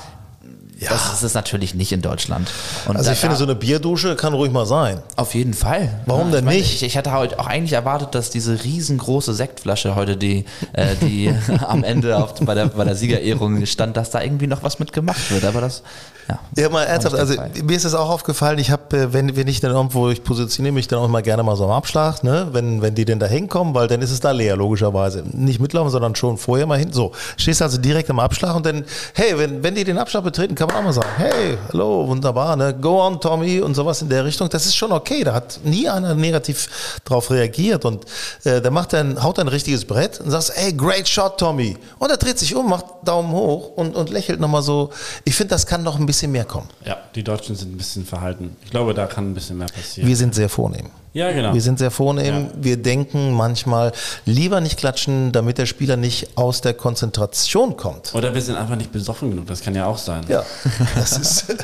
ja. 0.79 0.89
Das 0.89 1.13
ist 1.13 1.23
es 1.23 1.33
natürlich 1.33 1.75
nicht 1.75 1.91
in 1.91 2.01
Deutschland. 2.01 2.49
Und 2.87 2.97
also 2.97 3.11
ich 3.11 3.17
finde, 3.17 3.35
so 3.35 3.43
eine 3.43 3.55
Bierdusche 3.55 4.15
kann 4.15 4.33
ruhig 4.33 4.51
mal 4.51 4.65
sein. 4.65 5.01
Auf 5.15 5.35
jeden 5.35 5.53
Fall. 5.53 6.01
Warum 6.05 6.27
ja, 6.27 6.37
denn 6.37 6.45
meine, 6.45 6.57
nicht? 6.57 6.75
Ich, 6.75 6.83
ich, 6.83 6.97
hatte 6.97 7.11
heute 7.11 7.39
auch 7.39 7.47
eigentlich 7.47 7.73
erwartet, 7.73 8.15
dass 8.15 8.29
diese 8.29 8.63
riesengroße 8.63 9.33
Sektflasche 9.33 9.95
heute, 9.95 10.17
die, 10.17 10.45
äh, 10.73 10.95
die 11.01 11.33
am 11.67 11.83
Ende 11.83 12.17
auf, 12.17 12.33
bei, 12.41 12.55
der, 12.55 12.67
bei 12.67 12.83
der 12.83 12.95
Siegerehrung 12.95 13.65
stand, 13.65 13.97
dass 13.97 14.09
da 14.09 14.21
irgendwie 14.21 14.47
noch 14.47 14.63
was 14.63 14.79
mitgemacht 14.79 15.31
wird. 15.31 15.45
Aber 15.45 15.61
das 15.61 15.83
ja, 16.27 16.39
ja 16.55 16.69
mal 16.69 16.83
ernsthaft, 16.83 17.15
also 17.15 17.35
mir 17.63 17.75
ist 17.75 17.85
es 17.85 17.93
auch 17.93 18.09
aufgefallen, 18.09 18.59
ich 18.59 18.71
habe, 18.71 18.97
äh, 18.97 19.13
wenn, 19.13 19.35
wenn 19.35 19.47
ich 19.47 19.59
dann 19.59 19.71
irgendwo, 19.71 20.09
ich 20.09 20.23
positioniere 20.23 20.73
mich 20.73 20.87
dann 20.87 20.99
auch 20.99 21.07
mal 21.07 21.21
gerne 21.21 21.43
mal 21.43 21.55
so 21.55 21.65
am 21.65 21.71
Abschlag, 21.71 22.23
ne, 22.23 22.49
wenn, 22.51 22.81
wenn 22.81 22.95
die 22.95 23.05
denn 23.05 23.19
da 23.19 23.25
hinkommen, 23.25 23.73
weil 23.73 23.87
dann 23.87 24.01
ist 24.01 24.11
es 24.11 24.19
da 24.19 24.31
leer, 24.31 24.55
logischerweise. 24.55 25.23
Nicht 25.31 25.59
mitlaufen, 25.59 25.91
sondern 25.91 26.15
schon 26.15 26.37
vorher 26.37 26.65
mal 26.65 26.77
hin. 26.77 26.93
So, 26.93 27.11
stehst 27.37 27.61
also 27.61 27.77
direkt 27.77 28.09
am 28.09 28.19
Abschlag 28.19 28.55
und 28.55 28.65
dann, 28.65 28.85
hey, 29.13 29.37
wenn, 29.37 29.63
wenn 29.63 29.75
die 29.75 29.83
den 29.83 29.97
Abschlag 29.97 30.23
betreten, 30.23 30.55
kann 30.55 30.67
man 30.67 30.77
auch 30.77 30.83
mal 30.83 30.93
sagen, 30.93 31.09
hey, 31.17 31.57
hallo, 31.71 32.07
wunderbar, 32.07 32.55
ne? 32.55 32.73
go 32.73 33.01
on 33.01 33.19
Tommy 33.19 33.59
und 33.59 33.75
sowas 33.75 34.01
in 34.01 34.09
der 34.09 34.25
Richtung. 34.25 34.49
Das 34.49 34.65
ist 34.65 34.75
schon 34.75 34.91
okay. 34.91 35.23
Da 35.23 35.33
hat 35.33 35.59
nie 35.63 35.89
einer 35.89 36.15
negativ 36.15 36.99
drauf 37.05 37.31
reagiert 37.31 37.85
und 37.85 38.05
äh, 38.43 38.61
der 38.61 38.71
macht 38.71 38.93
dann, 38.93 39.21
haut 39.23 39.39
ein 39.39 39.47
richtiges 39.47 39.85
Brett 39.85 40.19
und 40.19 40.31
sagt, 40.31 40.51
hey, 40.55 40.73
great 40.73 41.07
shot 41.07 41.37
Tommy. 41.37 41.77
Und 41.99 42.09
er 42.09 42.17
dreht 42.17 42.39
sich 42.39 42.55
um, 42.55 42.69
macht 42.69 42.85
Daumen 43.03 43.31
hoch 43.31 43.71
und, 43.75 43.95
und 43.95 44.09
lächelt 44.09 44.39
nochmal 44.39 44.61
so. 44.61 44.91
Ich 45.23 45.35
finde, 45.35 45.49
das 45.49 45.65
kann 45.65 45.83
noch 45.83 45.99
ein 45.99 46.05
bisschen 46.05 46.12
mehr 46.21 46.45
kommen. 46.45 46.69
Ja, 46.85 46.97
die 47.15 47.23
Deutschen 47.23 47.55
sind 47.55 47.73
ein 47.73 47.77
bisschen 47.77 48.05
verhalten. 48.05 48.55
Ich 48.63 48.71
glaube, 48.71 48.93
da 48.93 49.05
kann 49.05 49.31
ein 49.31 49.33
bisschen 49.33 49.57
mehr 49.57 49.67
passieren. 49.67 50.07
Wir 50.07 50.15
sind 50.15 50.35
sehr 50.35 50.49
vornehm. 50.49 50.89
Ja, 51.13 51.31
genau. 51.31 51.53
Wir 51.53 51.61
sind 51.61 51.77
sehr 51.77 51.91
vornehm. 51.91 52.49
Wir 52.55 52.77
denken 52.77 53.33
manchmal 53.33 53.91
lieber 54.25 54.61
nicht 54.61 54.77
klatschen, 54.77 55.31
damit 55.31 55.59
der 55.59 55.67
Spieler 55.67 55.95
nicht 55.95 56.37
aus 56.37 56.61
der 56.61 56.73
Konzentration 56.73 57.77
kommt. 57.77 58.15
Oder 58.15 58.33
wir 58.33 58.41
sind 58.41 58.55
einfach 58.55 58.75
nicht 58.75 58.91
besoffen 58.91 59.29
genug, 59.29 59.45
das 59.45 59.61
kann 59.61 59.75
ja 59.75 59.85
auch 59.85 59.99
sein. 59.99 60.23
Ja, 60.27 60.43
das 60.95 61.17
ist. 61.17 61.45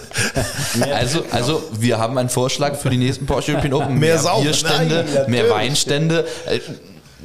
Also, 0.93 1.23
also 1.31 1.63
wir 1.73 1.97
haben 1.97 2.17
einen 2.17 2.29
Vorschlag 2.29 2.75
für 2.75 2.89
die 2.89 2.97
nächsten 2.97 3.25
Porsche 3.25 3.53
European 3.53 3.73
Open. 3.73 3.99
Mehr 3.99 4.19
Saufen, 4.19 4.43
Bierstände, 4.43 5.05
nein, 5.13 5.29
mehr. 5.31 5.49
Weinstände. 5.49 6.25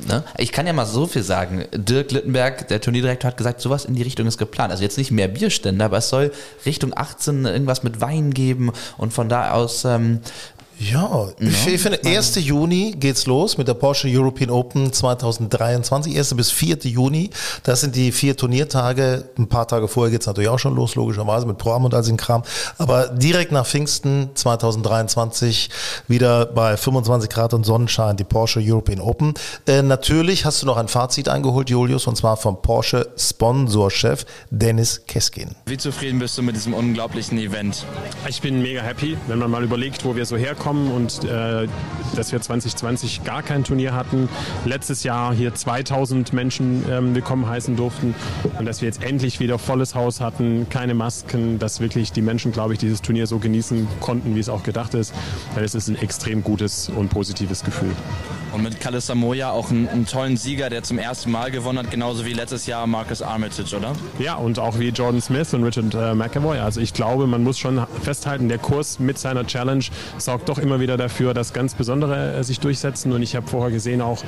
Ne? 0.08 0.24
Ich 0.38 0.50
kann 0.52 0.66
ja 0.66 0.72
mal 0.72 0.86
so 0.86 1.06
viel 1.06 1.22
sagen. 1.22 1.64
Dirk 1.72 2.10
Littenberg, 2.10 2.68
der 2.68 2.80
Turnierdirektor, 2.80 3.30
hat 3.30 3.36
gesagt, 3.36 3.60
sowas 3.60 3.84
in 3.84 3.94
die 3.94 4.02
Richtung 4.02 4.26
ist 4.26 4.38
geplant. 4.38 4.72
Also 4.72 4.82
jetzt 4.82 4.98
nicht 4.98 5.10
mehr 5.10 5.28
Bierstände, 5.28 5.84
aber 5.84 5.98
es 5.98 6.08
soll 6.08 6.32
Richtung 6.66 6.92
18 6.94 7.44
irgendwas 7.44 7.82
mit 7.82 8.00
Wein 8.00 8.34
geben 8.34 8.72
und 8.98 9.12
von 9.12 9.28
da 9.28 9.52
aus 9.52 9.84
ähm, 9.84 10.20
Ja, 10.78 11.28
ich, 11.38 11.66
ich 11.66 11.80
finde, 11.80 12.00
1. 12.04 12.34
Juni 12.36 12.96
geht's 12.98 13.26
los 13.26 13.56
mit 13.58 13.68
der 13.68 13.74
Porsche 13.74 14.08
European 14.08 14.50
Open 14.50 14.92
2023. 14.92 16.16
1. 16.16 16.34
bis 16.34 16.50
4. 16.50 16.78
Juni. 16.82 17.30
Das 17.62 17.80
sind 17.80 17.94
die 17.94 18.10
vier 18.10 18.36
Turniertage. 18.36 19.24
Ein 19.38 19.48
paar 19.48 19.68
Tage 19.68 19.86
vorher 19.86 20.10
geht's 20.10 20.26
natürlich 20.26 20.50
auch 20.50 20.58
schon 20.58 20.74
los, 20.74 20.96
logischerweise 20.96 21.46
mit 21.46 21.58
Programm 21.58 21.84
und 21.84 21.94
all 21.94 22.02
den 22.02 22.16
Kram. 22.16 22.42
Aber 22.78 23.08
direkt 23.08 23.52
nach 23.52 23.66
Pfingsten 23.66 24.30
2023 24.34 25.70
wieder 26.08 26.46
bei 26.46 26.76
25 26.76 27.30
Grad 27.30 27.54
und 27.54 27.64
Sonnenschein 27.64 28.16
die 28.16 28.24
Porsche 28.24 28.60
European 28.60 29.00
Open. 29.00 29.34
Äh, 29.66 29.82
natürlich 29.82 30.44
hast 30.44 30.62
du 30.62 30.66
noch 30.66 30.76
ein 30.76 30.88
Fazit 30.88 31.28
eingeholt, 31.28 31.70
Julius, 31.70 32.06
und 32.06 32.16
zwar 32.16 32.36
vom 32.36 32.60
Porsche 32.60 33.08
Sponsorchef 33.16 34.26
Dennis 34.50 35.02
Keskin. 35.06 35.50
Wie 35.66 35.78
zufrieden 35.78 36.18
bist 36.18 36.36
du 36.36 36.42
mit 36.42 36.56
diesem 36.56 36.74
unglaublichen 36.74 37.38
Event? 37.38 37.84
Ich 38.28 38.40
bin 38.40 38.60
mega 38.60 38.82
happy, 38.82 39.16
wenn 39.28 39.38
man 39.38 39.50
mal 39.50 39.62
überlegt, 39.62 40.04
wo 40.04 40.16
wir 40.16 40.26
so 40.26 40.36
herkommen 40.36 40.63
und 40.64 41.24
äh, 41.24 41.68
dass 42.16 42.32
wir 42.32 42.40
2020 42.40 43.24
gar 43.24 43.42
kein 43.42 43.64
Turnier 43.64 43.94
hatten. 43.94 44.28
Letztes 44.64 45.02
Jahr 45.04 45.34
hier 45.34 45.54
2000 45.54 46.32
Menschen 46.32 46.84
ähm, 46.90 47.14
willkommen 47.14 47.46
heißen 47.46 47.76
durften 47.76 48.14
und 48.58 48.64
dass 48.64 48.80
wir 48.80 48.86
jetzt 48.86 49.02
endlich 49.02 49.40
wieder 49.40 49.58
volles 49.58 49.94
Haus 49.94 50.20
hatten, 50.20 50.66
keine 50.70 50.94
Masken, 50.94 51.58
dass 51.58 51.80
wirklich 51.80 52.12
die 52.12 52.22
Menschen, 52.22 52.52
glaube 52.52 52.72
ich, 52.72 52.78
dieses 52.78 53.02
Turnier 53.02 53.26
so 53.26 53.38
genießen 53.38 53.86
konnten, 54.00 54.34
wie 54.34 54.40
es 54.40 54.48
auch 54.48 54.62
gedacht 54.62 54.94
ist. 54.94 55.14
Es 55.56 55.74
ist 55.74 55.88
ein 55.88 55.96
extrem 55.96 56.42
gutes 56.42 56.88
und 56.88 57.10
positives 57.10 57.62
Gefühl. 57.62 57.94
Und 58.54 58.62
mit 58.62 58.80
Kalle 58.80 59.00
Samoya 59.00 59.50
auch 59.50 59.70
einen, 59.70 59.88
einen 59.88 60.06
tollen 60.06 60.36
Sieger, 60.36 60.70
der 60.70 60.84
zum 60.84 60.98
ersten 60.98 61.32
Mal 61.32 61.50
gewonnen 61.50 61.80
hat, 61.80 61.90
genauso 61.90 62.24
wie 62.24 62.32
letztes 62.32 62.66
Jahr 62.66 62.86
Marcus 62.86 63.20
Armitage, 63.20 63.76
oder? 63.76 63.94
Ja, 64.20 64.36
und 64.36 64.60
auch 64.60 64.78
wie 64.78 64.90
Jordan 64.90 65.20
Smith 65.20 65.52
und 65.54 65.64
Richard 65.64 65.92
äh, 65.92 66.14
McAvoy. 66.14 66.60
Also 66.60 66.80
ich 66.80 66.94
glaube, 66.94 67.26
man 67.26 67.42
muss 67.42 67.58
schon 67.58 67.84
festhalten, 68.02 68.48
der 68.48 68.58
Kurs 68.58 69.00
mit 69.00 69.18
seiner 69.18 69.44
Challenge 69.44 69.84
sorgt 70.18 70.48
doch 70.48 70.58
immer 70.58 70.78
wieder 70.78 70.96
dafür, 70.96 71.34
dass 71.34 71.52
ganz 71.52 71.74
Besondere 71.74 72.36
äh, 72.36 72.44
sich 72.44 72.60
durchsetzen. 72.60 73.12
Und 73.12 73.22
ich 73.22 73.34
habe 73.34 73.48
vorher 73.48 73.72
gesehen 73.72 74.00
auch, 74.00 74.22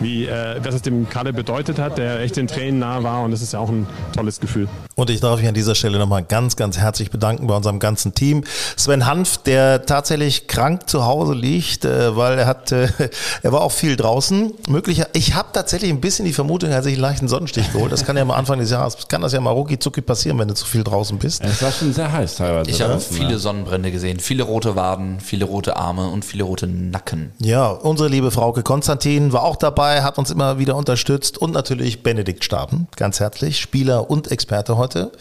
wie 0.00 0.26
äh, 0.26 0.60
was 0.62 0.74
es 0.74 0.82
dem 0.82 1.08
Kalle 1.08 1.32
bedeutet 1.32 1.78
hat, 1.78 1.96
der 1.96 2.20
echt 2.20 2.36
den 2.36 2.48
Tränen 2.48 2.80
nah 2.80 3.02
war. 3.02 3.22
Und 3.22 3.30
das 3.30 3.40
ist 3.40 3.54
ja 3.54 3.60
auch 3.60 3.70
ein 3.70 3.86
tolles 4.14 4.40
Gefühl. 4.40 4.68
Und 4.94 5.08
ich 5.08 5.20
darf 5.20 5.38
mich 5.38 5.48
an 5.48 5.54
dieser 5.54 5.74
Stelle 5.74 5.98
nochmal 5.98 6.22
ganz, 6.22 6.56
ganz 6.56 6.76
herzlich 6.76 7.10
bedanken 7.10 7.46
bei 7.46 7.56
unserem 7.56 7.78
ganzen 7.78 8.14
Team. 8.14 8.44
Sven 8.76 9.06
Hanf, 9.06 9.38
der 9.38 9.86
tatsächlich 9.86 10.48
krank 10.48 10.90
zu 10.90 11.06
Hause 11.06 11.32
liegt, 11.32 11.86
äh, 11.86 12.14
weil 12.14 12.38
er 12.38 12.46
hat, 12.46 12.72
äh, 12.72 12.88
er 13.42 13.52
war 13.52 13.62
auch 13.62 13.69
viel 13.70 13.96
draußen. 13.96 14.52
Möglicher, 14.68 15.08
ich 15.12 15.34
habe 15.34 15.48
tatsächlich 15.52 15.90
ein 15.90 16.00
bisschen 16.00 16.24
die 16.24 16.32
Vermutung, 16.32 16.70
er 16.70 16.78
hat 16.78 16.84
sich 16.84 16.94
einen 16.94 17.02
leichten 17.02 17.28
Sonnenstich 17.28 17.72
geholt. 17.72 17.92
Das 17.92 18.04
kann 18.04 18.16
ja 18.16 18.24
mal 18.24 18.36
Anfang 18.36 18.58
des 18.58 18.70
Jahres, 18.70 19.08
kann 19.08 19.22
das 19.22 19.32
ja 19.32 19.40
mal 19.40 19.50
rucki 19.50 19.78
zucki 19.78 20.00
passieren, 20.02 20.38
wenn 20.38 20.48
du 20.48 20.54
zu 20.54 20.66
viel 20.66 20.84
draußen 20.84 21.18
bist. 21.18 21.42
Es 21.44 21.62
war 21.62 21.72
schon 21.72 21.92
sehr 21.92 22.10
heiß 22.12 22.36
teilweise. 22.36 22.70
ich 22.70 22.80
habe 22.80 23.00
viele 23.00 23.32
ja. 23.32 23.38
Sonnenbrände 23.38 23.90
gesehen, 23.90 24.20
viele 24.20 24.42
rote 24.42 24.76
Waden, 24.76 25.20
viele 25.20 25.44
rote 25.44 25.76
Arme 25.76 26.08
und 26.08 26.24
viele 26.24 26.44
rote 26.44 26.66
Nacken. 26.66 27.32
Ja, 27.38 27.68
unsere 27.68 28.08
liebe 28.08 28.30
Frauke 28.30 28.62
Konstantin 28.62 29.32
war 29.32 29.42
auch 29.42 29.56
dabei, 29.56 30.02
hat 30.02 30.18
uns 30.18 30.30
immer 30.30 30.58
wieder 30.58 30.76
unterstützt 30.76 31.38
und 31.38 31.52
natürlich 31.52 32.02
Benedikt 32.02 32.44
Staben, 32.44 32.88
ganz 32.96 33.20
herzlich, 33.20 33.60
Spieler 33.60 34.10
und 34.10 34.30
Experte 34.30 34.76
heute. 34.76 35.12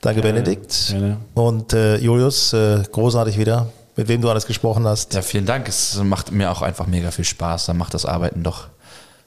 Danke, 0.00 0.22
Benedikt. 0.22 0.88
gerne. 0.90 1.16
Und 1.34 1.72
äh, 1.72 1.96
Julius, 1.98 2.52
äh, 2.52 2.82
großartig 2.90 3.38
wieder, 3.38 3.66
mit 3.96 4.08
wem 4.08 4.20
du 4.20 4.30
alles 4.30 4.46
gesprochen 4.46 4.86
hast. 4.86 5.14
Ja, 5.14 5.22
vielen 5.22 5.46
Dank. 5.46 5.68
Es 5.68 5.96
macht 6.02 6.32
mir 6.32 6.50
auch 6.50 6.62
einfach 6.62 6.86
mega 6.86 7.10
viel 7.10 7.24
Spaß. 7.24 7.66
Dann 7.66 7.76
macht 7.76 7.94
das 7.94 8.06
Arbeiten 8.06 8.42
doch, 8.42 8.68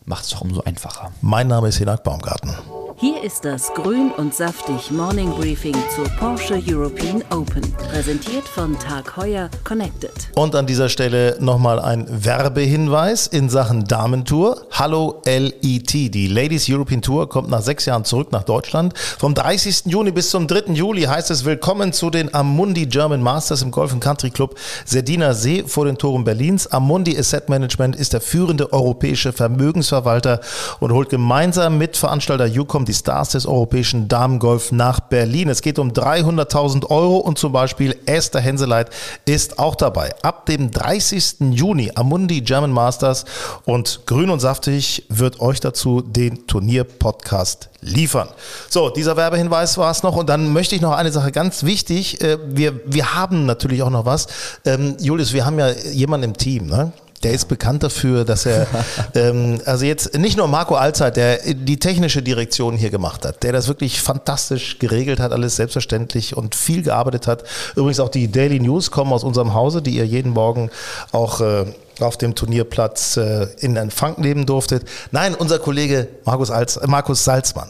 macht 0.05 0.23
es 0.23 0.29
doch 0.29 0.41
umso 0.41 0.61
einfacher. 0.63 1.11
Mein 1.21 1.47
Name 1.47 1.67
ist 1.67 1.77
Hinak 1.77 2.03
Baumgarten. 2.03 2.55
Hier 3.03 3.21
ist 3.21 3.43
das 3.43 3.73
Grün 3.73 4.13
und 4.15 4.33
Saftig 4.33 4.89
Morning 4.89 5.29
Briefing 5.31 5.75
zur 5.93 6.05
Porsche 6.17 6.63
European 6.65 7.21
Open. 7.31 7.61
Präsentiert 7.91 8.47
von 8.47 8.79
Tag 8.79 9.17
Heuer 9.17 9.49
Connected. 9.65 10.13
Und 10.35 10.55
an 10.55 10.65
dieser 10.67 10.87
Stelle 10.87 11.35
nochmal 11.41 11.81
ein 11.81 12.05
Werbehinweis 12.07 13.27
in 13.27 13.49
Sachen 13.49 13.83
Damentour. 13.83 14.67
Hallo 14.71 15.21
LET. 15.25 15.91
Die 15.91 16.27
Ladies 16.29 16.69
European 16.69 17.01
Tour 17.01 17.27
kommt 17.27 17.49
nach 17.49 17.61
sechs 17.61 17.85
Jahren 17.85 18.05
zurück 18.05 18.31
nach 18.31 18.43
Deutschland. 18.43 18.97
Vom 18.97 19.33
30. 19.33 19.87
Juni 19.87 20.11
bis 20.11 20.29
zum 20.29 20.47
3. 20.47 20.71
Juli 20.71 21.01
heißt 21.01 21.29
es 21.29 21.43
Willkommen 21.43 21.91
zu 21.91 22.09
den 22.09 22.33
Amundi 22.33 22.85
German 22.85 23.21
Masters 23.21 23.63
im 23.63 23.71
Golf 23.71 23.99
Country 23.99 24.29
Club 24.29 24.55
Serdiner 24.85 25.33
See 25.33 25.65
vor 25.67 25.83
den 25.83 25.97
Toren 25.97 26.23
Berlins. 26.23 26.67
Amundi 26.67 27.19
Asset 27.19 27.49
Management 27.49 27.97
ist 27.97 28.13
der 28.13 28.21
führende 28.21 28.71
europäische 28.71 29.33
Vermögensverwalter 29.33 30.39
und 30.79 30.93
holt 30.93 31.09
gemeinsam 31.09 31.77
mit 31.77 31.97
Veranstalter 31.97 32.45
Ucom 32.45 32.85
die 32.85 32.92
Stars 32.93 33.29
des 33.29 33.45
europäischen 33.45 34.07
Damengolf 34.07 34.71
nach 34.71 34.99
Berlin. 34.99 35.49
Es 35.49 35.61
geht 35.61 35.79
um 35.79 35.91
300.000 35.91 36.89
Euro 36.89 37.17
und 37.17 37.37
zum 37.37 37.51
Beispiel 37.51 37.95
Esther 38.05 38.41
Henseleit 38.41 38.89
ist 39.25 39.59
auch 39.59 39.75
dabei. 39.75 40.13
Ab 40.21 40.45
dem 40.45 40.71
30. 40.71 41.35
Juni 41.51 41.91
Amundi 41.95 42.41
German 42.41 42.71
Masters 42.71 43.25
und 43.65 44.01
Grün 44.05 44.29
und 44.29 44.39
Saftig 44.39 45.05
wird 45.09 45.39
euch 45.39 45.59
dazu 45.59 46.01
den 46.01 46.47
Turnier-Podcast 46.47 47.69
liefern. 47.81 48.29
So, 48.69 48.89
dieser 48.89 49.17
Werbehinweis 49.17 49.77
war 49.77 49.91
es 49.91 50.03
noch 50.03 50.15
und 50.15 50.29
dann 50.29 50.53
möchte 50.53 50.75
ich 50.75 50.81
noch 50.81 50.93
eine 50.93 51.11
Sache 51.11 51.31
ganz 51.31 51.63
wichtig. 51.63 52.21
Äh, 52.21 52.37
Wir, 52.47 52.79
wir 52.85 53.15
haben 53.15 53.45
natürlich 53.45 53.83
auch 53.83 53.89
noch 53.89 54.05
was. 54.05 54.27
Ähm, 54.65 54.95
Julius, 54.99 55.33
wir 55.33 55.45
haben 55.45 55.59
ja 55.59 55.69
jemanden 55.91 56.29
im 56.29 56.37
Team, 56.37 56.67
ne? 56.67 56.91
Der 57.23 57.31
ist 57.31 57.47
bekannt 57.47 57.83
dafür, 57.83 58.25
dass 58.25 58.45
er, 58.45 58.67
ähm, 59.15 59.61
also 59.65 59.85
jetzt 59.85 60.17
nicht 60.17 60.37
nur 60.37 60.47
Marco 60.47 60.75
Alzeit, 60.75 61.17
der 61.17 61.39
die 61.53 61.79
technische 61.79 62.21
Direktion 62.21 62.77
hier 62.77 62.89
gemacht 62.89 63.25
hat, 63.25 63.43
der 63.43 63.53
das 63.53 63.67
wirklich 63.67 64.01
fantastisch 64.01 64.79
geregelt 64.79 65.19
hat, 65.19 65.31
alles 65.31 65.55
selbstverständlich 65.55 66.35
und 66.35 66.55
viel 66.55 66.83
gearbeitet 66.83 67.27
hat. 67.27 67.43
Übrigens 67.75 67.99
auch 67.99 68.09
die 68.09 68.31
Daily 68.31 68.59
News 68.59 68.91
kommen 68.91 69.13
aus 69.13 69.23
unserem 69.23 69.53
Hause, 69.53 69.81
die 69.81 69.95
ihr 69.95 70.05
jeden 70.05 70.31
Morgen 70.31 70.69
auch 71.11 71.41
äh, 71.41 71.65
auf 71.99 72.17
dem 72.17 72.35
Turnierplatz 72.35 73.17
äh, 73.17 73.47
in 73.59 73.75
Empfang 73.75 74.19
nehmen 74.19 74.45
durftet. 74.45 74.83
Nein, 75.11 75.35
unser 75.35 75.59
Kollege 75.59 76.07
Markus, 76.25 76.51
Alz, 76.51 76.79
Markus 76.87 77.23
Salzmann. 77.23 77.69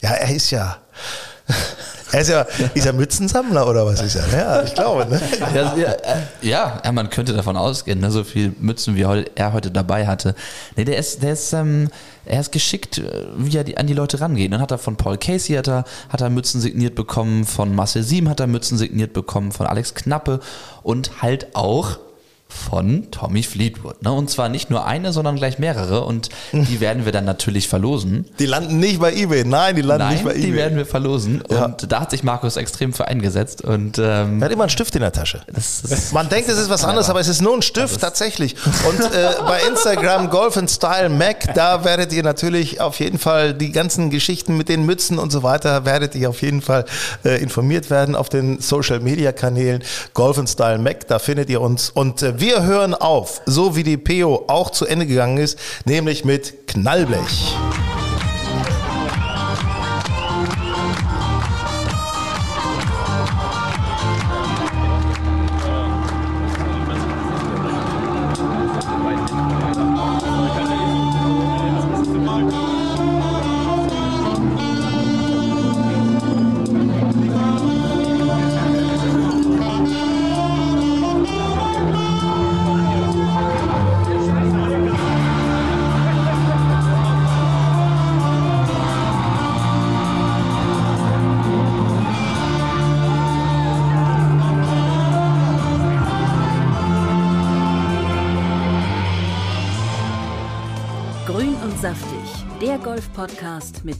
Ja, 0.00 0.10
er 0.10 0.34
ist 0.34 0.50
ja, 0.50 0.78
er 2.12 2.20
ist 2.20 2.28
ja, 2.28 2.46
ist 2.74 2.86
er 2.86 2.92
Mützensammler 2.92 3.68
oder 3.68 3.86
was 3.86 4.00
ist 4.00 4.16
er? 4.16 4.28
Ja, 4.36 4.62
ich 4.62 4.74
glaube, 4.74 5.06
ne? 5.06 5.20
Ja, 5.54 5.96
ja, 6.42 6.80
äh, 6.84 6.92
man 6.92 7.10
könnte 7.10 7.32
davon 7.32 7.56
ausgehen, 7.56 8.00
ne, 8.00 8.10
so 8.10 8.24
viel 8.24 8.52
Mützen 8.58 8.96
wie 8.96 9.02
er 9.02 9.52
heute 9.52 9.70
dabei 9.70 10.06
hatte. 10.06 10.34
Nee, 10.76 10.84
der 10.84 10.98
ist, 10.98 11.22
der 11.22 11.32
ist, 11.32 11.52
ähm, 11.52 11.88
er 12.24 12.40
ist 12.40 12.52
geschickt, 12.52 12.98
äh, 12.98 13.26
wie 13.36 13.56
er 13.56 13.64
die, 13.64 13.76
an 13.76 13.86
die 13.86 13.94
Leute 13.94 14.20
rangeht. 14.20 14.52
Dann 14.52 14.60
hat 14.60 14.70
er 14.70 14.78
von 14.78 14.96
Paul 14.96 15.18
Casey 15.18 15.56
hat 15.56 15.68
er, 15.68 15.84
hat 16.08 16.20
er 16.20 16.30
Mützen 16.30 16.60
signiert 16.60 16.94
bekommen, 16.94 17.44
von 17.44 17.74
Marcel 17.74 18.02
Sieben 18.02 18.28
hat 18.28 18.40
er 18.40 18.46
Mützen 18.46 18.78
signiert 18.78 19.12
bekommen, 19.12 19.52
von 19.52 19.66
Alex 19.66 19.94
Knappe 19.94 20.40
und 20.82 21.22
halt 21.22 21.54
auch 21.54 21.98
von 22.50 23.10
Tommy 23.10 23.42
Fleetwood. 23.42 24.02
Ne? 24.02 24.12
Und 24.12 24.28
zwar 24.28 24.48
nicht 24.48 24.70
nur 24.70 24.84
eine, 24.84 25.12
sondern 25.12 25.36
gleich 25.36 25.58
mehrere. 25.58 26.04
Und 26.04 26.28
die 26.52 26.80
werden 26.80 27.04
wir 27.04 27.12
dann 27.12 27.24
natürlich 27.24 27.68
verlosen. 27.68 28.26
Die 28.38 28.46
landen 28.46 28.78
nicht 28.78 29.00
bei 29.00 29.12
eBay. 29.14 29.44
Nein, 29.44 29.76
die 29.76 29.82
landen 29.82 30.04
Nein, 30.04 30.12
nicht 30.14 30.24
bei 30.24 30.32
eBay. 30.32 30.42
die 30.42 30.54
werden 30.54 30.76
wir 30.76 30.86
verlosen. 30.86 31.42
Ja. 31.50 31.66
Und 31.66 31.90
da 31.90 32.00
hat 32.00 32.10
sich 32.10 32.22
Markus 32.22 32.56
extrem 32.56 32.92
für 32.92 33.06
eingesetzt. 33.08 33.62
Und 33.62 33.98
ähm, 33.98 34.40
Er 34.40 34.46
hat 34.46 34.52
immer 34.52 34.64
einen 34.64 34.70
Stift 34.70 34.94
in 34.96 35.00
der 35.00 35.12
Tasche. 35.12 35.40
ist 35.56 36.12
Man 36.12 36.28
denkt, 36.28 36.48
es 36.48 36.58
ist 36.58 36.68
was 36.70 36.84
anderes, 36.84 37.08
aber 37.08 37.20
es 37.20 37.28
ist 37.28 37.40
nur 37.40 37.54
ein 37.54 37.62
Stift 37.62 38.00
tatsächlich. 38.00 38.56
Und 38.88 39.00
äh, 39.00 39.34
bei 39.46 39.60
Instagram 39.68 40.28
Golf 40.30 40.56
and 40.56 40.70
Style 40.70 41.08
Mac, 41.08 41.54
da 41.54 41.84
werdet 41.84 42.12
ihr 42.12 42.22
natürlich 42.22 42.80
auf 42.80 42.98
jeden 43.00 43.18
Fall 43.18 43.54
die 43.54 43.70
ganzen 43.72 44.10
Geschichten 44.10 44.56
mit 44.56 44.68
den 44.68 44.84
Mützen 44.84 45.18
und 45.18 45.30
so 45.30 45.42
weiter, 45.42 45.84
werdet 45.84 46.14
ihr 46.14 46.28
auf 46.28 46.42
jeden 46.42 46.62
Fall 46.62 46.84
äh, 47.24 47.40
informiert 47.40 47.90
werden 47.90 48.14
auf 48.16 48.28
den 48.28 48.60
Social 48.60 49.00
Media 49.00 49.32
Kanälen 49.32 49.82
Golf 50.14 50.38
and 50.38 50.48
Style 50.48 50.78
Mac, 50.78 51.06
da 51.06 51.18
findet 51.18 51.48
ihr 51.50 51.60
uns. 51.60 51.90
Und 51.90 52.22
äh, 52.22 52.39
wir 52.40 52.62
hören 52.62 52.94
auf, 52.94 53.42
so 53.46 53.76
wie 53.76 53.82
die 53.82 53.96
PO 53.96 54.44
auch 54.48 54.70
zu 54.70 54.86
Ende 54.86 55.06
gegangen 55.06 55.36
ist, 55.36 55.58
nämlich 55.84 56.24
mit 56.24 56.66
Knallblech. 56.66 57.54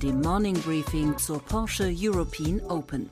Dem 0.02 0.22
Morning 0.22 0.58
Briefing 0.62 1.16
zur 1.18 1.40
Porsche 1.40 1.92
European 1.94 2.60
Open. 2.68 3.10